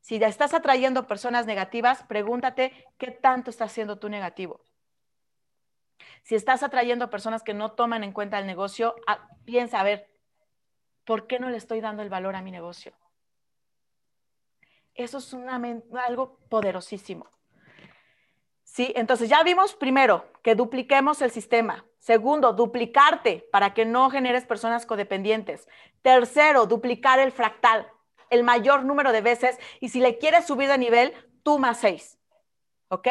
Si 0.00 0.18
ya 0.18 0.28
estás 0.28 0.54
atrayendo 0.54 1.06
personas 1.06 1.46
negativas, 1.46 2.02
pregúntate 2.04 2.86
qué 2.96 3.10
tanto 3.10 3.50
está 3.50 3.64
haciendo 3.64 3.98
tu 3.98 4.08
negativo. 4.08 4.62
Si 6.22 6.34
estás 6.34 6.62
atrayendo 6.62 7.10
personas 7.10 7.42
que 7.42 7.54
no 7.54 7.72
toman 7.72 8.04
en 8.04 8.12
cuenta 8.12 8.38
el 8.38 8.46
negocio, 8.46 8.94
ah, 9.06 9.28
piensa, 9.44 9.80
a 9.80 9.84
ver, 9.84 10.08
¿por 11.04 11.26
qué 11.26 11.38
no 11.38 11.50
le 11.50 11.56
estoy 11.56 11.80
dando 11.80 12.02
el 12.02 12.10
valor 12.10 12.36
a 12.36 12.42
mi 12.42 12.50
negocio? 12.50 12.92
Eso 14.94 15.18
es 15.18 15.34
algo 15.94 16.38
poderosísimo. 16.48 17.30
¿Sí? 18.78 18.92
Entonces 18.94 19.28
ya 19.28 19.42
vimos 19.42 19.74
primero 19.74 20.24
que 20.40 20.54
dupliquemos 20.54 21.20
el 21.20 21.32
sistema. 21.32 21.84
Segundo, 21.98 22.52
duplicarte 22.52 23.44
para 23.50 23.74
que 23.74 23.84
no 23.84 24.08
generes 24.08 24.46
personas 24.46 24.86
codependientes. 24.86 25.66
Tercero, 26.00 26.64
duplicar 26.64 27.18
el 27.18 27.32
fractal, 27.32 27.88
el 28.30 28.44
mayor 28.44 28.84
número 28.84 29.10
de 29.10 29.20
veces. 29.20 29.58
Y 29.80 29.88
si 29.88 29.98
le 29.98 30.18
quieres 30.18 30.46
subir 30.46 30.68
de 30.68 30.78
nivel, 30.78 31.12
tú 31.42 31.58
más 31.58 31.80
seis. 31.80 32.20
¿Ok? 32.86 33.08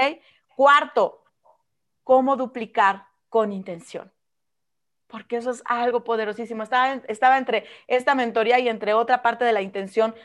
Cuarto, 0.56 1.26
cómo 2.06 2.38
duplicar 2.38 3.06
con 3.28 3.52
intención. 3.52 4.10
Porque 5.08 5.36
eso 5.36 5.52
es 5.52 5.62
algo 5.66 6.06
poderosísimo. 6.06 6.64
Estaba, 6.64 6.94
estaba 7.10 7.38
entre 7.38 7.66
esta 7.88 8.16
mentoría 8.16 8.58
y 8.60 8.70
entre 8.70 8.94
otra 8.94 9.22
parte 9.22 9.44
de 9.44 9.52
la 9.52 9.62
intención 9.62 10.16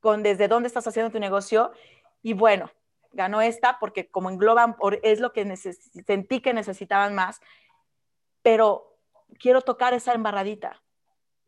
con 0.00 0.22
desde 0.22 0.46
dónde 0.46 0.66
estás 0.66 0.86
haciendo 0.86 1.10
tu 1.10 1.18
negocio. 1.18 1.72
Y 2.20 2.34
bueno, 2.34 2.70
ganó 3.12 3.40
esta 3.40 3.78
porque 3.78 4.08
como 4.10 4.30
engloban, 4.30 4.76
es 5.02 5.20
lo 5.20 5.32
que 5.32 5.56
sentí 5.56 6.40
que 6.40 6.54
necesitaban 6.54 7.14
más. 7.14 7.40
Pero 8.42 8.96
quiero 9.38 9.62
tocar 9.62 9.94
esa 9.94 10.14
embarradita. 10.14 10.82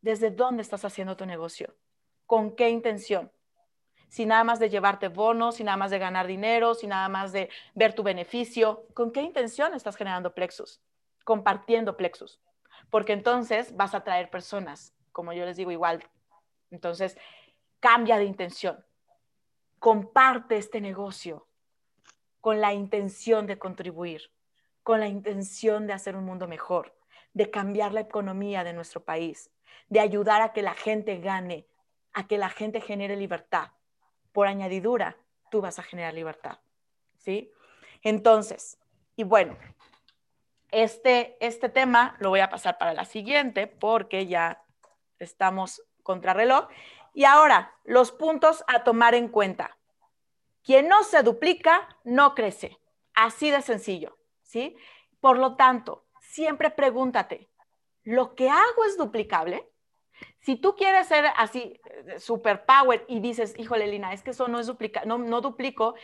¿Desde 0.00 0.30
dónde 0.30 0.62
estás 0.62 0.84
haciendo 0.84 1.16
tu 1.16 1.26
negocio? 1.26 1.74
¿Con 2.26 2.56
qué 2.56 2.70
intención? 2.70 3.30
sin 4.12 4.28
nada 4.28 4.44
más 4.44 4.58
de 4.58 4.68
llevarte 4.68 5.08
bonos, 5.08 5.54
sin 5.54 5.64
nada 5.64 5.78
más 5.78 5.90
de 5.90 5.98
ganar 5.98 6.26
dinero, 6.26 6.74
sin 6.74 6.90
nada 6.90 7.08
más 7.08 7.32
de 7.32 7.48
ver 7.74 7.94
tu 7.94 8.02
beneficio. 8.02 8.86
¿Con 8.92 9.10
qué 9.10 9.22
intención 9.22 9.72
estás 9.72 9.96
generando 9.96 10.34
plexus? 10.34 10.82
Compartiendo 11.24 11.96
plexus. 11.96 12.38
Porque 12.90 13.14
entonces 13.14 13.74
vas 13.74 13.94
a 13.94 14.04
traer 14.04 14.28
personas, 14.28 14.94
como 15.12 15.32
yo 15.32 15.46
les 15.46 15.56
digo 15.56 15.70
igual. 15.70 16.04
Entonces, 16.70 17.16
cambia 17.80 18.18
de 18.18 18.24
intención. 18.24 18.84
Comparte 19.78 20.58
este 20.58 20.82
negocio 20.82 21.46
con 22.42 22.60
la 22.60 22.74
intención 22.74 23.46
de 23.46 23.56
contribuir, 23.58 24.30
con 24.82 25.00
la 25.00 25.06
intención 25.06 25.86
de 25.86 25.94
hacer 25.94 26.16
un 26.16 26.24
mundo 26.24 26.48
mejor, 26.48 26.94
de 27.32 27.50
cambiar 27.50 27.94
la 27.94 28.00
economía 28.00 28.64
de 28.64 28.72
nuestro 28.74 29.04
país, 29.04 29.50
de 29.88 30.00
ayudar 30.00 30.42
a 30.42 30.52
que 30.52 30.60
la 30.60 30.74
gente 30.74 31.18
gane, 31.18 31.66
a 32.12 32.26
que 32.26 32.36
la 32.36 32.50
gente 32.50 32.80
genere 32.80 33.16
libertad 33.16 33.70
por 34.32 34.48
añadidura, 34.48 35.16
tú 35.50 35.60
vas 35.60 35.78
a 35.78 35.84
generar 35.84 36.14
libertad. 36.14 36.58
¿Sí? 37.16 37.52
Entonces, 38.02 38.76
y 39.14 39.22
bueno, 39.22 39.56
este, 40.72 41.36
este 41.38 41.68
tema 41.68 42.16
lo 42.18 42.30
voy 42.30 42.40
a 42.40 42.50
pasar 42.50 42.76
para 42.76 42.92
la 42.92 43.04
siguiente 43.04 43.68
porque 43.68 44.26
ya 44.26 44.64
estamos 45.20 45.80
contrarreloj. 46.02 46.66
Y 47.14 47.24
ahora, 47.24 47.72
los 47.84 48.10
puntos 48.10 48.64
a 48.66 48.82
tomar 48.82 49.14
en 49.14 49.28
cuenta. 49.28 49.78
Quien 50.64 50.88
no 50.88 51.04
se 51.04 51.22
duplica, 51.22 51.88
no 52.04 52.34
crece. 52.34 52.78
Así 53.14 53.50
de 53.50 53.62
sencillo, 53.62 54.16
¿sí? 54.42 54.76
Por 55.20 55.38
lo 55.38 55.56
tanto, 55.56 56.06
siempre 56.20 56.70
pregúntate, 56.70 57.48
¿lo 58.04 58.34
que 58.34 58.48
hago 58.48 58.84
es 58.86 58.96
duplicable? 58.96 59.68
Si 60.40 60.56
tú 60.56 60.74
quieres 60.74 61.06
ser 61.06 61.26
así, 61.36 61.80
eh, 61.84 62.18
super 62.18 62.64
power 62.64 63.04
y 63.08 63.20
dices, 63.20 63.54
híjole, 63.58 63.86
Lina, 63.86 64.12
es 64.12 64.22
que 64.22 64.30
eso 64.30 64.48
no 64.48 64.58
es 64.58 64.66
duplica, 64.66 65.04
no, 65.04 65.18
no 65.18 65.40
duplico, 65.40 65.94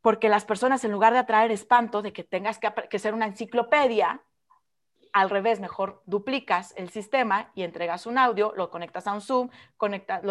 porque 0.00 0.28
las 0.28 0.44
personas 0.44 0.84
en 0.84 0.92
lugar 0.92 1.12
de 1.12 1.18
atraer 1.18 1.50
espanto 1.50 2.02
de 2.02 2.12
que 2.12 2.24
tengas 2.24 2.58
que, 2.58 2.98
ser 2.98 3.14
una 3.14 3.26
enciclopedia, 3.26 4.22
al 5.12 5.30
revés, 5.30 5.60
mejor 5.60 6.02
duplicas 6.06 6.74
el 6.76 6.90
sistema 6.90 7.50
y 7.54 7.62
entregas 7.62 8.06
un 8.06 8.18
audio, 8.18 8.52
lo 8.56 8.70
conectas 8.70 9.06
a 9.06 9.12
un 9.12 9.20
Zoom, 9.20 9.50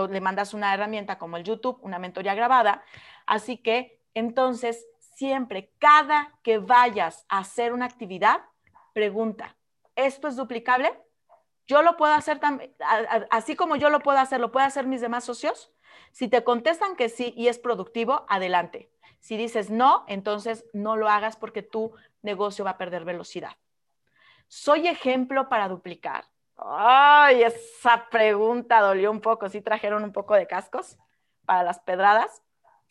le 0.09 0.21
mandas 0.21 0.53
una 0.53 0.73
herramienta 0.73 1.17
como 1.17 1.37
el 1.37 1.43
YouTube, 1.43 1.79
una 1.81 1.99
mentoría 1.99 2.35
grabada. 2.35 2.83
Así 3.25 3.57
que 3.57 4.01
entonces, 4.13 4.85
siempre, 4.99 5.71
cada 5.77 6.33
que 6.41 6.57
vayas 6.57 7.25
a 7.29 7.39
hacer 7.39 7.73
una 7.73 7.85
actividad, 7.85 8.41
pregunta, 8.93 9.55
¿esto 9.95 10.27
es 10.27 10.35
duplicable? 10.35 10.91
Yo 11.67 11.81
lo 11.81 11.97
puedo 11.97 12.13
hacer 12.13 12.39
también, 12.39 12.73
así 13.29 13.55
como 13.55 13.75
yo 13.75 13.89
lo 13.89 13.99
puedo 13.99 14.17
hacer, 14.17 14.39
¿lo 14.39 14.51
pueden 14.51 14.67
hacer 14.67 14.87
mis 14.87 15.01
demás 15.01 15.25
socios? 15.25 15.71
Si 16.11 16.27
te 16.27 16.43
contestan 16.43 16.95
que 16.95 17.09
sí 17.09 17.33
y 17.35 17.47
es 17.47 17.59
productivo, 17.59 18.25
adelante. 18.29 18.89
Si 19.19 19.35
dices 19.37 19.69
no, 19.69 20.05
entonces 20.07 20.65
no 20.73 20.95
lo 20.95 21.09
hagas 21.09 21.35
porque 21.35 21.61
tu 21.61 21.93
negocio 22.21 22.63
va 22.63 22.71
a 22.71 22.77
perder 22.77 23.03
velocidad. 23.03 23.51
¿Soy 24.47 24.87
ejemplo 24.87 25.49
para 25.49 25.67
duplicar? 25.67 26.25
Ay, 26.55 27.43
esa 27.43 28.09
pregunta 28.09 28.79
dolió 28.81 29.11
un 29.11 29.21
poco. 29.21 29.49
¿Sí 29.49 29.61
trajeron 29.61 30.03
un 30.03 30.11
poco 30.11 30.35
de 30.35 30.47
cascos 30.47 30.97
para 31.45 31.63
las 31.63 31.79
pedradas? 31.79 32.43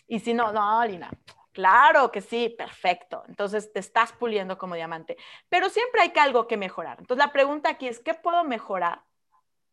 Y 0.06 0.20
si 0.20 0.34
no, 0.34 0.52
no, 0.52 0.84
Lina, 0.84 1.10
Claro 1.56 2.12
que 2.12 2.20
sí, 2.20 2.50
perfecto. 2.50 3.24
Entonces 3.28 3.72
te 3.72 3.80
estás 3.80 4.12
puliendo 4.12 4.58
como 4.58 4.74
diamante. 4.74 5.16
Pero 5.48 5.70
siempre 5.70 6.02
hay 6.02 6.10
que 6.10 6.20
algo 6.20 6.46
que 6.46 6.58
mejorar. 6.58 6.98
Entonces 7.00 7.24
la 7.24 7.32
pregunta 7.32 7.70
aquí 7.70 7.88
es, 7.88 7.98
¿qué 7.98 8.12
puedo 8.12 8.44
mejorar 8.44 9.04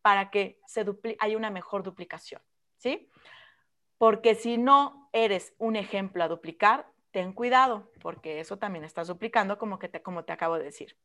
para 0.00 0.30
que 0.30 0.58
se 0.66 0.82
haya 1.18 1.36
una 1.36 1.50
mejor 1.50 1.82
duplicación? 1.82 2.40
¿Sí? 2.78 3.10
Porque 3.98 4.34
si 4.34 4.56
no 4.56 5.10
eres 5.12 5.52
un 5.58 5.76
ejemplo 5.76 6.24
a 6.24 6.28
duplicar, 6.28 6.86
ten 7.10 7.34
cuidado, 7.34 7.90
porque 8.00 8.40
eso 8.40 8.56
también 8.56 8.86
estás 8.86 9.08
duplicando 9.08 9.58
como, 9.58 9.78
que 9.78 9.90
te, 9.90 10.00
como 10.00 10.24
te 10.24 10.32
acabo 10.32 10.56
de 10.56 10.64
decir. 10.64 10.96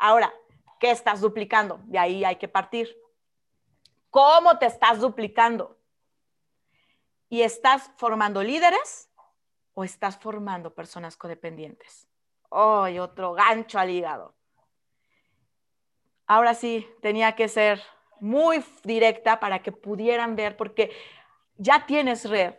Ahora, 0.00 0.34
¿qué 0.80 0.90
estás 0.90 1.20
duplicando? 1.20 1.78
De 1.84 1.98
ahí 1.98 2.24
hay 2.24 2.36
que 2.36 2.48
partir. 2.48 2.88
¿Cómo 4.10 4.58
te 4.58 4.66
estás 4.66 4.98
duplicando? 4.98 5.78
¿Y 7.28 7.42
estás 7.42 7.92
formando 7.96 8.42
líderes? 8.42 9.10
o 9.74 9.84
estás 9.84 10.18
formando 10.18 10.74
personas 10.74 11.16
codependientes. 11.16 12.08
¡Oh! 12.50 12.86
otro 13.00 13.32
gancho 13.32 13.78
al 13.78 13.90
hígado. 13.90 14.34
Ahora 16.26 16.54
sí, 16.54 16.86
tenía 17.00 17.34
que 17.34 17.48
ser 17.48 17.82
muy 18.20 18.62
directa 18.84 19.40
para 19.40 19.62
que 19.62 19.72
pudieran 19.72 20.36
ver, 20.36 20.56
porque 20.56 20.90
ya 21.56 21.86
tienes 21.86 22.28
red. 22.28 22.54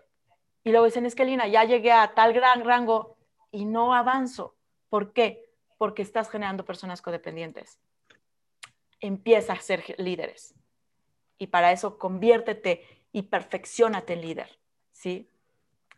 Y 0.63 0.71
luego 0.71 0.85
dicen, 0.85 1.05
es 1.05 1.15
que 1.15 1.25
Lina, 1.25 1.47
ya 1.47 1.63
llegué 1.63 1.91
a 1.91 2.13
tal 2.13 2.33
gran 2.33 2.63
rango 2.65 3.17
y 3.51 3.65
no 3.65 3.93
avanzo. 3.93 4.55
¿Por 4.89 5.13
qué? 5.13 5.50
Porque 5.81 6.03
estás 6.03 6.29
generando 6.29 6.63
personas 6.63 7.01
codependientes. 7.01 7.79
Empieza 8.99 9.53
a 9.53 9.59
ser 9.59 9.95
líderes. 9.97 10.53
y 11.39 11.47
para 11.47 11.71
eso 11.71 11.97
conviértete 11.97 12.85
y 13.11 13.23
perfeccionate 13.23 14.13
en 14.13 14.21
líder, 14.21 14.59
¿sí? 14.91 15.27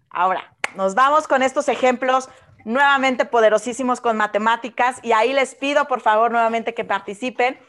Ahora, 0.10 0.56
nos 0.78 0.96
vamos 0.96 1.28
con 1.28 1.44
estos 1.44 1.68
ejemplos 1.68 2.30
nuevamente 2.64 3.26
poderosísimos 3.26 4.00
con 4.00 4.16
matemáticas 4.16 5.02
y 5.04 5.12
ahí 5.12 5.34
les 5.34 5.54
pido 5.54 5.86
por 5.86 6.00
favor 6.00 6.32
nuevamente 6.32 6.74
que 6.74 6.86
participen. 6.86 7.60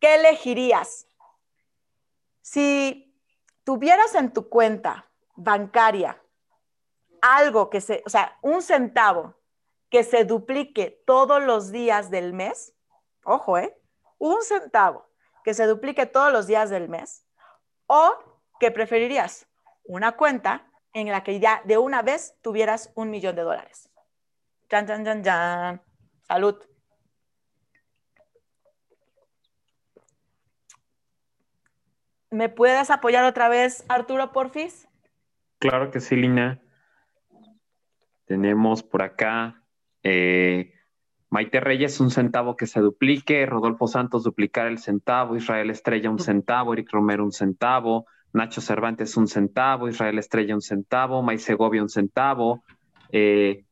¿Qué 0.00 0.14
elegirías? 0.14 1.06
Si 2.40 3.14
tuvieras 3.62 4.14
en 4.14 4.32
tu 4.32 4.48
cuenta 4.48 5.10
bancaria 5.36 6.18
algo 7.20 7.68
que 7.68 7.82
se, 7.82 8.02
o 8.06 8.08
sea, 8.08 8.38
un 8.40 8.62
centavo 8.62 9.37
que 9.90 10.04
se 10.04 10.24
duplique 10.24 11.02
todos 11.06 11.42
los 11.42 11.72
días 11.72 12.10
del 12.10 12.32
mes, 12.32 12.74
ojo, 13.24 13.58
¿eh? 13.58 13.76
Un 14.18 14.42
centavo 14.42 15.08
que 15.44 15.54
se 15.54 15.66
duplique 15.66 16.06
todos 16.06 16.32
los 16.32 16.46
días 16.46 16.70
del 16.70 16.88
mes, 16.88 17.24
o 17.86 18.12
que 18.60 18.70
preferirías 18.70 19.48
una 19.84 20.12
cuenta 20.12 20.70
en 20.92 21.10
la 21.10 21.22
que 21.22 21.40
ya 21.40 21.62
de 21.64 21.78
una 21.78 22.02
vez 22.02 22.36
tuvieras 22.42 22.92
un 22.94 23.10
millón 23.10 23.36
de 23.36 23.42
dólares. 23.42 23.90
Jan, 24.70 24.86
jan, 24.86 25.04
jan, 25.04 25.24
jan. 25.24 25.82
Salud. 26.26 26.62
¿Me 32.30 32.50
puedes 32.50 32.90
apoyar 32.90 33.24
otra 33.24 33.48
vez, 33.48 33.84
Arturo 33.88 34.32
Porfis? 34.32 34.86
Claro 35.58 35.90
que 35.90 36.00
sí, 36.00 36.14
Lina. 36.14 36.60
Tenemos 38.26 38.82
por 38.82 39.00
acá 39.00 39.57
eh, 40.08 40.72
Maite 41.30 41.60
Reyes, 41.60 42.00
un 42.00 42.10
centavo 42.10 42.56
que 42.56 42.66
se 42.66 42.80
duplique, 42.80 43.44
Rodolfo 43.44 43.86
Santos 43.86 44.24
duplicar 44.24 44.66
el 44.66 44.78
centavo, 44.78 45.36
Israel 45.36 45.70
Estrella 45.70 46.10
un 46.10 46.18
centavo, 46.18 46.72
Eric 46.72 46.90
Romero 46.90 47.24
un 47.24 47.32
centavo, 47.32 48.06
Nacho 48.32 48.62
Cervantes 48.62 49.16
un 49.16 49.26
centavo, 49.26 49.88
Israel 49.88 50.18
Estrella 50.18 50.54
un 50.54 50.62
centavo, 50.62 51.22
May 51.22 51.38
Segovia 51.38 51.82
un 51.82 51.90
centavo, 51.90 52.64
eh, 53.12 53.64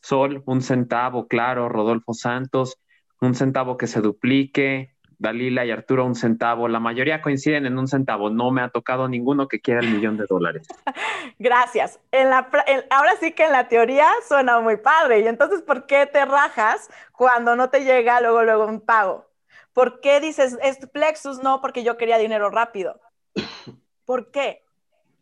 Sol 0.00 0.42
un 0.46 0.60
centavo, 0.60 1.26
claro, 1.28 1.68
Rodolfo 1.68 2.12
Santos, 2.12 2.76
un 3.20 3.34
centavo 3.34 3.76
que 3.76 3.86
se 3.86 4.00
duplique, 4.00 4.93
Dalila 5.24 5.64
y 5.64 5.70
Arturo 5.70 6.04
un 6.04 6.14
centavo. 6.14 6.68
La 6.68 6.78
mayoría 6.78 7.22
coinciden 7.22 7.66
en 7.66 7.78
un 7.78 7.88
centavo. 7.88 8.30
No 8.30 8.50
me 8.50 8.62
ha 8.62 8.68
tocado 8.68 9.08
ninguno 9.08 9.48
que 9.48 9.60
quiera 9.60 9.80
el 9.80 9.88
millón 9.88 10.16
de 10.16 10.26
dólares. 10.26 10.68
Gracias. 11.38 11.98
En 12.12 12.30
la, 12.30 12.48
ahora 12.90 13.16
sí 13.18 13.32
que 13.32 13.46
en 13.46 13.52
la 13.52 13.68
teoría 13.68 14.06
suena 14.28 14.60
muy 14.60 14.76
padre. 14.76 15.20
Y 15.20 15.26
entonces, 15.26 15.62
¿por 15.62 15.86
qué 15.86 16.06
te 16.06 16.24
rajas 16.24 16.88
cuando 17.12 17.56
no 17.56 17.70
te 17.70 17.84
llega 17.84 18.20
luego, 18.20 18.42
luego 18.44 18.66
un 18.66 18.80
pago? 18.80 19.26
¿Por 19.72 20.00
qué 20.00 20.20
dices, 20.20 20.56
es 20.62 20.78
Plexus? 20.90 21.42
No, 21.42 21.60
porque 21.60 21.82
yo 21.82 21.96
quería 21.96 22.18
dinero 22.18 22.50
rápido. 22.50 23.00
¿Por 24.04 24.30
qué? 24.30 24.62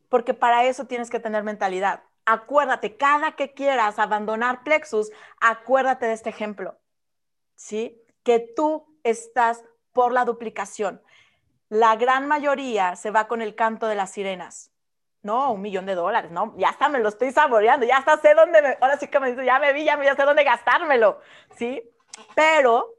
Porque 0.09 0.34
para 0.34 0.64
eso 0.64 0.86
tienes 0.86 1.09
que 1.09 1.20
tener 1.20 1.44
mentalidad. 1.44 2.03
Acuérdate, 2.26 2.96
cada 2.96 3.32
que 3.32 3.53
quieras 3.53 3.98
abandonar 3.98 4.62
Plexus, 4.64 5.11
acuérdate 5.40 6.07
de 6.07 6.12
este 6.12 6.28
ejemplo. 6.28 6.76
¿Sí? 7.55 8.03
Que 8.24 8.40
tú 8.40 8.84
estás 9.05 9.64
por 9.93 10.12
la 10.12 10.24
duplicación. 10.24 11.03
La 11.68 11.97
gran 11.97 12.26
mayoría 12.26 12.97
se 12.97 13.11
va 13.11 13.28
con 13.28 13.43
el 13.43 13.55
canto 13.55 13.86
de 13.86 13.95
las 13.95 14.11
sirenas. 14.12 14.70
No, 15.22 15.53
un 15.53 15.62
millón 15.62 15.86
de 15.86 15.95
dólares, 15.95 16.32
no, 16.32 16.53
ya 16.59 16.70
está, 16.70 16.88
me 16.88 16.99
lo 16.99 17.09
estoy 17.09 17.30
saboreando, 17.30 17.86
ya 17.86 17.99
está, 17.99 18.16
sé 18.18 18.34
dónde, 18.34 18.61
me, 18.61 18.76
ahora 18.80 18.99
sí 18.99 19.07
que 19.07 19.20
me 19.20 19.30
dice, 19.30 19.45
ya 19.45 19.61
me 19.61 19.72
vi, 19.72 19.84
ya, 19.84 19.97
sé 20.16 20.22
dónde 20.24 20.43
gastármelo, 20.43 21.20
¿sí? 21.57 21.80
Pero, 22.34 22.97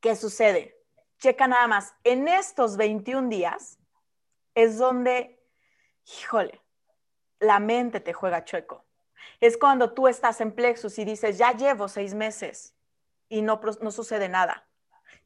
¿qué 0.00 0.16
sucede? 0.16 0.78
Checa 1.18 1.46
nada 1.46 1.66
más, 1.66 1.94
en 2.04 2.26
estos 2.26 2.78
21 2.78 3.28
días 3.28 3.78
es 4.54 4.78
donde, 4.78 5.38
híjole, 6.06 6.62
la 7.38 7.60
mente 7.60 8.00
te 8.00 8.14
juega 8.14 8.44
chueco. 8.44 8.86
Es 9.40 9.58
cuando 9.58 9.92
tú 9.92 10.08
estás 10.08 10.40
en 10.40 10.52
plexus 10.52 10.98
y 10.98 11.04
dices, 11.04 11.36
ya 11.36 11.52
llevo 11.52 11.88
seis 11.88 12.14
meses 12.14 12.74
y 13.28 13.42
no, 13.42 13.60
no 13.82 13.90
sucede 13.90 14.30
nada. 14.30 14.69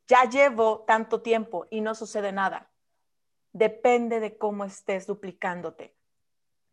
Ya 0.07 0.25
llevo 0.25 0.85
tanto 0.87 1.23
tiempo 1.23 1.67
y 1.71 1.81
no 1.81 1.95
sucede 1.95 2.33
nada. 2.33 2.71
Depende 3.53 4.21
de 4.21 4.37
cómo 4.37 4.65
estés 4.65 5.07
duplicándote. 5.07 5.97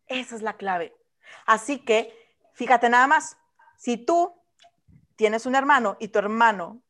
Esa 0.06 0.36
es 0.36 0.42
la 0.42 0.56
clave. 0.56 0.96
Así 1.46 1.78
que, 1.84 2.12
fíjate 2.54 2.88
nada 2.88 3.06
más, 3.06 3.38
si 3.78 3.96
tú 3.96 4.34
tienes 5.16 5.46
un 5.46 5.54
hermano 5.54 5.96
y 6.00 6.08
tu 6.08 6.18
hermano 6.18 6.82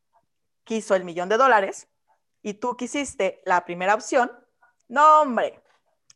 quiso 0.64 0.94
el 0.94 1.04
millón 1.04 1.28
de 1.28 1.36
dólares 1.36 1.88
y 2.42 2.54
tú 2.54 2.76
quisiste 2.76 3.42
la 3.44 3.64
primera 3.64 3.94
opción, 3.94 4.32
no, 4.88 5.22
hombre, 5.22 5.62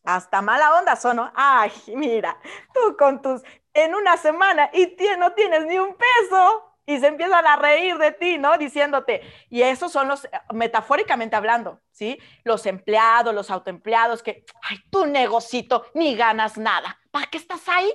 hasta 0.05 0.43
mala 0.43 0.79
onda 0.79 0.97
sonó. 0.97 1.31
Ay, 1.35 1.71
mira, 1.89 2.41
tú 2.73 2.97
con 2.97 3.23
tus, 3.23 3.43
en 3.75 3.95
una 3.95 4.17
semana 4.17 4.71
y 4.73 4.97
no 5.19 5.33
tienes 5.35 5.67
ni 5.67 5.79
un 5.79 5.97
peso 5.97 6.66
y 6.87 7.01
se 7.01 7.09
empiezan 7.09 7.45
a 7.45 7.57
reír 7.57 7.99
de 7.99 8.13
ti, 8.13 8.39
¿no? 8.39 8.57
Diciéndote, 8.57 9.21
y 9.51 9.63
esos 9.63 9.91
son 9.91 10.07
los, 10.07 10.27
metafóricamente 10.55 11.35
hablando, 11.35 11.81
¿sí? 11.91 12.19
Los 12.45 12.65
empleados, 12.65 13.35
los 13.35 13.51
autoempleados 13.51 14.23
que, 14.23 14.45
ay, 14.63 14.79
tu 14.89 15.05
negocito, 15.05 15.87
ni 15.95 16.15
ganas 16.15 16.57
nada. 16.57 16.99
¿Para 17.11 17.27
qué 17.27 17.39
estás 17.39 17.69
ahí? 17.69 17.93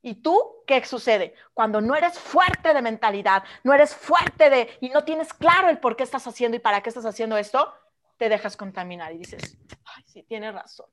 ¿Y 0.00 0.22
tú 0.22 0.62
qué 0.66 0.82
sucede? 0.84 1.34
Cuando 1.52 1.82
no 1.82 1.94
eres 1.94 2.18
fuerte 2.18 2.72
de 2.72 2.80
mentalidad, 2.80 3.44
no 3.62 3.74
eres 3.74 3.94
fuerte 3.94 4.48
de, 4.48 4.78
y 4.80 4.88
no 4.88 5.04
tienes 5.04 5.34
claro 5.34 5.68
el 5.68 5.78
por 5.78 5.96
qué 5.96 6.04
estás 6.04 6.26
haciendo 6.26 6.56
y 6.56 6.60
para 6.60 6.80
qué 6.80 6.88
estás 6.88 7.04
haciendo 7.04 7.36
esto, 7.36 7.74
te 8.16 8.30
dejas 8.30 8.56
contaminar 8.56 9.12
y 9.12 9.18
dices, 9.18 9.58
ay, 9.84 10.02
sí, 10.06 10.22
tienes 10.22 10.54
razón. 10.54 10.86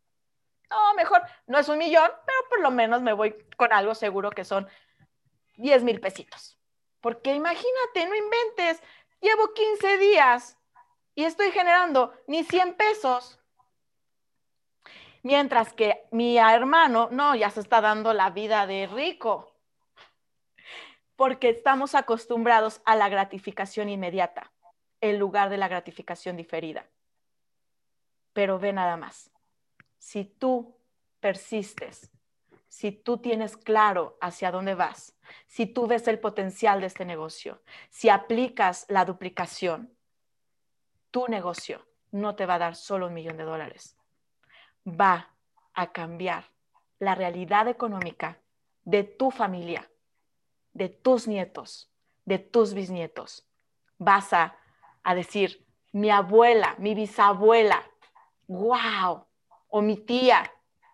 No, 0.70 0.94
mejor 0.96 1.22
no 1.48 1.60
es 1.60 1.70
un 1.70 1.78
millón, 1.78 2.12
pero 2.26 2.38
por 2.50 2.62
lo 2.62 2.72
menos 2.72 3.02
me 3.02 3.14
voy 3.14 3.36
con 3.56 3.72
algo 3.72 3.96
seguro 3.96 4.32
que 4.32 4.44
son 4.44 4.68
10 5.56 5.84
mil 5.84 6.02
pesitos. 6.02 6.58
Porque 7.04 7.36
imagínate, 7.36 8.08
no 8.08 8.16
inventes, 8.16 8.82
llevo 9.20 9.54
15 9.54 9.98
días 9.98 10.58
y 11.16 11.26
estoy 11.26 11.52
generando 11.52 12.14
ni 12.28 12.46
100 12.46 12.76
pesos. 12.76 13.42
Mientras 15.22 15.74
que 15.74 16.08
mi 16.12 16.38
hermano, 16.38 17.10
no, 17.12 17.36
ya 17.36 17.50
se 17.50 17.60
está 17.60 17.82
dando 17.82 18.14
la 18.14 18.30
vida 18.30 18.66
de 18.68 18.88
rico. 18.88 19.54
Porque 21.18 21.50
estamos 21.50 21.94
acostumbrados 21.94 22.82
a 22.86 22.96
la 22.96 23.10
gratificación 23.10 23.90
inmediata 23.90 24.54
en 25.02 25.20
lugar 25.20 25.50
de 25.50 25.58
la 25.58 25.68
gratificación 25.68 26.38
diferida. 26.38 26.88
Pero 28.32 28.60
ve 28.60 28.72
nada 28.72 28.96
más. 28.96 29.30
Si 29.98 30.24
tú 30.24 30.74
persistes 31.20 32.13
si 32.74 32.92
tú 32.92 33.20
tienes 33.20 33.56
claro 33.56 34.18
hacia 34.20 34.50
dónde 34.50 34.74
vas, 34.74 35.16
si 35.46 35.68
tú 35.68 35.86
ves 35.86 36.08
el 36.08 36.18
potencial 36.18 36.82
de 36.82 36.88
este 36.88 37.06
negocio, 37.06 37.62
si 37.92 38.10
aplicas 38.10 38.88
la 38.90 39.06
duplicación, 39.06 39.96
tu 41.12 41.28
negocio 41.28 41.86
no 42.10 42.36
te 42.36 42.48
va 42.48 42.56
a 42.56 42.60
dar 42.66 42.76
solo 42.76 43.06
un 43.06 43.14
millón 43.14 43.38
de 43.38 43.44
dólares, 43.44 43.96
va 44.88 45.36
a 45.76 45.92
cambiar 45.92 46.46
la 46.98 47.14
realidad 47.14 47.68
económica 47.68 48.40
de 48.86 49.04
tu 49.04 49.30
familia, 49.30 49.88
de 50.74 50.90
tus 50.90 51.28
nietos, 51.28 51.92
de 52.26 52.40
tus 52.40 52.74
bisnietos. 52.74 53.48
Vas 54.00 54.34
a, 54.34 54.58
a 55.04 55.14
decir, 55.14 55.64
mi 55.92 56.10
abuela, 56.10 56.76
mi 56.80 56.96
bisabuela, 56.96 57.84
wow, 58.48 59.28
o 59.68 59.82
mi 59.84 59.96
tía, 59.96 60.52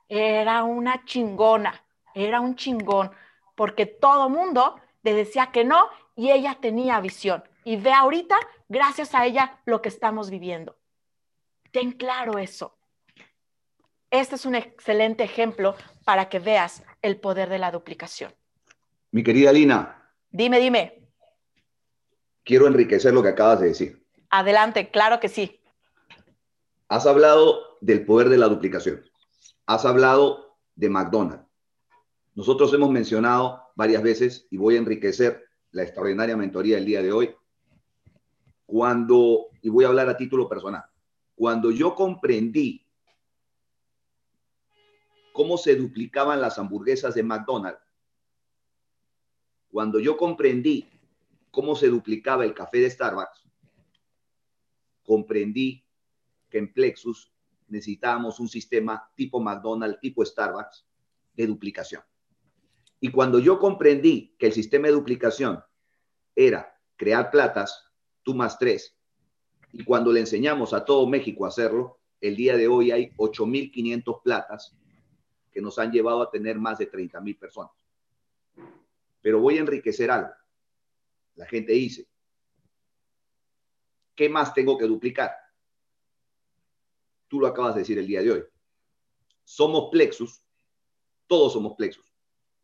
era 0.10 0.64
una 0.64 1.06
chingona, 1.06 1.86
era 2.16 2.42
un 2.42 2.56
chingón, 2.56 3.12
porque 3.56 3.86
todo 3.86 4.28
mundo 4.28 4.76
le 5.04 5.14
decía 5.14 5.52
que 5.52 5.64
no 5.64 5.88
y 6.16 6.32
ella 6.32 6.58
tenía 6.60 7.00
visión. 7.00 7.44
Y 7.64 7.78
ve 7.78 7.94
ahorita, 7.94 8.36
gracias 8.68 9.14
a 9.14 9.26
ella, 9.26 9.60
lo 9.66 9.82
que 9.82 9.90
estamos 9.90 10.32
viviendo. 10.32 10.78
Ten 11.72 11.92
claro 11.92 12.40
eso. 12.40 12.76
Este 14.10 14.36
es 14.36 14.46
un 14.46 14.56
excelente 14.56 15.24
ejemplo 15.24 15.76
para 16.04 16.30
que 16.30 16.40
veas 16.40 16.84
el 17.04 17.18
poder 17.18 17.48
de 17.48 17.60
la 17.60 17.70
duplicación. 17.70 18.34
Mi 19.12 19.24
querida 19.24 19.54
Lina. 19.54 20.12
Dime, 20.32 20.60
dime. 20.60 21.08
Quiero 22.44 22.66
enriquecer 22.66 23.14
lo 23.14 23.22
que 23.22 23.30
acabas 23.30 23.60
de 23.60 23.68
decir. 23.68 24.04
Adelante, 24.32 24.90
claro 24.90 25.20
que 25.20 25.30
sí. 25.30 25.60
Has 26.88 27.06
hablado 27.06 27.78
del 27.82 28.04
poder 28.04 28.30
de 28.30 28.38
la 28.38 28.48
duplicación 28.48 29.10
has 29.70 29.86
hablado 29.86 30.58
de 30.74 30.90
McDonald's. 30.90 31.46
Nosotros 32.34 32.74
hemos 32.74 32.90
mencionado 32.90 33.62
varias 33.76 34.02
veces, 34.02 34.48
y 34.50 34.58
voy 34.58 34.76
a 34.76 34.80
enriquecer 34.80 35.46
la 35.70 35.84
extraordinaria 35.84 36.36
mentoría 36.36 36.78
del 36.78 36.86
día 36.88 37.04
de 37.04 37.12
hoy, 37.12 37.36
cuando, 38.66 39.50
y 39.62 39.70
voy 39.70 39.86
a 39.86 39.90
hablar 39.90 40.10
a 40.10 40.18
título 40.18 40.50
personal, 40.50 40.86
cuando 41.36 41.70
yo 41.70 41.94
comprendí 41.94 42.84
cómo 45.34 45.56
se 45.56 45.76
duplicaban 45.76 46.42
las 46.42 46.58
hamburguesas 46.58 47.14
de 47.14 47.22
McDonald's, 47.22 47.86
cuando 49.70 50.00
yo 50.00 50.18
comprendí 50.18 50.90
cómo 51.52 51.76
se 51.76 51.90
duplicaba 51.90 52.44
el 52.44 52.56
café 52.56 52.80
de 52.80 52.90
Starbucks, 52.90 53.48
comprendí 55.04 55.86
que 56.50 56.58
en 56.58 56.74
Plexus 56.74 57.32
necesitábamos 57.70 58.40
un 58.40 58.48
sistema 58.48 59.12
tipo 59.16 59.40
McDonald's, 59.40 60.00
tipo 60.00 60.26
Starbucks, 60.26 60.86
de 61.34 61.48
duplicación. 61.48 62.04
Y 63.00 63.12
cuando 63.12 63.40
yo 63.40 63.60
comprendí 63.60 64.36
que 64.38 64.48
el 64.48 64.54
sistema 64.54 64.88
de 64.88 64.94
duplicación 64.94 65.64
era 66.36 66.76
crear 66.96 67.32
platas, 67.32 67.86
tú 68.24 68.36
más 68.36 68.60
tres, 68.60 68.98
y 69.72 69.84
cuando 69.84 70.12
le 70.12 70.20
enseñamos 70.20 70.74
a 70.74 70.84
todo 70.84 71.08
México 71.08 71.46
a 71.46 71.50
hacerlo, 71.50 72.00
el 72.20 72.36
día 72.36 72.58
de 72.58 72.68
hoy 72.68 72.92
hay 72.92 73.12
8.500 73.16 74.22
platas 74.22 74.76
que 75.52 75.62
nos 75.62 75.80
han 75.80 75.92
llevado 75.92 76.22
a 76.22 76.30
tener 76.30 76.58
más 76.58 76.78
de 76.78 76.92
30.000 76.92 77.40
personas. 77.40 77.72
Pero 79.22 79.40
voy 79.40 79.58
a 79.58 79.62
enriquecer 79.62 80.12
algo. 80.12 80.32
La 81.36 81.46
gente 81.46 81.74
dice, 81.74 82.08
¿qué 84.16 84.28
más 84.28 84.54
tengo 84.54 84.78
que 84.78 84.86
duplicar? 84.86 85.32
Tú 87.30 87.40
lo 87.40 87.48
acabas 87.48 87.76
de 87.76 87.82
decir 87.82 87.98
el 87.98 88.08
día 88.08 88.22
de 88.22 88.32
hoy. 88.32 88.44
Somos 89.46 89.90
plexus, 89.92 90.44
todos 91.28 91.54
somos 91.54 91.76
plexus, 91.78 92.14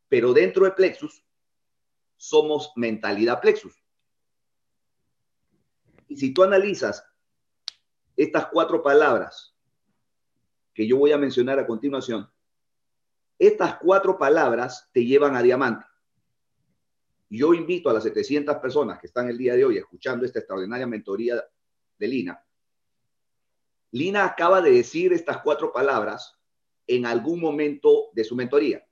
pero 0.10 0.34
dentro 0.34 0.66
de 0.66 0.72
plexus 0.72 1.24
somos 2.18 2.74
mentalidad 2.76 3.40
plexus. 3.40 3.82
Y 6.08 6.18
si 6.18 6.34
tú 6.34 6.44
analizas 6.44 7.06
estas 8.18 8.48
cuatro 8.48 8.82
palabras 8.84 9.56
que 10.74 10.86
yo 10.86 10.98
voy 10.98 11.12
a 11.12 11.18
mencionar 11.18 11.60
a 11.60 11.68
continuación, 11.68 12.30
estas 13.38 13.78
cuatro 13.78 14.18
palabras 14.18 14.90
te 14.92 15.06
llevan 15.06 15.36
a 15.36 15.42
diamante. 15.42 15.86
Yo 17.30 17.54
invito 17.54 17.90
a 17.90 17.94
las 17.94 18.04
700 18.04 18.58
personas 18.58 19.00
que 19.00 19.08
están 19.08 19.28
el 19.30 19.38
día 19.38 19.56
de 19.56 19.66
hoy 19.66 19.78
escuchando 19.78 20.26
esta 20.26 20.40
extraordinaria 20.40 20.88
mentoría 20.88 21.44
de 21.98 22.08
Lina. 22.08 22.45
Lina 23.92 24.26
acaba 24.26 24.62
de 24.62 24.72
decir 24.72 25.14
estas 25.14 25.42
cuatro 25.42 25.72
palabras 25.72 26.38
en 26.88 27.06
algún 27.06 27.40
momento 27.40 28.10
de 28.14 28.24
su 28.24 28.36
mentoría. 28.36 28.86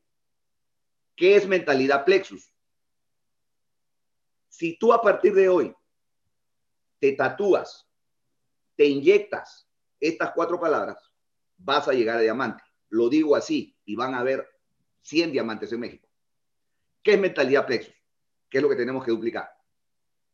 ¿Qué 1.16 1.36
es 1.36 1.48
mentalidad 1.48 2.06
plexus? 2.06 2.54
Si 4.50 4.78
tú 4.78 4.94
a 4.94 5.02
partir 5.02 5.34
de 5.34 5.50
hoy 5.50 5.76
te 7.00 7.12
tatúas, 7.14 7.88
te 8.76 8.86
inyectas 8.86 9.68
estas 10.00 10.32
cuatro 10.32 10.60
palabras, 10.60 10.98
vas 11.58 11.88
a 11.88 11.94
llegar 11.94 12.18
a 12.18 12.22
diamante. 12.22 12.64
Lo 12.90 13.10
digo 13.10 13.36
así 13.36 13.78
y 13.86 13.96
van 13.96 14.14
a 14.14 14.20
haber 14.20 14.48
100 15.02 15.32
diamantes 15.32 15.72
en 15.74 15.80
México. 15.80 16.08
¿Qué 17.02 17.14
es 17.14 17.20
mentalidad 17.20 17.66
plexus? 17.66 17.94
¿Qué 18.50 18.60
es 18.60 18.62
lo 18.62 18.70
que 18.70 18.76
tenemos 18.76 19.04
que 19.04 19.12
duplicar? 19.12 19.50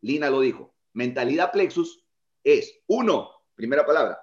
Lina 0.02 0.30
lo 0.30 0.42
dijo. 0.42 0.76
Mentalidad 0.94 1.52
plexus 1.52 2.06
es, 2.44 2.82
uno, 2.88 3.32
primera 3.56 3.86
palabra, 3.86 4.20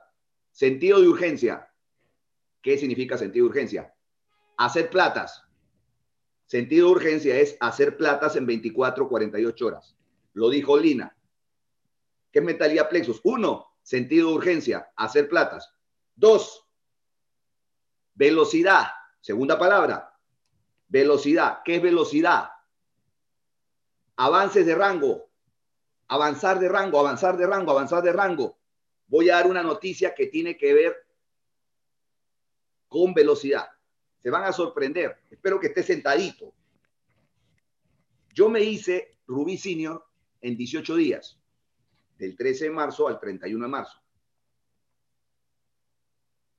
sentido 0.57 1.03
de 1.03 1.09
urgencia. 1.09 1.71
¿Qué 2.63 2.79
significa 2.79 3.19
sentido 3.19 3.45
de 3.45 3.51
urgencia? 3.51 3.95
Hacer 4.57 4.89
platas. 4.89 5.45
Sentido 6.47 6.87
de 6.87 6.93
urgencia 6.93 7.39
es 7.39 7.59
hacer 7.61 7.99
platas 7.99 8.37
en 8.37 8.47
24, 8.47 9.07
48 9.07 9.67
horas. 9.67 9.95
Lo 10.33 10.49
dijo 10.49 10.79
Lina. 10.79 11.15
¿Qué 12.33 12.41
mentalidad 12.41 12.89
plexus? 12.89 13.21
Uno, 13.25 13.67
sentido 13.83 14.31
de 14.31 14.35
urgencia, 14.35 14.91
hacer 14.97 15.29
platas. 15.29 15.75
Dos, 16.15 16.67
velocidad. 18.15 18.87
Segunda 19.21 19.59
palabra, 19.59 20.19
velocidad. 20.89 21.59
¿Qué 21.67 21.77
es 21.77 21.83
velocidad? 21.83 22.49
Avances 24.17 24.65
de 24.65 24.75
rango, 24.75 25.29
avanzar 26.09 26.59
de 26.59 26.69
rango, 26.71 26.99
avanzar 26.99 27.37
de 27.37 27.47
rango, 27.47 27.73
avanzar 27.73 28.03
de 28.03 28.13
rango. 28.15 28.56
Voy 29.09 29.31
a 29.31 29.37
dar 29.37 29.47
una 29.47 29.63
noticia 29.63 30.15
que 30.15 30.27
tiene 30.27 30.57
que 30.57 30.75
ver 30.75 31.07
con 32.89 33.15
velocidad. 33.15 33.69
Se 34.19 34.31
van 34.31 34.45
a 34.45 34.53
sorprender. 34.53 35.23
Espero 35.31 35.61
que 35.61 35.69
esté 35.69 35.83
sentadito. 35.83 36.53
Yo 38.33 38.49
me 38.49 38.61
hice 38.61 39.19
Rubí 39.27 39.57
Senior 39.57 40.05
en 40.41 40.57
18 40.57 40.97
días 40.97 41.39
del 42.19 42.37
13 42.37 42.65
de 42.65 42.71
marzo 42.71 43.09
al 43.09 43.21
31 43.21 43.65
de 43.65 43.71
marzo. 43.71 44.03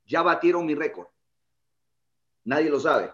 Ya 0.06 0.22
batieron 0.22 0.66
mi 0.66 0.76
récord. 0.76 1.08
Nadie 2.46 2.70
lo 2.70 2.80
sabe. 2.80 3.12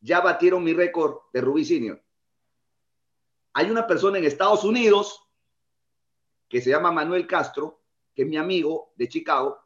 Ya 0.00 0.20
batieron 0.20 0.64
mi 0.64 0.72
récord 0.72 1.18
de 1.32 1.40
Rubí 1.42 1.64
Senior. 1.64 2.02
Hay 3.52 3.70
una 3.70 3.86
persona 3.86 4.18
en 4.18 4.24
Estados 4.24 4.64
Unidos 4.64 5.22
que 6.48 6.60
se 6.60 6.70
llama 6.70 6.90
Manuel 6.90 7.26
Castro, 7.26 7.79
que 8.20 8.24
es 8.24 8.28
mi 8.28 8.36
amigo 8.36 8.92
de 8.96 9.08
Chicago, 9.08 9.58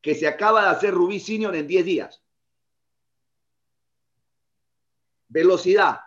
que 0.00 0.14
se 0.14 0.26
acaba 0.26 0.62
de 0.62 0.68
hacer 0.68 0.94
Rubí 0.94 1.20
Senior 1.20 1.54
en 1.54 1.66
10 1.66 1.84
días. 1.84 2.24
Velocidad. 5.28 6.00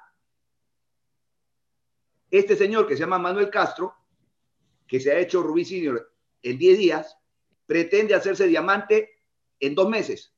Este 2.31 2.55
señor 2.55 2.87
que 2.87 2.95
se 2.95 3.01
llama 3.01 3.19
Manuel 3.19 3.51
Castro 3.51 3.95
que 4.87 4.99
se 4.99 5.11
ha 5.11 5.19
hecho 5.19 5.43
Rubí 5.43 5.65
Senior 5.65 6.11
en 6.41 6.57
10 6.57 6.77
días, 6.79 7.15
pretende 7.67 8.15
hacerse 8.15 8.47
diamante 8.47 9.11
en 9.59 9.75
dos 9.75 9.87
meses. 9.87 10.33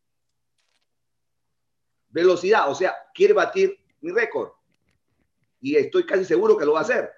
Velocidad, 2.09 2.69
o 2.69 2.75
sea, 2.75 2.93
quiere 3.13 3.31
batir 3.31 3.79
mi 4.01 4.11
récord. 4.11 4.51
Y 5.61 5.77
estoy 5.77 6.05
casi 6.05 6.25
seguro 6.25 6.57
que 6.57 6.65
lo 6.65 6.73
va 6.73 6.79
a 6.79 6.83
hacer. 6.83 7.09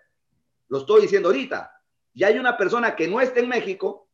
Lo 0.68 0.78
estoy 0.78 1.02
diciendo 1.02 1.30
ahorita. 1.30 1.74
Y 2.14 2.24
hay 2.24 2.38
una 2.38 2.56
persona 2.56 2.96
que 2.96 3.08
no 3.08 3.20
está 3.20 3.40
en 3.40 3.50
México, 3.50 4.07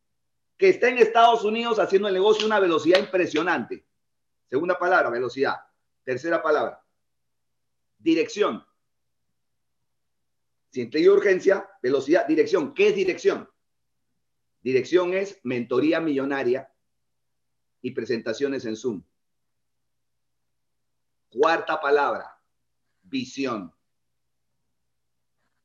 que 0.56 0.68
está 0.68 0.88
en 0.88 0.98
Estados 0.98 1.44
Unidos 1.44 1.78
haciendo 1.78 2.08
el 2.08 2.14
negocio 2.14 2.44
a 2.44 2.46
una 2.46 2.60
velocidad 2.60 2.98
impresionante. 2.98 3.86
Segunda 4.48 4.78
palabra, 4.78 5.10
velocidad. 5.10 5.56
Tercera 6.04 6.42
palabra, 6.42 6.84
dirección. 7.98 8.64
Sentido 10.70 11.12
de 11.12 11.18
urgencia, 11.18 11.68
velocidad, 11.82 12.26
dirección. 12.26 12.74
¿Qué 12.74 12.88
es 12.88 12.96
dirección? 12.96 13.48
Dirección 14.60 15.14
es 15.14 15.40
mentoría 15.44 16.00
millonaria 16.00 16.72
y 17.80 17.90
presentaciones 17.92 18.64
en 18.64 18.76
Zoom. 18.76 19.02
Cuarta 21.28 21.80
palabra, 21.80 22.40
visión. 23.02 23.74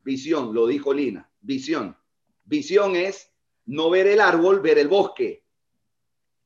Visión, 0.03 0.53
lo 0.53 0.67
dijo 0.67 0.93
Lina, 0.93 1.31
visión. 1.41 1.97
Visión 2.43 2.95
es 2.95 3.28
no 3.69 3.89
ver 3.89 4.07
el 4.07 4.19
árbol, 4.19 4.61
ver 4.61 4.79
el 4.79 4.87
bosque. 4.87 5.45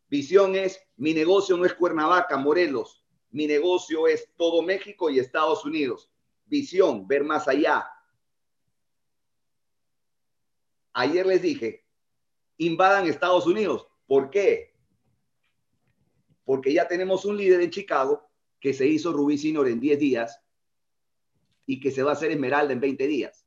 Visión 0.09 0.55
es 0.55 0.79
mi 0.97 1.13
negocio 1.13 1.57
no 1.57 1.65
es 1.65 1.73
Cuernavaca, 1.73 2.37
Morelos. 2.37 3.05
Mi 3.31 3.47
negocio 3.47 4.07
es 4.07 4.29
todo 4.35 4.61
México 4.61 5.09
y 5.09 5.19
Estados 5.19 5.65
Unidos. 5.65 6.11
Visión, 6.45 7.07
ver 7.07 7.23
más 7.23 7.47
allá, 7.47 7.87
Ayer 10.93 11.25
les 11.25 11.41
dije, 11.41 11.83
invadan 12.57 13.07
Estados 13.07 13.47
Unidos. 13.47 13.87
¿Por 14.05 14.29
qué? 14.29 14.75
Porque 16.45 16.71
ya 16.71 16.87
tenemos 16.87 17.25
un 17.25 17.35
líder 17.35 17.61
en 17.61 17.71
Chicago 17.71 18.29
que 18.59 18.73
se 18.73 18.85
hizo 18.85 19.11
Rubí 19.11 19.37
Sinor 19.37 19.67
en 19.67 19.79
10 19.79 19.99
días 19.99 20.39
y 21.65 21.79
que 21.79 21.89
se 21.89 22.03
va 22.03 22.11
a 22.11 22.13
hacer 22.13 22.31
Esmeralda 22.31 22.73
en 22.73 22.79
20 22.79 23.07
días. 23.07 23.42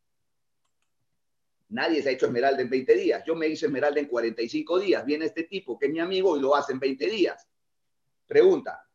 Nadie 1.68 2.02
se 2.02 2.10
ha 2.10 2.12
hecho 2.12 2.26
Esmeralda 2.26 2.62
en 2.62 2.70
20 2.70 2.94
días. 2.94 3.24
Yo 3.26 3.34
me 3.34 3.48
hice 3.48 3.66
Esmeralda 3.66 4.00
en 4.00 4.06
45 4.06 4.78
días. 4.78 5.04
Viene 5.04 5.24
este 5.24 5.44
tipo 5.44 5.78
que 5.78 5.86
es 5.86 5.92
mi 5.92 5.98
amigo 5.98 6.36
y 6.36 6.40
lo 6.40 6.54
hace 6.54 6.72
en 6.72 6.80
20 6.80 7.06
días. 7.08 7.48
Pregunta, 8.26 8.88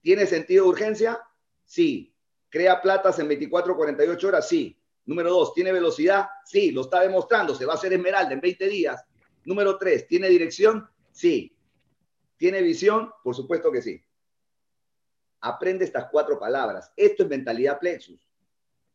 ¿tiene 0.00 0.26
sentido 0.26 0.64
de 0.64 0.70
urgencia? 0.70 1.20
Sí. 1.64 2.14
¿Crea 2.48 2.80
platas 2.80 3.18
en 3.18 3.28
24, 3.28 3.76
48 3.76 4.28
horas? 4.28 4.48
Sí. 4.48 4.78
Número 5.04 5.30
dos, 5.30 5.52
¿tiene 5.54 5.72
velocidad? 5.72 6.28
Sí, 6.44 6.70
lo 6.70 6.82
está 6.82 7.00
demostrando, 7.00 7.54
se 7.54 7.66
va 7.66 7.72
a 7.72 7.76
hacer 7.76 7.92
Esmeralda 7.92 8.32
en 8.32 8.40
20 8.40 8.68
días. 8.68 9.04
Número 9.44 9.76
tres, 9.76 10.06
¿tiene 10.06 10.28
dirección? 10.28 10.88
Sí. 11.10 11.56
¿Tiene 12.36 12.62
visión? 12.62 13.10
Por 13.22 13.34
supuesto 13.34 13.70
que 13.72 13.82
sí. 13.82 14.02
Aprende 15.40 15.84
estas 15.84 16.06
cuatro 16.10 16.38
palabras. 16.38 16.92
Esto 16.96 17.24
es 17.24 17.28
mentalidad 17.28 17.78
plexus. 17.78 18.28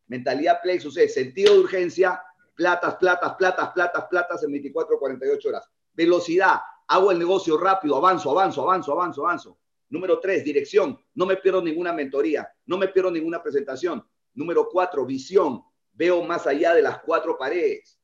Mentalidad 0.08 0.62
plexus 0.62 0.98
es 0.98 1.14
sentido 1.14 1.54
de 1.54 1.60
urgencia, 1.60 2.22
platas, 2.58 2.96
platas, 2.96 3.36
platas, 3.36 3.72
platas, 3.72 4.06
platas 4.10 4.44
en 4.44 4.52
24, 4.52 5.00
48 5.00 5.50
horas. 5.50 5.70
Velocidad, 5.94 6.60
hago 6.88 7.12
el 7.12 7.20
negocio 7.20 7.58
rápido, 7.58 7.96
avanzo, 7.96 8.32
avanzo, 8.32 8.64
avanzo, 8.64 8.92
avanzo, 8.92 9.26
avanzo. 9.26 9.60
Número 9.90 10.20
tres, 10.20 10.44
dirección. 10.44 11.00
No 11.14 11.26
me 11.26 11.38
pierdo 11.38 11.62
ninguna 11.62 11.94
mentoría, 11.94 12.52
no 12.66 12.78
me 12.78 12.88
pierdo 12.90 13.12
ninguna 13.12 13.42
presentación. 13.42 14.06
Número 14.34 14.68
cuatro, 14.70 15.06
visión 15.06 15.64
veo 15.94 16.24
más 16.24 16.46
allá 16.46 16.74
de 16.74 16.82
las 16.82 17.00
cuatro 17.00 17.38
paredes. 17.38 18.00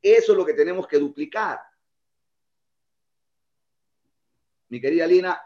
Eso 0.00 0.32
es 0.32 0.38
lo 0.38 0.44
que 0.44 0.54
tenemos 0.54 0.86
que 0.88 0.98
duplicar. 0.98 1.60
Mi 4.68 4.80
querida 4.80 5.06
Lina, 5.06 5.40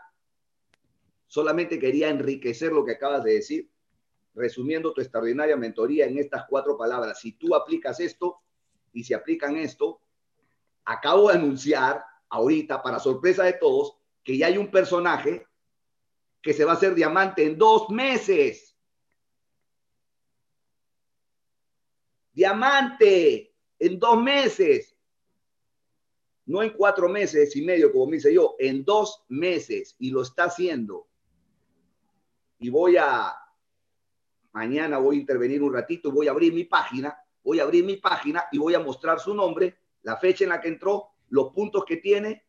solamente 1.26 1.78
quería 1.78 2.08
enriquecer 2.08 2.72
lo 2.72 2.84
que 2.84 2.92
acabas 2.92 3.24
de 3.24 3.34
decir, 3.34 3.70
resumiendo 4.36 4.92
tu 4.92 5.00
extraordinaria 5.00 5.56
mentoría 5.56 6.06
en 6.06 6.18
estas 6.18 6.44
cuatro 6.48 6.76
palabras. 6.76 7.18
Si 7.18 7.32
tú 7.32 7.54
aplicas 7.54 7.98
esto 8.00 8.42
y 8.92 9.02
si 9.02 9.14
aplican 9.14 9.56
esto, 9.56 10.00
acabo 10.84 11.28
de 11.28 11.38
anunciar 11.38 12.04
ahorita, 12.28 12.82
para 12.82 12.98
sorpresa 12.98 13.44
de 13.44 13.54
todos, 13.54 13.96
que 14.22 14.36
ya 14.36 14.48
hay 14.48 14.58
un 14.58 14.70
personaje 14.70 15.46
que 16.42 16.52
se 16.52 16.64
va 16.64 16.72
a 16.72 16.74
hacer 16.74 16.94
diamante 16.94 17.44
en 17.44 17.56
dos 17.56 17.88
meses. 17.88 18.76
Diamante 22.32 23.54
en 23.78 23.98
dos 23.98 24.22
meses. 24.22 24.96
No 26.44 26.62
en 26.62 26.70
cuatro 26.70 27.08
meses 27.08 27.56
y 27.56 27.62
medio, 27.62 27.90
como 27.90 28.06
me 28.06 28.16
dice 28.16 28.32
yo, 28.32 28.54
en 28.58 28.84
dos 28.84 29.24
meses. 29.28 29.96
Y 29.98 30.10
lo 30.10 30.22
está 30.22 30.44
haciendo. 30.44 31.08
Y 32.58 32.68
voy 32.68 32.96
a, 32.96 33.34
mañana 34.56 34.96
voy 34.96 35.16
a 35.16 35.20
intervenir 35.20 35.62
un 35.62 35.74
ratito, 35.74 36.10
voy 36.10 36.28
a 36.28 36.30
abrir 36.30 36.54
mi 36.54 36.64
página, 36.64 37.14
voy 37.44 37.60
a 37.60 37.64
abrir 37.64 37.84
mi 37.84 37.96
página 37.96 38.46
y 38.50 38.56
voy 38.56 38.74
a 38.74 38.80
mostrar 38.80 39.20
su 39.20 39.34
nombre, 39.34 39.76
la 40.00 40.16
fecha 40.16 40.44
en 40.44 40.50
la 40.50 40.62
que 40.62 40.68
entró, 40.68 41.10
los 41.28 41.52
puntos 41.52 41.84
que 41.84 41.98
tiene 41.98 42.46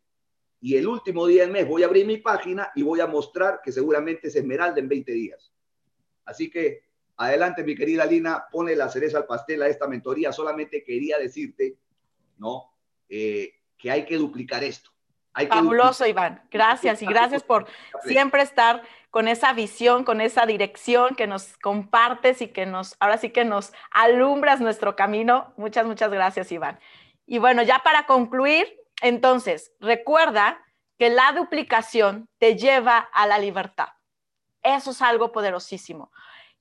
y 0.62 0.78
el 0.78 0.88
último 0.88 1.28
día 1.28 1.42
del 1.42 1.52
mes 1.52 1.68
voy 1.68 1.84
a 1.84 1.88
abrir 1.88 2.06
mi 2.06 2.16
página 2.16 2.72
y 2.76 2.82
voy 2.82 3.02
a 3.02 3.08
mostrar 3.08 3.60
que 3.62 3.74
seguramente 3.74 4.30
es 4.30 4.36
Esmeralda 4.38 4.80
en 4.80 4.88
20 4.88 5.12
días. 5.12 5.52
Así 6.24 6.50
que 6.50 6.84
adelante, 7.18 7.66
mi 7.66 7.76
querida 7.76 8.06
Lina, 8.06 8.46
pone 8.50 8.74
la 8.74 8.88
cereza 8.88 9.18
al 9.18 9.26
pastel 9.26 9.62
a 9.64 9.68
esta 9.68 9.86
mentoría. 9.86 10.32
Solamente 10.32 10.86
quería 10.86 11.18
decirte, 11.18 11.78
¿no? 12.38 12.72
Eh, 13.10 13.52
que 13.78 13.92
hay 13.92 14.06
que 14.06 14.16
duplicar 14.16 14.64
esto. 14.64 14.92
Fabuloso, 15.46 16.08
Iván. 16.08 16.42
Gracias 16.50 17.02
y 17.02 17.06
gracias 17.06 17.44
por 17.44 17.68
siempre 18.06 18.42
estar 18.42 18.82
con 19.18 19.28
esa 19.28 19.52
visión, 19.54 20.04
con 20.04 20.22
esa 20.22 20.46
dirección 20.46 21.16
que 21.16 21.26
nos 21.26 21.58
compartes 21.58 22.40
y 22.44 22.50
que 22.50 22.68
nos, 22.68 22.96
ahora 23.00 23.18
sí 23.18 23.32
que 23.32 23.46
nos 23.46 23.74
alumbras 23.90 24.62
nuestro 24.62 24.96
camino. 24.96 25.56
Muchas, 25.58 25.88
muchas 25.88 26.12
gracias, 26.12 26.52
Iván. 26.52 26.80
Y 27.26 27.40
bueno, 27.40 27.64
ya 27.64 27.80
para 27.80 28.06
concluir, 28.06 28.72
entonces, 29.02 29.72
recuerda 29.80 30.64
que 31.00 31.10
la 31.10 31.32
duplicación 31.32 32.30
te 32.38 32.58
lleva 32.58 33.10
a 33.12 33.26
la 33.26 33.40
libertad. 33.40 33.88
Eso 34.62 34.92
es 34.92 35.02
algo 35.02 35.32
poderosísimo. 35.32 36.12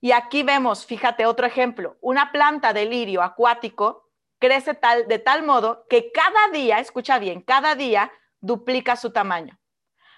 Y 0.01 0.13
aquí 0.13 0.43
vemos, 0.43 0.87
fíjate 0.87 1.27
otro 1.27 1.45
ejemplo, 1.45 1.99
una 2.01 2.33
planta 2.33 2.73
de 2.73 2.87
lirio 2.87 3.23
acuático 3.23 4.09
crece 4.39 4.73
tal, 4.73 5.07
de 5.09 5.19
tal 5.19 5.43
modo 5.43 5.85
que 5.91 6.11
cada 6.11 6.49
día, 6.55 6.79
escucha 6.79 7.19
bien, 7.19 7.43
cada 7.43 7.75
día 7.75 8.11
duplica 8.41 8.97
su 8.97 9.13
tamaño. 9.13 9.61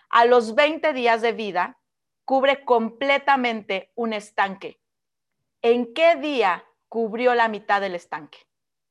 A 0.09 0.25
los 0.25 0.55
20 0.55 0.93
días 0.93 1.21
de 1.21 1.33
vida, 1.33 1.79
cubre 2.29 2.63
completamente 2.63 3.91
un 3.95 4.13
estanque. 4.13 4.79
¿En 5.63 5.95
qué 5.95 6.15
día 6.17 6.63
cubrió 6.91 7.35
la 7.35 7.49
mitad 7.49 7.81
del 7.81 7.95
estanque? 7.95 8.47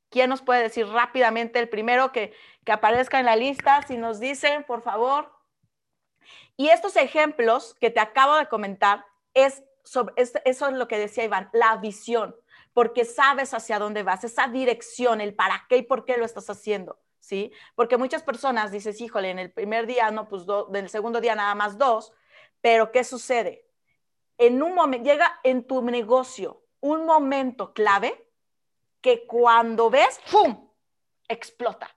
¿Quién 0.09 0.31
nos 0.31 0.41
puede 0.41 0.63
decir 0.63 0.87
rápidamente 0.87 1.59
el 1.59 1.69
primero 1.69 2.11
que, 2.11 2.33
aparezca 2.65 3.19
en 3.19 3.27
la 3.27 3.35
lista? 3.35 3.83
Si 3.83 3.95
nos 3.95 4.19
dicen, 4.19 4.63
por 4.63 4.81
favor. 4.81 5.31
Y 6.55 6.69
estos 6.69 6.95
ejemplos 6.95 7.75
que 7.79 7.91
te 7.91 7.99
acabo 7.99 8.37
de 8.37 8.47
comentar, 8.47 9.05
es 9.35 9.63
sobre, 9.83 10.15
eso 10.17 10.67
es 10.67 10.73
lo 10.73 10.87
que 10.87 10.97
decía 10.97 11.23
Iván, 11.23 11.51
la 11.53 11.75
visión, 11.75 12.35
porque 12.73 13.05
sabes 13.05 13.53
hacia 13.53 13.77
dónde 13.77 14.01
vas, 14.01 14.23
esa 14.23 14.47
dirección, 14.47 15.21
el 15.21 15.35
para 15.35 15.67
qué 15.69 15.77
y 15.77 15.83
por 15.83 16.05
qué 16.05 16.17
lo 16.17 16.25
estás 16.25 16.49
haciendo. 16.49 16.99
¿Sí? 17.19 17.51
Porque 17.75 17.97
muchas 17.97 18.23
personas 18.23 18.71
dices, 18.71 18.99
híjole, 18.99 19.29
en 19.29 19.37
el 19.37 19.51
primer 19.51 19.85
día, 19.85 20.09
no, 20.09 20.27
pues 20.27 20.43
en 20.69 20.77
el 20.77 20.89
segundo 20.89 21.21
día 21.21 21.35
nada 21.35 21.53
más 21.53 21.77
dos, 21.77 22.13
pero 22.67 22.91
¿qué 22.91 23.05
sucede? 23.05 23.63
En 24.37 24.61
un 24.61 24.75
momento, 24.75 25.09
llega 25.09 25.39
en 25.45 25.63
tu 25.63 25.81
negocio 25.81 26.65
un 26.81 27.05
momento 27.05 27.73
clave 27.73 28.13
que 28.99 29.25
cuando 29.25 29.89
ves, 29.89 30.19
¡pum!, 30.29 30.67
explota. 31.29 31.95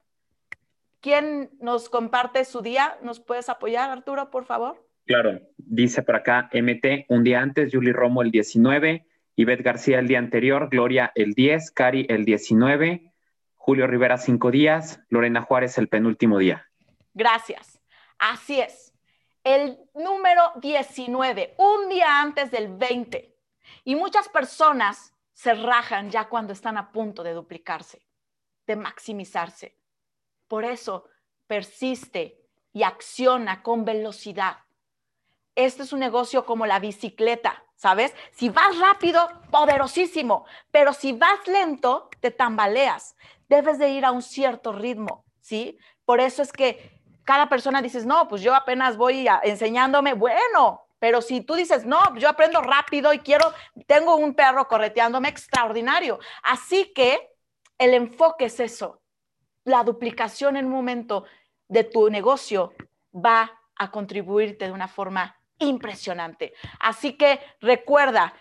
¿Quién 1.00 1.50
nos 1.58 1.88
comparte 1.88 2.44
su 2.44 2.60
día? 2.60 2.96
¿Nos 3.02 3.18
puedes 3.18 3.48
apoyar, 3.48 3.90
Arturo, 3.90 4.30
por 4.30 4.44
favor? 4.44 4.86
Claro, 5.06 5.40
dice 5.56 6.04
por 6.04 6.14
acá 6.14 6.48
MT 6.52 7.06
un 7.08 7.24
día 7.24 7.40
antes, 7.40 7.72
Julie 7.74 7.92
Romo 7.92 8.22
el 8.22 8.30
19, 8.30 9.04
Ivette 9.34 9.64
García 9.64 9.98
el 9.98 10.06
día 10.06 10.20
anterior, 10.20 10.68
Gloria 10.70 11.10
el 11.16 11.32
10, 11.34 11.72
Cari 11.72 12.06
el 12.08 12.24
19, 12.24 13.12
Julio 13.56 13.88
Rivera 13.88 14.18
cinco 14.18 14.52
días, 14.52 15.00
Lorena 15.08 15.42
Juárez 15.42 15.78
el 15.78 15.88
penúltimo 15.88 16.38
día. 16.38 16.70
Gracias. 17.12 17.80
Así 18.20 18.60
es. 18.60 18.89
El 19.42 19.78
número 19.94 20.52
19, 20.56 21.54
un 21.56 21.88
día 21.88 22.20
antes 22.20 22.50
del 22.50 22.68
20. 22.76 23.34
Y 23.84 23.94
muchas 23.94 24.28
personas 24.28 25.14
se 25.32 25.54
rajan 25.54 26.10
ya 26.10 26.28
cuando 26.28 26.52
están 26.52 26.76
a 26.76 26.92
punto 26.92 27.22
de 27.22 27.32
duplicarse, 27.32 28.06
de 28.66 28.76
maximizarse. 28.76 29.78
Por 30.46 30.64
eso 30.64 31.06
persiste 31.46 32.38
y 32.72 32.82
acciona 32.82 33.62
con 33.62 33.84
velocidad. 33.84 34.58
Este 35.54 35.82
es 35.82 35.92
un 35.92 36.00
negocio 36.00 36.44
como 36.44 36.66
la 36.66 36.78
bicicleta, 36.78 37.64
¿sabes? 37.76 38.14
Si 38.32 38.50
vas 38.50 38.78
rápido, 38.78 39.26
poderosísimo, 39.50 40.44
pero 40.70 40.92
si 40.92 41.12
vas 41.12 41.46
lento, 41.46 42.10
te 42.20 42.30
tambaleas. 42.30 43.16
Debes 43.48 43.78
de 43.78 43.88
ir 43.88 44.04
a 44.04 44.12
un 44.12 44.22
cierto 44.22 44.72
ritmo, 44.72 45.24
¿sí? 45.40 45.78
Por 46.04 46.20
eso 46.20 46.42
es 46.42 46.52
que 46.52 46.99
cada 47.30 47.48
persona 47.48 47.80
dices, 47.80 48.04
no, 48.06 48.26
pues 48.26 48.42
yo 48.42 48.52
apenas 48.56 48.96
voy 48.96 49.28
enseñándome, 49.44 50.14
bueno, 50.14 50.88
pero 50.98 51.22
si 51.22 51.42
tú 51.42 51.54
dices, 51.54 51.86
no, 51.86 52.00
yo 52.16 52.28
aprendo 52.28 52.60
rápido 52.60 53.12
y 53.12 53.20
quiero, 53.20 53.54
tengo 53.86 54.16
un 54.16 54.34
perro 54.34 54.66
correteándome 54.66 55.28
extraordinario. 55.28 56.18
Así 56.42 56.92
que 56.92 57.30
el 57.78 57.94
enfoque 57.94 58.46
es 58.46 58.58
eso. 58.58 59.00
La 59.62 59.84
duplicación 59.84 60.56
en 60.56 60.66
un 60.66 60.72
momento 60.72 61.22
de 61.68 61.84
tu 61.84 62.10
negocio 62.10 62.72
va 63.14 63.60
a 63.76 63.92
contribuirte 63.92 64.64
de 64.64 64.72
una 64.72 64.88
forma 64.88 65.40
impresionante. 65.60 66.52
Así 66.80 67.16
que 67.16 67.38
recuerda, 67.60 68.34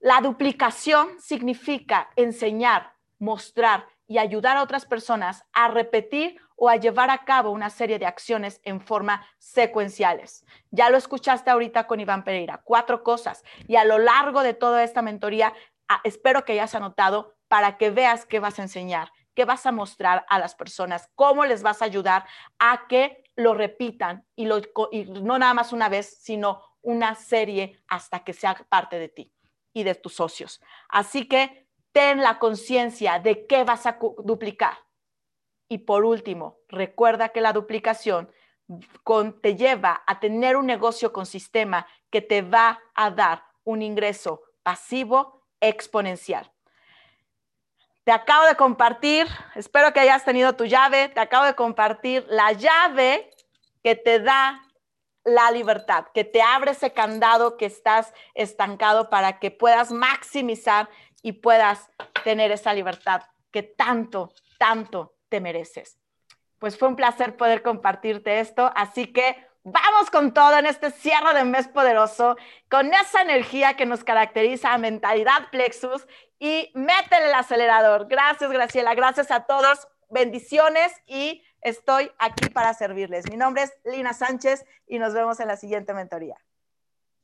la 0.00 0.20
duplicación 0.20 1.20
significa 1.20 2.10
enseñar, 2.16 2.94
mostrar 3.20 3.86
y 4.06 4.18
ayudar 4.18 4.56
a 4.56 4.62
otras 4.62 4.86
personas 4.86 5.44
a 5.52 5.68
repetir 5.68 6.40
o 6.56 6.68
a 6.68 6.76
llevar 6.76 7.10
a 7.10 7.24
cabo 7.24 7.50
una 7.50 7.70
serie 7.70 7.98
de 7.98 8.06
acciones 8.06 8.60
en 8.64 8.80
forma 8.80 9.26
secuenciales. 9.38 10.44
Ya 10.70 10.90
lo 10.90 10.96
escuchaste 10.96 11.50
ahorita 11.50 11.86
con 11.86 12.00
Iván 12.00 12.24
Pereira, 12.24 12.62
cuatro 12.64 13.02
cosas. 13.02 13.42
Y 13.66 13.76
a 13.76 13.84
lo 13.84 13.98
largo 13.98 14.42
de 14.42 14.54
toda 14.54 14.84
esta 14.84 15.02
mentoría, 15.02 15.52
ah, 15.88 16.00
espero 16.04 16.44
que 16.44 16.52
hayas 16.52 16.74
anotado 16.74 17.34
para 17.48 17.76
que 17.76 17.90
veas 17.90 18.26
qué 18.26 18.40
vas 18.40 18.58
a 18.58 18.62
enseñar, 18.62 19.10
qué 19.34 19.44
vas 19.44 19.66
a 19.66 19.72
mostrar 19.72 20.24
a 20.28 20.38
las 20.38 20.54
personas, 20.54 21.10
cómo 21.14 21.44
les 21.44 21.62
vas 21.62 21.82
a 21.82 21.86
ayudar 21.86 22.24
a 22.58 22.86
que 22.88 23.24
lo 23.36 23.54
repitan 23.54 24.24
y, 24.36 24.46
lo, 24.46 24.60
y 24.92 25.04
no 25.04 25.38
nada 25.38 25.54
más 25.54 25.72
una 25.72 25.88
vez, 25.88 26.18
sino 26.20 26.62
una 26.82 27.14
serie 27.14 27.82
hasta 27.88 28.22
que 28.22 28.32
sea 28.32 28.54
parte 28.68 28.98
de 28.98 29.08
ti 29.08 29.32
y 29.72 29.82
de 29.82 29.94
tus 29.94 30.14
socios. 30.14 30.60
Así 30.88 31.26
que 31.26 31.63
ten 31.94 32.20
la 32.20 32.38
conciencia 32.38 33.20
de 33.20 33.46
qué 33.46 33.64
vas 33.64 33.86
a 33.86 33.98
duplicar 34.18 34.84
y 35.68 35.78
por 35.78 36.04
último, 36.04 36.58
recuerda 36.68 37.30
que 37.30 37.40
la 37.40 37.52
duplicación 37.52 38.30
te 39.42 39.56
lleva 39.56 40.02
a 40.06 40.20
tener 40.20 40.56
un 40.56 40.66
negocio 40.66 41.12
con 41.12 41.26
sistema 41.26 41.86
que 42.10 42.20
te 42.20 42.42
va 42.42 42.80
a 42.94 43.10
dar 43.10 43.44
un 43.64 43.82
ingreso 43.82 44.42
pasivo 44.62 45.42
exponencial. 45.60 46.50
Te 48.04 48.12
acabo 48.12 48.44
de 48.46 48.56
compartir, 48.56 49.26
espero 49.54 49.92
que 49.92 50.00
hayas 50.00 50.24
tenido 50.24 50.54
tu 50.54 50.66
llave, 50.66 51.08
te 51.08 51.20
acabo 51.20 51.46
de 51.46 51.54
compartir 51.54 52.26
la 52.28 52.52
llave 52.52 53.30
que 53.82 53.96
te 53.96 54.20
da 54.20 54.62
la 55.24 55.50
libertad, 55.50 56.06
que 56.12 56.22
te 56.22 56.42
abre 56.42 56.72
ese 56.72 56.92
candado 56.92 57.56
que 57.56 57.64
estás 57.64 58.12
estancado 58.34 59.08
para 59.08 59.38
que 59.38 59.50
puedas 59.50 59.90
maximizar 59.90 60.88
y 61.24 61.32
puedas 61.32 61.90
tener 62.22 62.52
esa 62.52 62.74
libertad 62.74 63.22
que 63.50 63.62
tanto, 63.62 64.34
tanto 64.58 65.14
te 65.30 65.40
mereces. 65.40 65.98
Pues 66.58 66.78
fue 66.78 66.86
un 66.86 66.96
placer 66.96 67.36
poder 67.36 67.62
compartirte 67.62 68.40
esto, 68.40 68.70
así 68.76 69.10
que 69.10 69.34
vamos 69.62 70.10
con 70.10 70.34
todo 70.34 70.58
en 70.58 70.66
este 70.66 70.90
cierre 70.90 71.32
de 71.32 71.44
mes 71.44 71.66
poderoso, 71.66 72.36
con 72.70 72.92
esa 72.92 73.22
energía 73.22 73.74
que 73.74 73.86
nos 73.86 74.04
caracteriza 74.04 74.74
a 74.74 74.78
mentalidad 74.78 75.48
plexus 75.50 76.06
y 76.38 76.70
métele 76.74 77.28
el 77.28 77.34
acelerador. 77.34 78.06
Gracias, 78.06 78.52
Graciela, 78.52 78.94
gracias 78.94 79.30
a 79.30 79.46
todos, 79.46 79.88
bendiciones 80.10 80.92
y 81.06 81.42
estoy 81.62 82.12
aquí 82.18 82.50
para 82.50 82.74
servirles. 82.74 83.30
Mi 83.30 83.38
nombre 83.38 83.62
es 83.62 83.72
Lina 83.86 84.12
Sánchez 84.12 84.66
y 84.86 84.98
nos 84.98 85.14
vemos 85.14 85.40
en 85.40 85.48
la 85.48 85.56
siguiente 85.56 85.94
mentoría. 85.94 86.36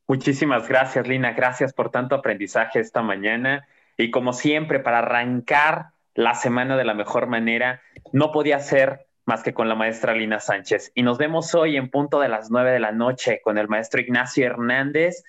Muchísimas 0.07 0.67
gracias, 0.67 1.07
Lina. 1.07 1.33
Gracias 1.33 1.75
por 1.75 1.91
tanto 1.91 2.15
aprendizaje 2.15 2.81
esta 2.81 3.03
mañana. 3.03 3.69
Y 4.03 4.11
como 4.11 4.33
siempre, 4.33 4.81
para 4.81 4.99
arrancar 4.99 5.91
la 6.15 6.35
semana 6.35 6.77
de 6.77 6.85
la 6.85 6.95
mejor 6.95 7.27
manera, 7.27 7.83
no 8.13 8.33
podía 8.33 8.59
ser 8.61 9.07
más 9.27 9.43
que 9.43 9.55
con 9.55 9.69
la 9.69 9.75
maestra 9.75 10.15
Lina 10.15 10.41
Sánchez. 10.41 10.91
Y 10.95 11.03
nos 11.03 11.19
vemos 11.19 11.55
hoy 11.55 11.77
en 11.77 11.91
punto 11.91 12.19
de 12.21 12.29
las 12.29 12.51
nueve 12.51 12.73
de 12.73 12.81
la 12.81 12.93
noche 12.93 13.41
con 13.45 13.59
el 13.59 13.69
maestro 13.69 14.01
Ignacio 14.01 14.47
Hernández 14.47 15.23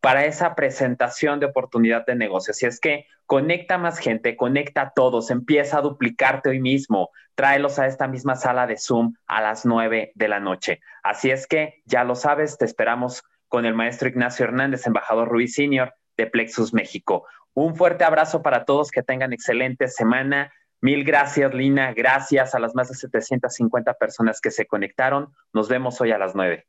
para 0.00 0.24
esa 0.24 0.54
presentación 0.54 1.40
de 1.40 1.46
oportunidad 1.46 2.04
de 2.04 2.16
negocio. 2.16 2.52
Si 2.52 2.66
es 2.66 2.80
que 2.80 3.06
conecta 3.24 3.78
más 3.78 3.98
gente, 3.98 4.36
conecta 4.36 4.82
a 4.82 4.90
todos, 4.90 5.30
empieza 5.30 5.78
a 5.78 5.82
duplicarte 5.82 6.50
hoy 6.50 6.60
mismo, 6.60 7.10
tráelos 7.34 7.78
a 7.78 7.86
esta 7.86 8.06
misma 8.08 8.36
sala 8.36 8.66
de 8.66 8.76
Zoom 8.76 9.14
a 9.26 9.40
las 9.40 9.64
nueve 9.64 10.12
de 10.14 10.28
la 10.28 10.38
noche. 10.38 10.80
Así 11.02 11.30
es 11.30 11.46
que 11.46 11.82
ya 11.86 12.04
lo 12.04 12.14
sabes, 12.14 12.58
te 12.58 12.64
esperamos 12.64 13.24
con 13.48 13.64
el 13.64 13.74
maestro 13.74 14.08
Ignacio 14.08 14.44
Hernández, 14.44 14.86
embajador 14.86 15.28
Ruiz 15.28 15.54
Senior 15.54 15.94
de 16.16 16.26
Plexus 16.26 16.74
México. 16.74 17.26
Un 17.56 17.74
fuerte 17.74 18.04
abrazo 18.04 18.42
para 18.42 18.66
todos, 18.66 18.90
que 18.90 19.02
tengan 19.02 19.32
excelente 19.32 19.88
semana. 19.88 20.52
Mil 20.82 21.04
gracias, 21.04 21.54
Lina. 21.54 21.94
Gracias 21.94 22.54
a 22.54 22.58
las 22.58 22.74
más 22.74 22.90
de 22.90 22.94
750 22.94 23.94
personas 23.94 24.42
que 24.42 24.50
se 24.50 24.66
conectaron. 24.66 25.32
Nos 25.54 25.66
vemos 25.66 25.98
hoy 26.02 26.12
a 26.12 26.18
las 26.18 26.34
nueve. 26.34 26.66